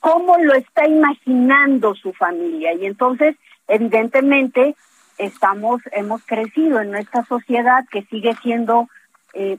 cómo 0.00 0.36
lo 0.38 0.54
está 0.54 0.86
imaginando 0.86 1.94
su 1.94 2.12
familia 2.12 2.74
y 2.74 2.86
entonces 2.86 3.36
evidentemente 3.68 4.74
estamos 5.18 5.80
hemos 5.92 6.24
crecido 6.24 6.80
en 6.80 6.90
nuestra 6.90 7.24
sociedad 7.24 7.84
que 7.90 8.02
sigue 8.04 8.34
siendo 8.42 8.88
eh, 9.34 9.58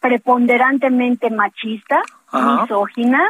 preponderantemente 0.00 1.30
machista, 1.30 2.02
misógina, 2.32 3.22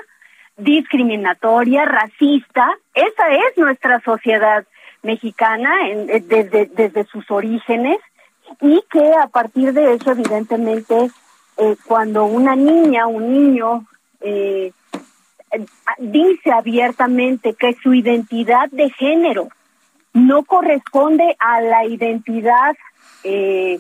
discriminatoria, 0.57 1.85
racista. 1.85 2.77
Esa 2.95 3.29
es 3.31 3.57
nuestra 3.57 4.01
sociedad 4.01 4.65
mexicana 5.03 5.89
eh, 5.89 6.23
desde, 6.27 6.67
desde 6.67 7.05
sus 7.05 7.31
orígenes 7.31 7.99
y 8.61 8.83
que 8.91 9.13
a 9.15 9.27
partir 9.29 9.73
de 9.73 9.95
eso, 9.95 10.13
evidentemente, 10.13 11.11
eh, 11.59 11.77
cuando 11.87 12.25
una 12.25 12.57
niña, 12.57 13.07
un 13.07 13.33
niño, 13.33 13.87
eh, 14.21 14.73
dice 15.99 16.53
abiertamente 16.53 17.55
que 17.55 17.75
su 17.83 17.95
identidad 17.95 18.69
de 18.71 18.91
género 18.91 19.49
no 20.13 20.45
corresponde 20.45 21.37
a 21.39 21.61
la 21.61 21.85
identidad 21.85 22.75
eh, 23.25 23.79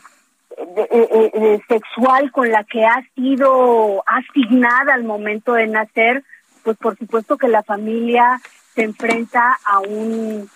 eh, 0.58 0.88
eh, 0.90 1.30
eh, 1.34 1.60
sexual 1.68 2.32
con 2.32 2.50
la 2.50 2.64
que 2.64 2.84
ha 2.86 3.02
sido 3.14 4.02
asignada 4.06 4.94
al 4.94 5.04
momento 5.04 5.52
de 5.52 5.66
nacer, 5.66 6.24
pues 6.62 6.78
por 6.78 6.96
supuesto 6.96 7.36
que 7.36 7.48
la 7.48 7.62
familia 7.62 8.40
se 8.74 8.84
enfrenta 8.84 9.58
a 9.64 9.80
un 9.80 10.48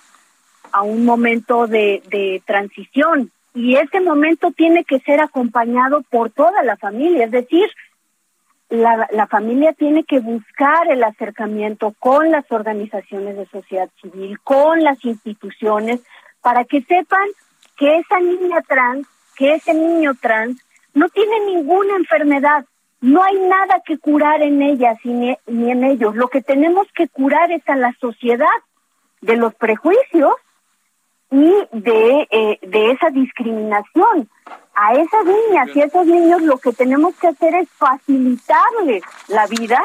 a 0.73 0.83
un 0.83 1.05
momento 1.05 1.67
de, 1.67 2.03
de 2.09 2.43
transición. 2.47 3.31
Y 3.55 3.77
ese 3.77 4.01
momento 4.01 4.53
tiene 4.53 4.85
que 4.85 5.01
ser 5.01 5.21
acompañado 5.21 6.03
por 6.09 6.31
toda 6.31 6.63
la 6.63 6.77
familia, 6.77 7.25
es 7.25 7.33
decir, 7.33 7.69
la, 8.69 9.09
la 9.11 9.27
familia 9.27 9.73
tiene 9.73 10.05
que 10.05 10.21
buscar 10.21 10.91
el 10.91 11.03
acercamiento 11.03 11.93
con 11.99 12.31
las 12.31 12.51
organizaciones 12.53 13.37
de 13.37 13.47
sociedad 13.47 13.91
civil, 14.01 14.39
con 14.41 14.83
las 14.85 15.05
instituciones, 15.05 16.01
para 16.41 16.65
que 16.65 16.83
sepan 16.83 17.27
que 17.77 17.97
esa 17.99 18.21
niña 18.21 18.63
trans 18.63 19.07
que 19.41 19.55
ese 19.55 19.73
niño 19.73 20.13
trans 20.21 20.61
no 20.93 21.09
tiene 21.09 21.41
ninguna 21.47 21.97
enfermedad, 21.97 22.67
no 23.01 23.25
hay 23.25 23.39
nada 23.39 23.81
que 23.87 23.97
curar 23.97 24.43
en 24.43 24.61
ellas 24.61 24.99
ni, 25.03 25.35
en 25.47 25.83
ellos. 25.83 26.15
Lo 26.15 26.29
que 26.29 26.43
tenemos 26.43 26.87
que 26.95 27.09
curar 27.09 27.51
es 27.51 27.67
a 27.67 27.75
la 27.75 27.97
sociedad 27.99 28.59
de 29.23 29.37
los 29.37 29.55
prejuicios 29.55 30.35
y 31.31 31.55
de, 31.73 32.29
eh, 32.31 32.59
de 32.61 32.91
esa 32.91 33.09
discriminación. 33.09 34.29
A 34.75 34.93
esas 34.93 35.25
niñas 35.25 35.75
y 35.75 35.81
a 35.81 35.87
esos 35.87 36.05
niños 36.05 36.43
lo 36.43 36.59
que 36.59 36.75
tenemos 36.75 37.15
que 37.17 37.29
hacer 37.29 37.55
es 37.55 37.69
facilitarles 37.71 39.03
la 39.29 39.47
vida, 39.47 39.81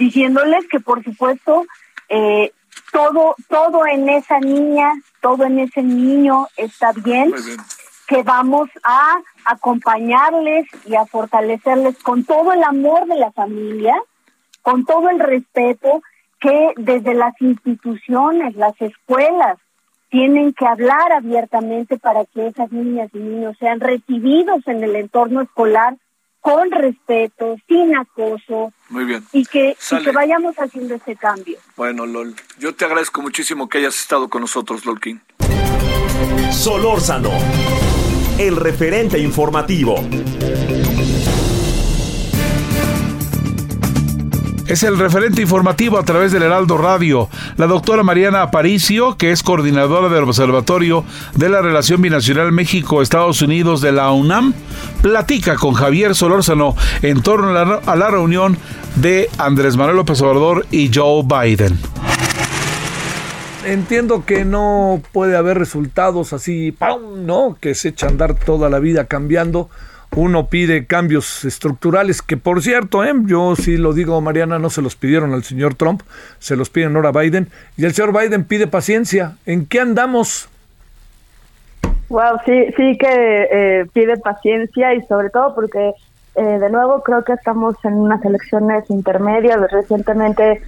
diciéndoles 0.00 0.66
que 0.66 0.80
por 0.80 1.04
supuesto 1.04 1.64
eh, 2.08 2.52
todo, 2.90 3.36
todo 3.48 3.86
en 3.86 4.08
esa 4.08 4.40
niña, 4.40 4.92
todo 5.20 5.44
en 5.44 5.60
ese 5.60 5.80
niño 5.80 6.48
está 6.56 6.90
bien 6.92 7.32
que 8.10 8.22
vamos 8.24 8.68
a 8.82 9.20
acompañarles 9.44 10.66
y 10.84 10.96
a 10.96 11.06
fortalecerles 11.06 11.96
con 12.02 12.24
todo 12.24 12.52
el 12.52 12.62
amor 12.64 13.06
de 13.06 13.14
la 13.14 13.30
familia 13.30 13.94
con 14.62 14.84
todo 14.84 15.08
el 15.10 15.18
respeto 15.18 16.02
que 16.40 16.72
desde 16.76 17.14
las 17.14 17.34
instituciones, 17.40 18.56
las 18.56 18.74
escuelas, 18.80 19.58
tienen 20.10 20.52
que 20.52 20.66
hablar 20.66 21.12
abiertamente 21.12 21.98
para 21.98 22.24
que 22.24 22.48
esas 22.48 22.72
niñas 22.72 23.10
y 23.14 23.18
niños 23.18 23.56
sean 23.60 23.78
recibidos 23.78 24.66
en 24.66 24.82
el 24.82 24.96
entorno 24.96 25.42
escolar 25.42 25.96
con 26.40 26.70
respeto, 26.70 27.56
sin 27.68 27.94
acoso. 27.96 28.72
Muy 28.88 29.04
bien. 29.04 29.24
Y 29.32 29.44
que, 29.44 29.76
y 29.90 30.02
que 30.02 30.10
vayamos 30.10 30.56
haciendo 30.56 30.94
ese 30.94 31.14
cambio. 31.14 31.58
Bueno, 31.76 32.06
Lol, 32.06 32.34
yo 32.58 32.74
te 32.74 32.86
agradezco 32.86 33.22
muchísimo 33.22 33.68
que 33.68 33.78
hayas 33.78 34.00
estado 34.00 34.28
con 34.28 34.40
nosotros, 34.40 34.82
King. 35.00 35.18
Solórzano, 36.50 37.30
el 38.40 38.56
referente 38.56 39.18
informativo. 39.18 39.96
Es 44.66 44.82
el 44.82 44.96
referente 44.96 45.42
informativo 45.42 45.98
a 45.98 46.04
través 46.04 46.32
del 46.32 46.44
Heraldo 46.44 46.78
Radio. 46.78 47.28
La 47.58 47.66
doctora 47.66 48.02
Mariana 48.02 48.40
Aparicio, 48.40 49.18
que 49.18 49.30
es 49.30 49.42
coordinadora 49.42 50.08
del 50.08 50.24
Observatorio 50.24 51.04
de 51.34 51.50
la 51.50 51.60
Relación 51.60 52.00
Binacional 52.00 52.50
México-Estados 52.50 53.42
Unidos 53.42 53.82
de 53.82 53.92
la 53.92 54.10
UNAM, 54.10 54.54
platica 55.02 55.56
con 55.56 55.74
Javier 55.74 56.14
Solórzano 56.14 56.74
en 57.02 57.20
torno 57.20 57.50
a 57.50 57.96
la, 57.96 58.10
reunión 58.10 58.56
de 58.94 59.28
Andrés 59.36 59.76
Manuel 59.76 59.96
López 59.96 60.22
Obrador 60.22 60.64
y 60.70 60.90
Joe 60.94 61.24
Biden. 61.24 61.78
Entiendo 63.64 64.24
que 64.24 64.44
no 64.44 65.02
puede 65.12 65.36
haber 65.36 65.58
resultados 65.58 66.32
así, 66.32 66.72
¡pum! 66.72 67.26
¿no? 67.26 67.56
Que 67.60 67.74
se 67.74 67.90
echa 67.90 68.06
a 68.06 68.10
andar 68.10 68.34
toda 68.34 68.70
la 68.70 68.78
vida 68.78 69.04
cambiando 69.04 69.68
uno 70.16 70.46
pide 70.46 70.86
cambios 70.86 71.44
estructurales, 71.44 72.20
que 72.20 72.36
por 72.36 72.62
cierto, 72.62 73.04
¿eh? 73.04 73.12
yo 73.26 73.54
sí 73.54 73.76
lo 73.76 73.92
digo, 73.92 74.20
Mariana, 74.20 74.58
no 74.58 74.68
se 74.68 74.82
los 74.82 74.96
pidieron 74.96 75.32
al 75.32 75.44
señor 75.44 75.74
Trump, 75.74 76.02
se 76.38 76.56
los 76.56 76.68
piden 76.68 76.96
ahora 76.96 77.12
Biden, 77.12 77.48
y 77.76 77.84
el 77.84 77.92
señor 77.94 78.12
Biden 78.18 78.44
pide 78.44 78.66
paciencia. 78.66 79.36
¿En 79.46 79.66
qué 79.66 79.80
andamos? 79.80 80.48
Wow, 82.08 82.40
sí, 82.44 82.66
sí 82.76 82.98
que 82.98 83.48
eh, 83.52 83.86
pide 83.92 84.16
paciencia 84.16 84.94
y 84.94 85.02
sobre 85.02 85.30
todo 85.30 85.54
porque, 85.54 85.92
eh, 86.34 86.42
de 86.42 86.70
nuevo, 86.70 87.04
creo 87.04 87.22
que 87.22 87.34
estamos 87.34 87.76
en 87.84 87.94
unas 87.94 88.24
elecciones 88.24 88.90
intermedias. 88.90 89.60
Recientemente, 89.70 90.60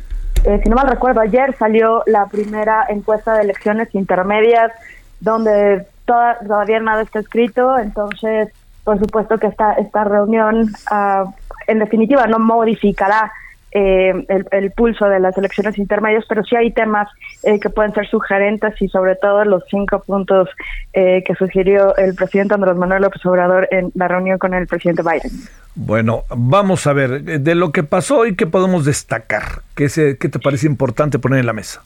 eh, 0.45 0.61
si 0.63 0.69
no 0.69 0.77
mal 0.77 0.89
recuerdo, 0.89 1.21
ayer 1.21 1.55
salió 1.57 2.03
la 2.07 2.27
primera 2.27 2.87
encuesta 2.89 3.35
de 3.35 3.43
elecciones 3.43 3.95
intermedias 3.95 4.73
donde 5.21 5.87
toda, 6.05 6.39
todavía 6.41 6.81
nada 6.81 7.03
está 7.03 7.21
escrito, 7.21 7.79
entonces 7.79 8.53
por 8.85 8.99
supuesto 8.99 9.39
que 9.39 9.47
esta, 9.47 9.75
esta 9.75 10.05
reunión, 10.05 10.73
uh, 10.91 11.31
en 11.67 11.79
definitiva, 11.79 12.27
no 12.27 12.39
modificará 12.39 13.33
eh, 13.73 14.13
el, 14.29 14.47
el, 14.51 14.71
pulso 14.73 15.07
de 15.07 15.21
las 15.21 15.37
elecciones 15.39 15.79
intermedias, 15.79 16.25
pero 16.29 16.45
sí 16.45 16.57
hay 16.57 16.71
temas 16.73 17.09
eh, 17.43 17.59
que 17.59 17.71
pueden 17.71 17.93
ser 17.93 18.07
sugerentes 18.09 18.81
y 18.81 18.89
sobre 18.89 19.17
todo 19.17 19.45
los 19.45 19.63
cinco 19.71 20.03
puntos 20.07 20.49
eh, 20.93 21.23
que 21.27 21.35
sugirió 21.35 21.97
el 21.97 22.15
presidente 22.15 22.55
Andrés 22.55 22.77
Manuel 22.77 23.03
López 23.03 23.25
Obrador 23.25 23.69
en 23.71 23.91
la 23.95 24.09
reunión 24.09 24.39
con 24.39 24.55
el 24.55 24.67
presidente 24.67 25.03
Biden. 25.03 25.33
Bueno, 25.75 26.25
vamos 26.29 26.87
a 26.87 26.93
ver, 26.93 27.23
de 27.23 27.55
lo 27.55 27.73
que 27.73 27.83
pasó 27.83 28.19
hoy, 28.19 28.37
¿qué 28.37 28.47
podemos 28.47 28.85
destacar? 28.85 29.63
¿Qué, 29.75 29.89
se, 29.89 30.19
¿Qué 30.19 30.29
te 30.29 30.39
parece 30.39 30.67
importante 30.67 31.19
poner 31.19 31.41
en 31.41 31.47
la 31.47 31.55
mesa? 31.55 31.83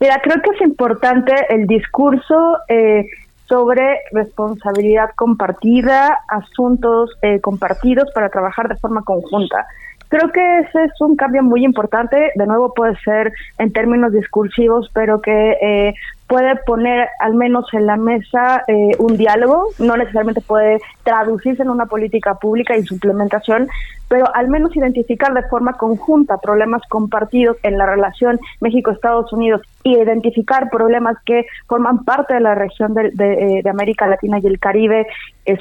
Mira, 0.00 0.20
creo 0.22 0.42
que 0.42 0.50
es 0.50 0.60
importante 0.62 1.32
el 1.48 1.66
discurso 1.66 2.58
eh, 2.68 3.06
sobre 3.48 4.00
responsabilidad 4.12 5.10
compartida, 5.14 6.18
asuntos 6.28 7.10
eh, 7.22 7.40
compartidos 7.40 8.10
para 8.14 8.28
trabajar 8.28 8.68
de 8.68 8.76
forma 8.76 9.02
conjunta. 9.02 9.66
Creo 10.08 10.30
que 10.30 10.58
ese 10.60 10.84
es 10.84 11.00
un 11.00 11.16
cambio 11.16 11.42
muy 11.42 11.64
importante, 11.64 12.30
de 12.34 12.46
nuevo 12.46 12.72
puede 12.74 12.96
ser 12.98 13.32
en 13.58 13.72
términos 13.72 14.12
discursivos, 14.12 14.88
pero 14.94 15.20
que 15.20 15.56
eh, 15.60 15.94
puede 16.28 16.54
poner 16.64 17.08
al 17.18 17.34
menos 17.34 17.66
en 17.72 17.86
la 17.86 17.96
mesa 17.96 18.62
eh, 18.68 18.92
un 18.98 19.16
diálogo, 19.16 19.66
no 19.80 19.96
necesariamente 19.96 20.40
puede 20.40 20.80
traducirse 21.02 21.62
en 21.62 21.70
una 21.70 21.86
política 21.86 22.34
pública 22.34 22.76
y 22.76 22.84
su 22.84 22.94
implementación, 22.94 23.68
pero 24.08 24.32
al 24.34 24.48
menos 24.48 24.76
identificar 24.76 25.34
de 25.34 25.42
forma 25.48 25.72
conjunta 25.72 26.38
problemas 26.38 26.82
compartidos 26.88 27.56
en 27.64 27.76
la 27.76 27.86
relación 27.86 28.38
México-Estados 28.60 29.32
Unidos 29.32 29.62
y 29.82 29.96
identificar 29.96 30.70
problemas 30.70 31.16
que 31.24 31.46
forman 31.66 32.04
parte 32.04 32.34
de 32.34 32.40
la 32.40 32.54
región 32.54 32.94
de, 32.94 33.10
de, 33.12 33.58
eh, 33.58 33.68
América 33.68 34.06
Latina 34.06 34.38
y 34.40 34.46
el 34.46 34.60
Caribe 34.60 35.06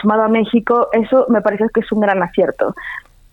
sumado 0.02 0.24
a 0.24 0.28
México, 0.28 0.88
eso 0.93 1.26
me 1.30 1.41
parece 1.41 1.66
que 1.74 1.82
es 1.82 1.91
un 1.91 2.00
gran 2.00 2.22
acierto. 2.22 2.74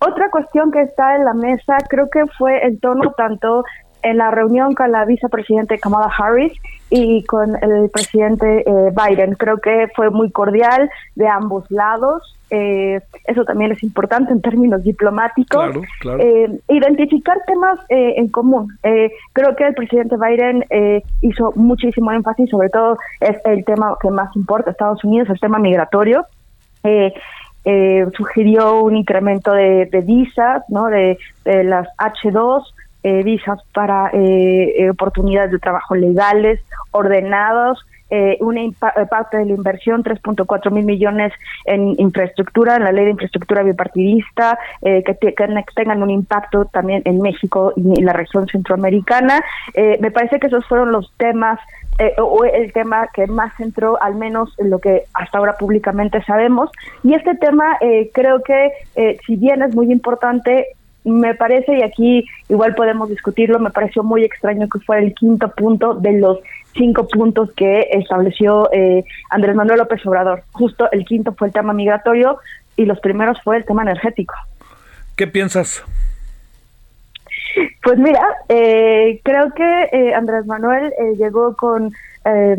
Otra 0.07 0.31
cuestión 0.31 0.71
que 0.71 0.83
está 0.83 1.17
en 1.17 1.25
la 1.25 1.35
mesa 1.35 1.77
creo 1.89 2.09
que 2.11 2.25
fue 2.39 2.65
el 2.67 2.81
tono 2.81 3.13
tanto 3.13 3.65
en 4.03 4.19
la 4.19 4.31
reunión 4.31 4.75
con 4.75 4.91
la 4.91 5.05
vicepresidente 5.05 5.79
Kamala 5.79 6.11
Harris 6.19 6.53
y 6.91 7.25
con 7.25 7.57
el 7.63 7.89
presidente 7.91 8.65
eh, 8.67 8.93
Biden. 8.93 9.35
Creo 9.35 9.59
que 9.59 9.89
fue 9.95 10.11
muy 10.11 10.31
cordial 10.31 10.91
de 11.15 11.29
ambos 11.29 11.71
lados. 11.71 12.37
Eh, 12.51 13.01
eso 13.25 13.45
también 13.45 13.73
es 13.73 13.83
importante 13.83 14.33
en 14.33 14.43
términos 14.43 14.83
diplomáticos. 14.83 15.71
Claro, 15.71 15.83
claro. 16.01 16.19
Eh, 16.21 16.61
identificar 16.69 17.39
temas 17.47 17.79
eh, 17.89 18.15
en 18.17 18.29
común. 18.29 18.77
Eh, 18.83 19.11
creo 19.33 19.57
que 19.57 19.69
el 19.69 19.75
presidente 19.75 20.17
Biden 20.17 20.65
eh, 20.69 21.03
hizo 21.23 21.53
muchísimo 21.55 22.13
énfasis, 22.13 22.51
sobre 22.51 22.69
todo 22.69 22.99
es 23.21 23.39
el 23.47 23.65
tema 23.65 23.97
que 24.01 24.11
más 24.11 24.35
importa 24.37 24.71
a 24.71 24.73
Estados 24.73 25.03
Unidos, 25.05 25.31
el 25.31 25.41
tema 25.41 25.59
migratorio. 25.59 26.27
Eh, 27.65 27.93
eh, 27.93 28.07
sugirió 28.17 28.81
un 28.81 28.97
incremento 28.97 29.53
de, 29.53 29.89
visas, 30.05 30.63
¿no? 30.69 30.87
De, 30.87 31.19
las 31.45 31.89
H2, 31.99 32.65
eh, 33.03 33.23
visas 33.23 33.59
para 33.75 34.11
eh, 34.13 34.89
oportunidades 34.91 35.51
de 35.51 35.59
trabajo 35.59 35.95
legales, 35.95 36.61
ordenados, 36.93 37.85
eh, 38.15 38.37
una 38.41 38.61
parte 39.09 39.39
de 39.39 39.47
la 39.47 39.53
inversión, 39.55 40.05
3.4 40.05 40.71
mil 40.71 40.85
millones 40.85 41.33
en 41.65 41.95
infraestructura, 41.99 42.77
en 42.77 42.85
la 42.85 42.93
ley 42.93 43.07
de 43.07 43.13
infraestructura 43.13 43.63
bipartidista, 43.63 44.59
eh, 44.83 45.03
que, 45.03 45.15
tengan 45.75 46.03
un 46.03 46.11
impacto 46.11 46.67
también 46.67 47.01
en 47.07 47.23
México 47.23 47.73
y 47.75 48.03
la 48.03 48.13
región 48.13 48.47
centroamericana. 48.49 49.43
Eh, 49.73 49.97
me 50.03 50.11
parece 50.11 50.39
que 50.39 50.49
esos 50.49 50.67
fueron 50.67 50.93
los 50.93 51.11
temas 51.17 51.59
eh, 51.99 52.15
o 52.19 52.45
el 52.45 52.73
tema 52.73 53.09
que 53.15 53.27
más 53.27 53.59
entró, 53.61 54.01
al 54.03 54.15
menos 54.15 54.55
en 54.59 54.71
lo 54.71 54.79
que 54.79 55.05
hasta 55.15 55.39
ahora 55.39 55.57
públicamente 55.57 56.23
sabemos. 56.25 56.71
Y 57.03 57.15
este 57.15 57.35
tema 57.37 57.77
eh, 57.81 58.11
creo 58.13 58.43
que, 58.43 58.73
eh, 58.97 59.19
si 59.27 59.37
bien 59.37 59.63
es 59.63 59.75
muy 59.75 59.93
importante, 59.93 60.69
me 61.05 61.35
parece, 61.35 61.79
y 61.79 61.83
aquí 61.83 62.25
igual 62.49 62.75
podemos 62.75 63.09
discutirlo, 63.09 63.59
me 63.59 63.71
pareció 63.71 64.03
muy 64.03 64.25
extraño 64.25 64.69
que 64.69 64.79
fuera 64.81 65.03
el 65.03 65.15
quinto 65.15 65.51
punto 65.51 65.95
de 65.95 66.13
los 66.13 66.39
cinco 66.75 67.07
puntos 67.09 67.53
que 67.55 67.89
estableció 67.93 68.71
eh, 68.73 69.05
Andrés 69.31 69.57
Manuel 69.57 69.79
López 69.79 70.05
Obrador. 70.07 70.45
Justo 70.53 70.91
el 70.93 71.05
quinto 71.05 71.35
fue 71.35 71.49
el 71.49 71.55
tema 71.55 71.73
migratorio 71.73 72.39
y 72.77 72.85
los 72.85 73.01
primeros 73.01 73.41
fue 73.43 73.57
el 73.57 73.65
tema 73.65 73.83
energético. 73.83 74.35
¿Qué 75.17 75.27
piensas? 75.27 75.85
Pues 77.83 77.99
mira, 77.99 78.25
eh, 78.49 79.21
creo 79.25 79.53
que 79.55 79.89
eh, 79.93 80.15
Andrés 80.15 80.47
Manuel 80.47 80.93
eh, 80.99 81.17
llegó 81.19 81.57
con, 81.57 81.93
eh, 82.25 82.57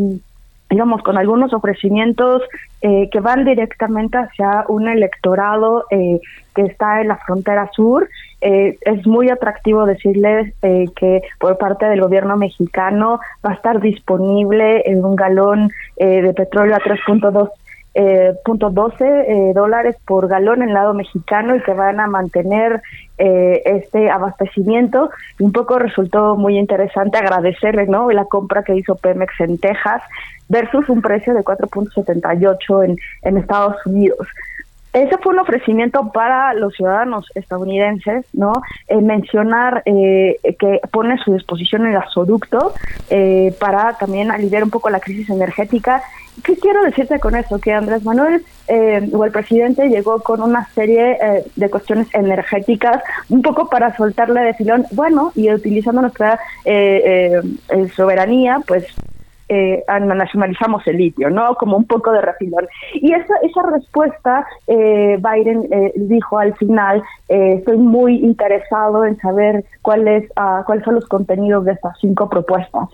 digamos, 0.69 1.01
con 1.01 1.17
algunos 1.17 1.53
ofrecimientos 1.53 2.41
eh, 2.82 3.09
que 3.09 3.21
van 3.21 3.45
directamente 3.45 4.17
hacia 4.17 4.65
un 4.67 4.89
electorado 4.89 5.86
que 5.89 6.61
está 6.61 6.99
en 6.99 7.07
la 7.07 7.17
frontera 7.17 7.69
sur. 7.74 8.09
Es 8.41 9.07
muy 9.07 9.30
atractivo 9.30 9.86
decirles 9.86 10.53
que 10.61 11.21
por 11.39 11.57
parte 11.57 11.86
del 11.86 12.01
gobierno 12.01 12.36
mexicano 12.36 13.21
va 13.45 13.51
a 13.51 13.53
estar 13.53 13.80
disponible 13.80 14.84
en 14.86 15.05
un 15.05 15.15
galón 15.15 15.69
de 15.95 16.34
petróleo 16.36 16.76
a 16.76 16.80
3.2 16.80 17.49
eh, 17.96 18.34
punto 18.44 18.72
12 18.72 19.06
eh, 19.06 19.54
dólares 19.54 19.96
por 20.06 20.28
galón 20.28 20.64
en 20.64 20.70
el 20.70 20.74
lado 20.74 20.94
mexicano 20.94 21.56
y 21.56 21.62
que 21.62 21.74
van 21.74 22.00
a 22.00 22.08
mantener 22.08 22.82
eh, 23.18 23.62
este 23.66 24.10
abastecimiento. 24.10 25.12
Un 25.39 25.52
poco 25.52 25.78
resultó 25.78 26.36
muy 26.36 26.58
interesante 26.58 27.18
agradecerle 27.18 27.86
¿no? 27.86 28.10
la 28.10 28.26
compra 28.26 28.64
que 28.64 28.76
hizo 28.76 28.96
Pemex 28.96 29.39
en 29.41 29.58
Texas 29.60 30.02
versus 30.50 30.89
un 30.89 31.02
precio 31.02 31.34
de 31.34 31.41
4.78 31.41 32.86
en, 32.86 32.98
en 33.22 33.38
Estados 33.38 33.76
Unidos. 33.86 34.28
Ese 34.94 35.18
fue 35.18 35.34
un 35.34 35.39
ofrecimiento 35.39 36.12
para 36.12 36.54
los 36.54 36.76
ciudadanos 36.76 37.26
estadounidenses, 37.34 38.26
¿no? 38.32 38.54
Eh, 38.88 39.02
mencionar 39.02 39.82
eh, 39.86 40.38
que 40.60 40.82
pone 40.91 41.16
a 41.16 41.18
su 41.18 41.34
disposición 41.34 41.88
el 41.88 41.94
gasoducto 41.94 42.74
eh, 43.10 43.56
para 43.60 43.94
también 43.98 44.30
aliviar 44.30 44.64
un 44.64 44.70
poco 44.70 44.91
la 44.91 45.00
crisis 45.00 45.32
energética. 45.32 46.04
¿Qué 46.44 46.58
quiero 46.58 46.84
decirte 46.84 47.20
con 47.20 47.36
eso? 47.36 47.60
Que 47.60 47.74
Andrés 47.74 48.04
Manuel 48.04 48.44
eh, 48.68 49.10
o 49.14 49.26
el 49.26 49.32
presidente 49.32 49.89
llegó 49.89 50.20
con 50.22 50.41
una 50.41 50.68
serie 50.74 51.18
eh, 51.20 51.44
de 51.56 51.70
cuestiones 51.70 52.08
energéticas, 52.14 53.02
un 53.30 53.41
poco 53.41 53.70
para 53.70 53.96
soltarle 53.98 54.41
de 54.41 54.54
filón, 54.54 54.86
bueno, 54.91 55.32
y 55.36 55.52
utilizando 55.52 56.02
nuestra 56.02 56.39
eh, 56.66 57.41
soberanía, 57.96 58.62
pues 58.68 58.86
eh, 59.50 59.84
nacionalizamos 59.88 60.86
el 60.88 60.98
litio, 60.98 61.30
¿no? 61.30 61.56
Como 61.56 61.78
un 61.78 61.86
poco 61.86 62.12
de 62.12 62.22
refilón. 62.22 62.68
Y 62.94 63.14
esa, 63.14 63.36
esa 63.44 63.62
respuesta, 63.72 64.46
eh, 64.68 65.18
Biden 65.18 65.68
eh, 65.72 65.94
dijo 65.96 66.39
al 66.39 66.56
final, 66.56 67.04
eh, 67.30 67.56
estoy 67.58 67.78
muy 67.78 68.16
interesado 68.16 69.06
en 69.06 69.18
saber 69.18 69.66
cuáles 69.82 70.30
uh, 70.38 70.64
cuáles 70.66 70.84
son 70.86 70.96
los 70.96 71.08
contenidos 71.08 71.66
de 71.66 71.74
estas 71.74 71.98
cinco 72.00 72.30
propuestas. 72.30 72.89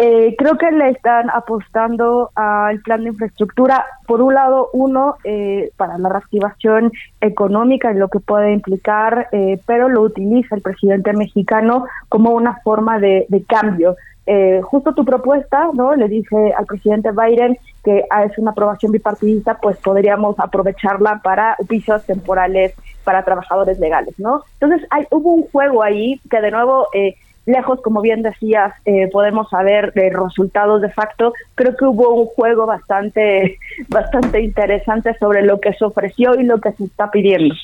Eh, 0.00 0.36
creo 0.38 0.56
que 0.56 0.70
le 0.70 0.90
están 0.90 1.28
apostando 1.28 2.30
al 2.36 2.80
plan 2.82 3.02
de 3.02 3.08
infraestructura, 3.08 3.84
por 4.06 4.22
un 4.22 4.32
lado, 4.32 4.68
uno, 4.72 5.16
eh, 5.24 5.72
para 5.76 5.98
la 5.98 6.08
reactivación 6.08 6.92
económica 7.20 7.90
y 7.90 7.96
lo 7.96 8.06
que 8.06 8.20
puede 8.20 8.52
implicar, 8.52 9.26
eh, 9.32 9.60
pero 9.66 9.88
lo 9.88 10.02
utiliza 10.02 10.54
el 10.54 10.62
presidente 10.62 11.12
mexicano 11.14 11.84
como 12.08 12.30
una 12.30 12.60
forma 12.62 13.00
de 13.00 13.26
cambio. 13.48 13.96
Eh, 14.30 14.60
justo 14.62 14.92
tu 14.92 15.06
propuesta, 15.06 15.70
¿no? 15.72 15.94
Le 15.94 16.06
dije 16.06 16.52
al 16.54 16.66
presidente 16.66 17.12
Biden 17.12 17.56
que 17.82 18.04
es 18.26 18.36
una 18.36 18.50
aprobación 18.50 18.92
bipartidista, 18.92 19.54
pues 19.54 19.78
podríamos 19.78 20.38
aprovecharla 20.38 21.22
para 21.24 21.56
pisos 21.66 22.04
temporales 22.04 22.74
para 23.04 23.24
trabajadores 23.24 23.78
legales, 23.78 24.18
¿no? 24.18 24.42
Entonces 24.60 24.86
hay, 24.90 25.06
hubo 25.10 25.32
un 25.32 25.44
juego 25.44 25.82
ahí 25.82 26.20
que 26.30 26.42
de 26.42 26.50
nuevo 26.50 26.88
eh, 26.92 27.14
lejos, 27.46 27.80
como 27.80 28.02
bien 28.02 28.20
decías, 28.20 28.74
eh, 28.84 29.08
podemos 29.10 29.48
saber 29.48 29.94
de 29.94 30.10
resultados 30.10 30.82
de 30.82 30.90
facto. 30.90 31.32
Creo 31.54 31.74
que 31.74 31.86
hubo 31.86 32.12
un 32.12 32.26
juego 32.26 32.66
bastante, 32.66 33.58
bastante 33.88 34.42
interesante 34.42 35.16
sobre 35.18 35.40
lo 35.40 35.58
que 35.58 35.72
se 35.72 35.86
ofreció 35.86 36.38
y 36.38 36.42
lo 36.42 36.60
que 36.60 36.72
se 36.72 36.84
está 36.84 37.10
pidiendo. 37.10 37.54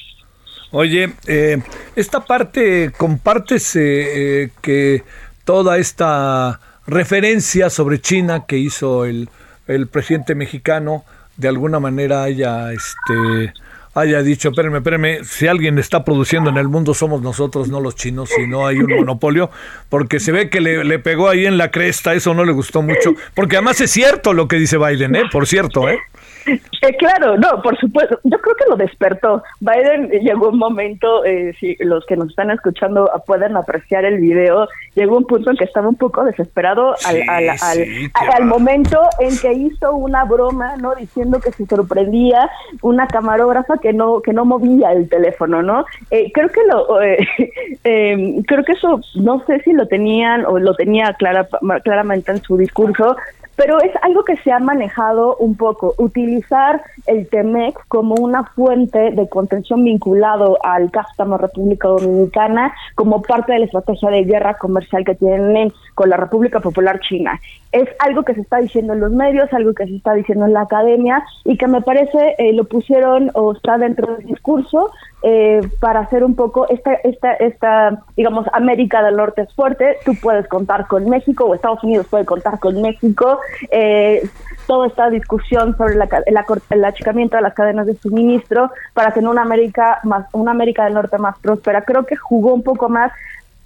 Oye, 0.77 1.13
eh, 1.29 1.59
esta 1.95 2.19
parte, 2.25 2.91
compartes 2.97 3.77
eh, 3.77 4.51
que 4.61 5.05
toda 5.45 5.79
esta 5.79 6.61
referencia 6.87 7.71
sobre 7.71 8.01
China 8.01 8.45
que 8.47 8.59
hizo 8.59 9.05
el, 9.05 9.29
el 9.67 9.87
presidente 9.87 10.35
mexicano 10.35 11.05
de 11.37 11.49
alguna 11.49 11.81
manera 11.81 12.23
haya 12.23 12.73
este 12.73 13.53
haya 13.95 14.23
dicho, 14.23 14.49
espérenme, 14.49 14.79
espérenme, 14.79 15.25
si 15.25 15.47
alguien 15.47 15.79
está 15.79 16.05
produciendo 16.05 16.51
en 16.51 16.57
el 16.57 16.69
mundo 16.69 16.95
somos 16.95 17.23
nosotros, 17.23 17.69
no 17.69 17.81
los 17.81 17.95
chinos, 17.95 18.29
si 18.29 18.47
no 18.47 18.67
hay 18.67 18.79
un 18.79 18.93
monopolio, 18.93 19.51
porque 19.89 20.19
se 20.19 20.33
ve 20.33 20.51
que 20.51 20.61
le, 20.61 20.85
le, 20.85 20.99
pegó 20.99 21.29
ahí 21.29 21.47
en 21.47 21.57
la 21.59 21.71
cresta, 21.71 22.13
eso 22.13 22.35
no 22.35 22.45
le 22.45 22.51
gustó 22.53 22.83
mucho, 22.83 23.15
porque 23.35 23.57
además 23.57 23.81
es 23.81 23.93
cierto 23.93 24.33
lo 24.33 24.49
que 24.49 24.57
dice 24.57 24.79
Biden, 24.79 25.15
¿eh? 25.15 25.23
Por 25.31 25.47
cierto, 25.47 25.89
¿eh? 25.89 25.99
Eh, 26.83 26.95
claro, 26.99 27.39
no, 27.39 27.63
por 27.63 27.79
supuesto. 27.79 28.21
Yo 28.25 28.39
creo 28.39 28.55
que 28.57 28.65
lo 28.69 28.77
despertó. 28.77 29.43
Biden 29.61 30.11
llegó 30.11 30.51
un 30.51 30.59
momento, 30.59 31.25
eh, 31.25 31.55
si 31.59 31.77
los 31.81 32.05
que 32.05 32.15
nos 32.15 32.29
están 32.29 32.51
escuchando 32.51 33.11
pueden 33.27 33.57
apreciar 33.57 34.05
el 34.05 34.19
video, 34.19 34.69
llegó 34.95 35.17
un 35.17 35.25
punto 35.25 35.51
en 35.51 35.57
que 35.57 35.65
estaba 35.65 35.89
un 35.89 35.95
poco 35.97 36.23
desesperado 36.25 36.95
Sí, 36.99 37.23
al, 37.27 37.29
al, 37.31 37.49
al, 37.51 37.57
sí, 37.59 38.11
al- 38.13 38.45
momento 38.45 39.01
en 39.19 39.39
que 39.39 39.53
hizo 39.55 39.93
una 39.95 40.25
broma, 40.25 40.77
¿no? 40.77 40.95
Diciendo 40.95 41.41
que 41.41 41.53
se 41.53 41.65
sorprendía 41.65 42.51
una 42.83 43.07
camarógrafa 43.07 43.79
que 43.79 43.95
no 43.95 44.21
que 44.21 44.35
no 44.35 44.45
movía 44.45 44.93
el 44.93 45.09
teléfono, 45.09 45.63
¿no? 45.63 45.87
Eh, 46.11 46.31
creo 46.35 46.51
que 46.51 46.61
lo, 46.71 47.01
eh, 47.01 47.27
eh, 47.85 48.43
creo 48.47 48.63
que 48.63 48.73
eso, 48.73 49.01
no 49.15 49.43
sé 49.47 49.61
si 49.61 49.73
lo 49.73 49.89
tenían 49.89 50.45
o 50.45 50.59
lo 50.59 50.75
tenía 50.75 51.15
clara, 51.15 51.49
claramente 51.83 52.31
en 52.33 52.43
su 52.43 52.59
discurso, 52.59 53.17
pero 53.57 53.81
es 53.81 53.93
algo 54.03 54.25
que 54.25 54.37
se 54.39 54.53
ha 54.53 54.59
manejado 54.59 55.37
un 55.37 55.57
poco, 55.57 55.95
utilizar 55.99 56.83
el 57.07 57.29
TEMEC 57.29 57.79
como 57.89 58.15
una 58.17 58.45
fuente 58.45 59.11
de 59.13 59.29
contención 59.29 59.85
vinculado 59.85 60.59
al 60.65 60.91
cástamo 60.91 61.39
República 61.39 61.89
Dominicana 61.89 62.75
como 62.95 63.23
parte 63.23 63.53
de 63.53 63.61
la 63.61 63.65
estrategia 63.67 64.11
de 64.11 64.25
guerra 64.25 64.55
comercial 64.59 65.05
que 65.05 65.15
tienen 65.15 65.73
con 65.95 66.11
la 66.11 66.17
República 66.17 66.61
Popular 66.61 67.01
China. 67.01 67.41
Es 67.73 67.89
algo 67.99 68.23
que 68.23 68.35
se 68.35 68.41
está 68.41 68.59
diciendo 68.59 68.93
en 68.93 69.01
los 69.01 69.13
medios, 69.13 69.53
algo 69.53 69.75
que 69.75 69.87
se 69.87 69.97
está 69.97 70.15
diciendo 70.15 70.47
en 70.47 70.53
la 70.53 70.63
academia 70.63 71.25
y 71.45 71.57
que 71.57 71.67
me 71.67 71.81
parece 71.83 72.35
eh, 72.39 72.53
lo 72.53 72.65
pusieron 72.65 73.31
o 73.35 73.53
está 73.53 73.79
dentro 73.79 74.17
del 74.17 74.27
discurso 74.27 74.91
eh, 75.23 75.61
para 75.81 76.01
hacer 76.01 76.23
un 76.23 76.35
poco 76.37 76.69
esta, 76.69 76.95
esta, 76.95 77.33
esta, 77.35 78.03
digamos, 78.17 78.47
América 78.53 79.03
del 79.03 79.17
Norte 79.17 79.43
es 79.43 79.55
fuerte, 79.55 79.97
tú 80.05 80.13
puedes 80.23 80.47
contar 80.49 80.87
con 80.87 81.09
México 81.09 81.45
o 81.45 81.55
Estados 81.55 81.83
Unidos 81.83 82.07
puede 82.09 82.25
contar 82.25 82.59
con 82.59 82.81
México, 82.83 83.39
eh, 83.71 84.29
toda 84.67 84.87
esta 84.87 85.11
discusión 85.11 85.77
sobre 85.77 85.95
la, 85.97 86.07
acor- 86.09 86.63
el 86.71 86.85
achicamiento 86.85 87.37
de 87.37 87.43
las 87.43 87.55
cadenas 87.55 87.87
de 87.87 87.95
suministro 87.97 88.71
para 88.95 89.13
tener 89.13 89.29
una 89.29 89.43
América 89.43 89.99
más, 90.05 90.27
una 90.33 90.53
América 90.53 90.85
del 90.85 90.95
Norte 90.95 91.19
más 91.19 91.39
próspera. 91.39 91.83
Creo 91.83 92.07
que 92.07 92.17
jugó 92.17 92.55
un 92.55 92.63
poco 92.63 92.89
más 92.89 93.13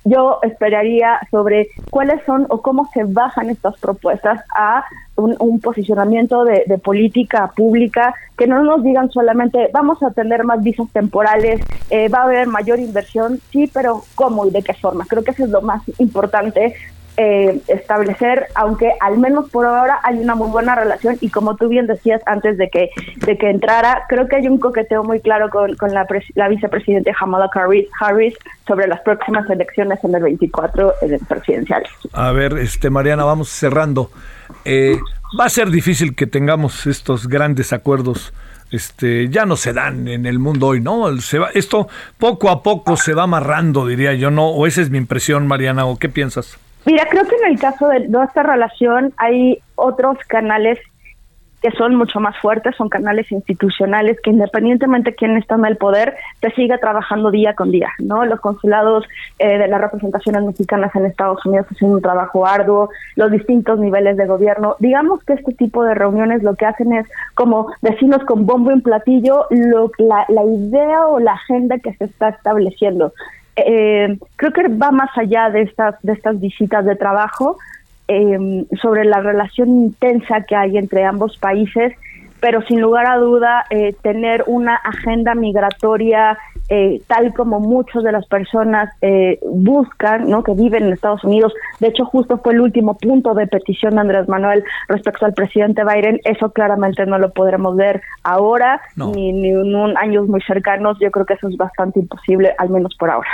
yo 0.09 0.39
esperaría 0.43 1.21
sobre 1.31 1.69
cuáles 1.91 2.23
son 2.25 2.47
o 2.49 2.61
cómo 2.61 2.89
se 2.93 3.05
bajan 3.05 3.51
estas 3.51 3.79
propuestas 3.79 4.45
a 4.55 4.85
un, 5.17 5.37
un 5.39 5.61
posicionamiento 5.61 6.45
de, 6.45 6.65
de 6.67 6.79
política 6.79 7.51
pública, 7.57 8.15
que 8.37 8.47
no 8.47 8.63
nos 8.63 8.83
digan 8.83 9.11
solamente 9.11 9.69
vamos 9.73 10.03
a 10.03 10.11
tener 10.11 10.45
más 10.45 10.63
visas 10.63 10.87
temporales, 10.93 11.61
eh, 11.91 12.09
va 12.09 12.21
a 12.21 12.25
haber 12.25 12.47
mayor 12.47 12.79
inversión, 12.79 13.41
sí, 13.51 13.71
pero 13.73 14.03
cómo 14.15 14.47
y 14.47 14.51
de 14.51 14.63
qué 14.63 14.75
forma. 14.75 15.07
Creo 15.09 15.25
que 15.25 15.33
eso 15.33 15.45
es 15.45 15.51
lo 15.51 15.63
más 15.63 15.83
importante 15.99 16.75
eh, 17.21 17.61
establecer, 17.67 18.47
aunque 18.55 18.93
al 19.01 19.19
menos 19.19 19.51
por 19.51 19.67
ahora 19.67 19.99
hay 20.05 20.21
una 20.21 20.37
muy 20.37 20.49
buena 20.51 20.77
relación 20.77 21.19
y 21.21 21.31
como 21.31 21.57
tú 21.57 21.69
bien 21.69 21.89
decías 21.89 22.23
antes 22.27 22.57
de 22.57 22.71
que 22.71 22.91
de 23.17 23.37
que 23.37 23.51
entrara, 23.51 24.05
creo 24.09 24.29
que 24.29 24.37
hay 24.37 24.47
un 24.47 24.59
coqueteo 24.59 25.03
muy 25.03 25.21
claro 25.21 25.51
con, 25.51 25.75
con 25.75 25.93
la, 25.93 26.07
la 26.37 26.49
vicepresidenta 26.49 27.13
Kamala 27.19 27.51
Harris, 27.53 28.35
sobre 28.69 28.87
las 28.87 29.01
próximas 29.01 29.51
elecciones 29.51 29.99
en 30.05 30.15
el 30.15 30.23
24 30.23 30.95
eh, 31.03 31.19
presidenciales. 31.29 31.91
A 32.13 32.31
ver, 32.31 32.57
este 32.59 32.89
Mariana, 32.89 33.25
vamos 33.25 33.49
cerrando. 33.49 34.13
Eh, 34.65 34.97
va 35.39 35.47
a 35.47 35.49
ser 35.49 35.71
difícil 35.71 36.15
que 36.15 36.29
tengamos 36.29 36.87
estos 36.87 37.27
grandes 37.27 37.73
acuerdos. 37.73 38.33
Este, 38.71 39.29
ya 39.29 39.45
no 39.45 39.57
se 39.57 39.73
dan 39.73 40.07
en 40.07 40.25
el 40.25 40.39
mundo 40.39 40.69
hoy, 40.69 40.81
¿no? 40.81 41.21
Se 41.21 41.41
va, 41.41 41.49
esto 41.55 41.89
poco 42.17 42.49
a 42.49 42.63
poco 42.63 42.97
se 42.97 43.15
va 43.15 43.25
amarrando, 43.25 43.87
diría 43.89 44.15
yo, 44.15 44.31
¿no? 44.31 44.51
O 44.51 44.69
esa 44.69 44.83
es 44.83 44.91
mi 44.91 44.99
impresión, 44.99 45.49
Mariana, 45.49 45.85
¿o 45.87 45.99
qué 45.99 46.09
piensas? 46.09 46.59
Mira, 46.85 47.07
creo 47.11 47.25
que 47.27 47.37
en 47.37 47.53
el 47.53 47.59
caso 47.59 47.89
de 47.89 48.09
nuestra 48.09 48.43
relación 48.43 49.13
hay 49.19 49.59
otros 49.77 50.19
canales 50.27 50.79
que 51.63 51.71
son 51.73 51.97
mucho 51.97 52.21
más 52.21 52.37
fuertes, 52.39 52.77
son 52.77 52.89
canales 52.89 53.31
institucionales 53.33 54.19
que 54.23 54.31
independientemente 54.31 55.11
de 55.11 55.17
quién 55.17 55.37
está 55.37 55.57
en 55.57 55.65
el 55.65 55.77
poder, 55.77 56.15
te 56.41 56.51
sigue 56.53 56.77
trabajando 56.79 57.31
día 57.31 57.55
con 57.55 57.71
día, 57.71 57.89
¿no? 57.99 58.25
Los 58.25 58.41
consulados 58.41 59.05
eh, 59.39 59.59
de 59.59 59.69
las 59.69 59.81
representaciones 59.81 60.45
mexicanas 60.45 60.95
en 60.95 61.07
Estados 61.07 61.45
Unidos 61.47 61.67
hacen 61.71 61.91
un 61.91 62.03
trabajo 62.03 62.47
arduo, 62.47 62.91
los 63.17 63.31
distintos 63.31 63.79
niveles 63.79 64.17
de 64.17 64.27
gobierno. 64.27 64.77
Digamos 64.79 65.23
que 65.25 65.35
este 65.35 65.53
tipo 65.53 65.85
de 65.85 65.95
reuniones 65.95 66.43
lo 66.43 66.55
que 66.55 66.67
hacen 66.67 66.93
es 66.93 67.07
como 67.35 67.73
decirnos 67.83 68.25
con 68.25 68.47
bombo 68.47 68.71
en 68.71 68.83
platillo 68.83 69.47
lo, 69.51 69.91
la, 69.99 70.25
la 70.29 70.45
idea 70.45 71.07
o 71.07 71.19
la 71.19 71.33
agenda 71.33 71.79
que 71.79 71.95
se 71.95 72.05
está 72.05 72.29
estableciendo. 72.29 73.13
Eh, 73.67 74.19
creo 74.37 74.53
que 74.53 74.69
va 74.69 74.91
más 74.91 75.11
allá 75.17 75.51
de 75.51 75.63
estas, 75.63 76.01
de 76.03 76.13
estas 76.13 76.41
visitas 76.41 76.85
de 76.85 76.97
trabajo, 76.97 77.59
eh, 78.09 78.65
sobre 78.81 79.05
la 79.05 79.21
relación 79.21 79.69
intensa 79.69 80.43
que 80.43 80.57
hay 80.57 80.79
entre 80.79 81.05
ambos 81.05 81.37
países, 81.37 81.93
pero 82.41 82.63
sin 82.63 82.81
lugar 82.81 83.07
a 83.07 83.17
duda 83.17 83.65
eh, 83.71 83.95
tener 84.03 84.45
una 84.47 84.77
agenda 84.77 85.35
migratoria 85.35 86.39
eh, 86.71 87.01
tal 87.07 87.33
como 87.33 87.61
muchas 87.61 88.03
de 88.03 88.13
las 88.13 88.27
personas 88.27 88.91
eh, 89.01 89.39
buscan, 89.43 90.29
¿no? 90.29 90.43
que 90.43 90.53
viven 90.53 90.85
en 90.85 90.93
Estados 90.93 91.25
Unidos. 91.25 91.55
De 91.81 91.89
hecho, 91.89 92.05
justo 92.05 92.39
fue 92.39 92.53
el 92.53 92.61
último 92.61 92.99
punto 92.99 93.33
de 93.33 93.47
petición 93.47 93.95
de 93.95 94.01
Andrés 94.03 94.29
Manuel 94.29 94.63
respecto 94.87 95.25
al 95.25 95.33
presidente 95.33 95.83
Biden. 95.83 96.21
Eso 96.25 96.53
claramente 96.53 97.07
no 97.07 97.19
lo 97.19 97.31
podremos 97.33 97.75
ver 97.75 98.03
ahora 98.23 98.83
No. 98.97 99.13
ni, 99.13 99.33
ni 99.33 99.49
en 99.49 99.75
un 99.75 99.97
años 99.97 100.29
muy 100.29 100.43
cercanos. 100.43 100.99
Yo 101.01 101.11
creo 101.11 101.25
que 101.25 101.35
eso 101.35 101.49
es 101.49 101.57
bastante 101.57 102.01
imposible, 102.01 102.55
al 102.59 102.69
menos 102.69 102.95
por 102.99 103.09
ahora. 103.09 103.31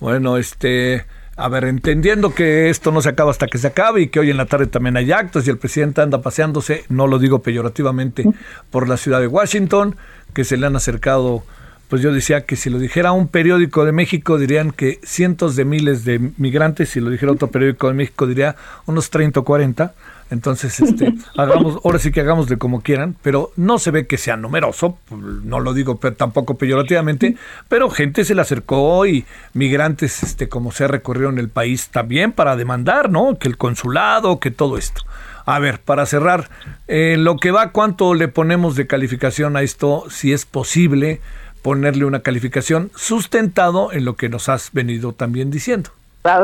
Bueno, 0.00 0.36
este, 0.36 1.04
a 1.36 1.48
ver, 1.48 1.64
entendiendo 1.64 2.34
que 2.34 2.70
esto 2.70 2.92
no 2.92 3.02
se 3.02 3.08
acaba 3.08 3.30
hasta 3.30 3.48
que 3.48 3.58
se 3.58 3.66
acabe 3.66 4.02
y 4.02 4.08
que 4.08 4.20
hoy 4.20 4.30
en 4.30 4.36
la 4.36 4.46
tarde 4.46 4.66
también 4.66 4.96
hay 4.96 5.10
actos 5.10 5.46
y 5.46 5.50
el 5.50 5.58
presidente 5.58 6.00
anda 6.00 6.22
paseándose, 6.22 6.84
no 6.88 7.06
lo 7.06 7.18
digo 7.18 7.42
peyorativamente, 7.42 8.24
por 8.70 8.88
la 8.88 8.96
ciudad 8.96 9.20
de 9.20 9.26
Washington, 9.26 9.96
que 10.32 10.44
se 10.44 10.56
le 10.56 10.66
han 10.66 10.76
acercado, 10.76 11.42
pues 11.88 12.02
yo 12.02 12.12
decía 12.12 12.46
que 12.46 12.54
si 12.54 12.70
lo 12.70 12.78
dijera 12.78 13.12
un 13.12 13.26
periódico 13.26 13.84
de 13.84 13.92
México 13.92 14.38
dirían 14.38 14.70
que 14.70 15.00
cientos 15.02 15.56
de 15.56 15.64
miles 15.64 16.04
de 16.04 16.30
migrantes, 16.38 16.90
si 16.90 17.00
lo 17.00 17.10
dijera 17.10 17.32
otro 17.32 17.48
periódico 17.48 17.88
de 17.88 17.94
México 17.94 18.26
diría 18.26 18.54
unos 18.86 19.10
30 19.10 19.40
o 19.40 19.44
40. 19.44 19.92
Entonces, 20.34 20.78
este, 20.80 21.14
hagamos, 21.38 21.80
ahora 21.82 21.98
sí 21.98 22.12
que 22.12 22.20
hagamos 22.20 22.48
de 22.48 22.58
como 22.58 22.82
quieran, 22.82 23.16
pero 23.22 23.52
no 23.56 23.78
se 23.78 23.90
ve 23.90 24.06
que 24.06 24.18
sea 24.18 24.36
numeroso, 24.36 24.98
no 25.10 25.60
lo 25.60 25.72
digo 25.72 25.96
pero 25.96 26.14
tampoco 26.14 26.58
peyorativamente, 26.58 27.36
pero 27.68 27.88
gente 27.88 28.24
se 28.24 28.34
le 28.34 28.42
acercó 28.42 29.06
y 29.06 29.24
migrantes, 29.54 30.22
este, 30.22 30.48
como 30.48 30.72
se 30.72 30.86
recorrieron 30.86 31.38
el 31.38 31.48
país 31.48 31.88
también 31.88 32.32
para 32.32 32.56
demandar, 32.56 33.10
¿no? 33.10 33.38
Que 33.38 33.48
el 33.48 33.56
consulado, 33.56 34.38
que 34.40 34.50
todo 34.50 34.76
esto. 34.76 35.02
A 35.46 35.58
ver, 35.58 35.80
para 35.80 36.06
cerrar, 36.06 36.48
eh, 36.88 37.16
lo 37.18 37.36
que 37.36 37.50
va, 37.50 37.70
¿cuánto 37.70 38.14
le 38.14 38.28
ponemos 38.28 38.76
de 38.76 38.86
calificación 38.86 39.56
a 39.56 39.62
esto? 39.62 40.04
Si 40.10 40.32
es 40.32 40.46
posible 40.46 41.20
ponerle 41.62 42.04
una 42.04 42.20
calificación 42.20 42.90
sustentado 42.94 43.92
en 43.92 44.04
lo 44.04 44.16
que 44.16 44.28
nos 44.28 44.48
has 44.48 44.72
venido 44.72 45.12
también 45.12 45.50
diciendo. 45.50 45.90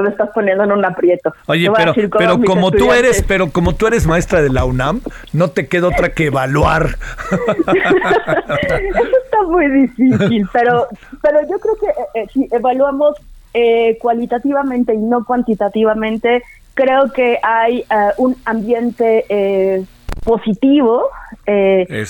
Me 0.03 0.11
estás 0.11 0.29
poniendo 0.35 0.65
en 0.65 0.73
un 0.73 0.85
aprieto. 0.85 1.33
Oye, 1.47 1.71
pero, 1.75 1.95
pero 2.17 2.41
como 2.43 2.71
tú 2.71 2.93
eres, 2.93 3.25
pero 3.27 3.51
como 3.51 3.75
tú 3.75 3.87
eres 3.87 4.07
maestra 4.07 4.43
de 4.43 4.51
la 4.51 4.65
UNAM, 4.65 5.01
no 5.33 5.49
te 5.49 5.69
queda 5.69 5.89
otra 5.89 6.13
que 6.13 6.27
evaluar. 6.27 6.99
Eso 7.31 9.17
está 9.25 9.43
muy 9.49 9.69
difícil, 9.71 10.47
pero, 10.53 10.87
pero 11.23 11.41
yo 11.49 11.59
creo 11.59 11.77
que 11.77 11.87
eh, 11.87 12.23
eh, 12.23 12.27
si 12.33 12.49
evaluamos 12.51 13.17
eh, 13.55 13.97
cualitativamente 14.01 14.93
y 14.95 14.99
no 14.99 15.25
cuantitativamente, 15.25 16.43
creo 16.75 17.11
que 17.13 17.39
hay 17.43 17.85
un 18.19 18.37
ambiente 18.45 19.87
positivo, 20.25 21.09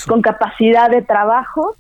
con 0.06 0.22
capacidad 0.22 0.90
de 0.90 1.02
trabajo 1.02 1.76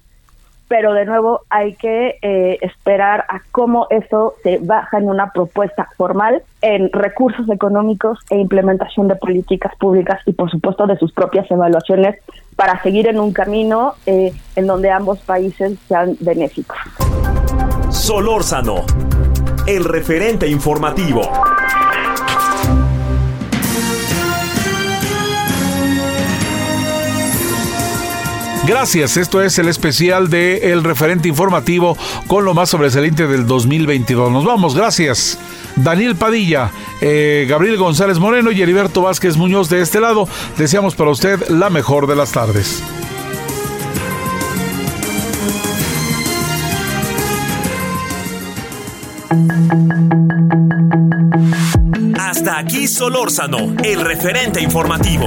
pero 0.70 0.94
de 0.94 1.04
nuevo 1.04 1.40
hay 1.50 1.74
que 1.74 2.16
eh, 2.22 2.58
esperar 2.60 3.24
a 3.28 3.40
cómo 3.50 3.88
eso 3.90 4.34
se 4.44 4.58
baja 4.58 4.98
en 4.98 5.08
una 5.08 5.32
propuesta 5.32 5.88
formal 5.96 6.44
en 6.62 6.92
recursos 6.92 7.50
económicos 7.50 8.20
e 8.30 8.38
implementación 8.38 9.08
de 9.08 9.16
políticas 9.16 9.74
públicas 9.80 10.20
y 10.26 10.32
por 10.32 10.48
supuesto 10.48 10.86
de 10.86 10.96
sus 10.96 11.10
propias 11.12 11.50
evaluaciones 11.50 12.20
para 12.54 12.80
seguir 12.84 13.08
en 13.08 13.18
un 13.18 13.32
camino 13.32 13.94
eh, 14.06 14.32
en 14.54 14.66
donde 14.68 14.92
ambos 14.92 15.18
países 15.18 15.76
sean 15.88 16.16
benéficos. 16.20 16.78
Solórzano, 17.88 18.84
el 19.66 19.84
referente 19.84 20.46
informativo. 20.46 21.22
Gracias, 28.66 29.16
esto 29.16 29.42
es 29.42 29.58
el 29.58 29.68
especial 29.68 30.28
de 30.28 30.72
El 30.72 30.84
Referente 30.84 31.28
Informativo 31.28 31.96
con 32.26 32.44
lo 32.44 32.54
más 32.54 32.70
sobresaliente 32.70 33.26
del 33.26 33.46
2022. 33.46 34.30
Nos 34.30 34.44
vamos, 34.44 34.74
gracias. 34.76 35.38
Daniel 35.76 36.14
Padilla, 36.14 36.70
eh, 37.00 37.46
Gabriel 37.48 37.78
González 37.78 38.18
Moreno 38.18 38.52
y 38.52 38.60
Heriberto 38.60 39.02
Vázquez 39.02 39.36
Muñoz 39.36 39.70
de 39.70 39.80
este 39.80 40.00
lado, 40.00 40.28
deseamos 40.58 40.94
para 40.94 41.10
usted 41.10 41.48
la 41.48 41.70
mejor 41.70 42.06
de 42.06 42.16
las 42.16 42.32
tardes. 42.32 42.82
Hasta 52.18 52.58
aquí 52.58 52.86
Solórzano, 52.86 53.74
el 53.82 54.00
referente 54.00 54.60
informativo. 54.60 55.26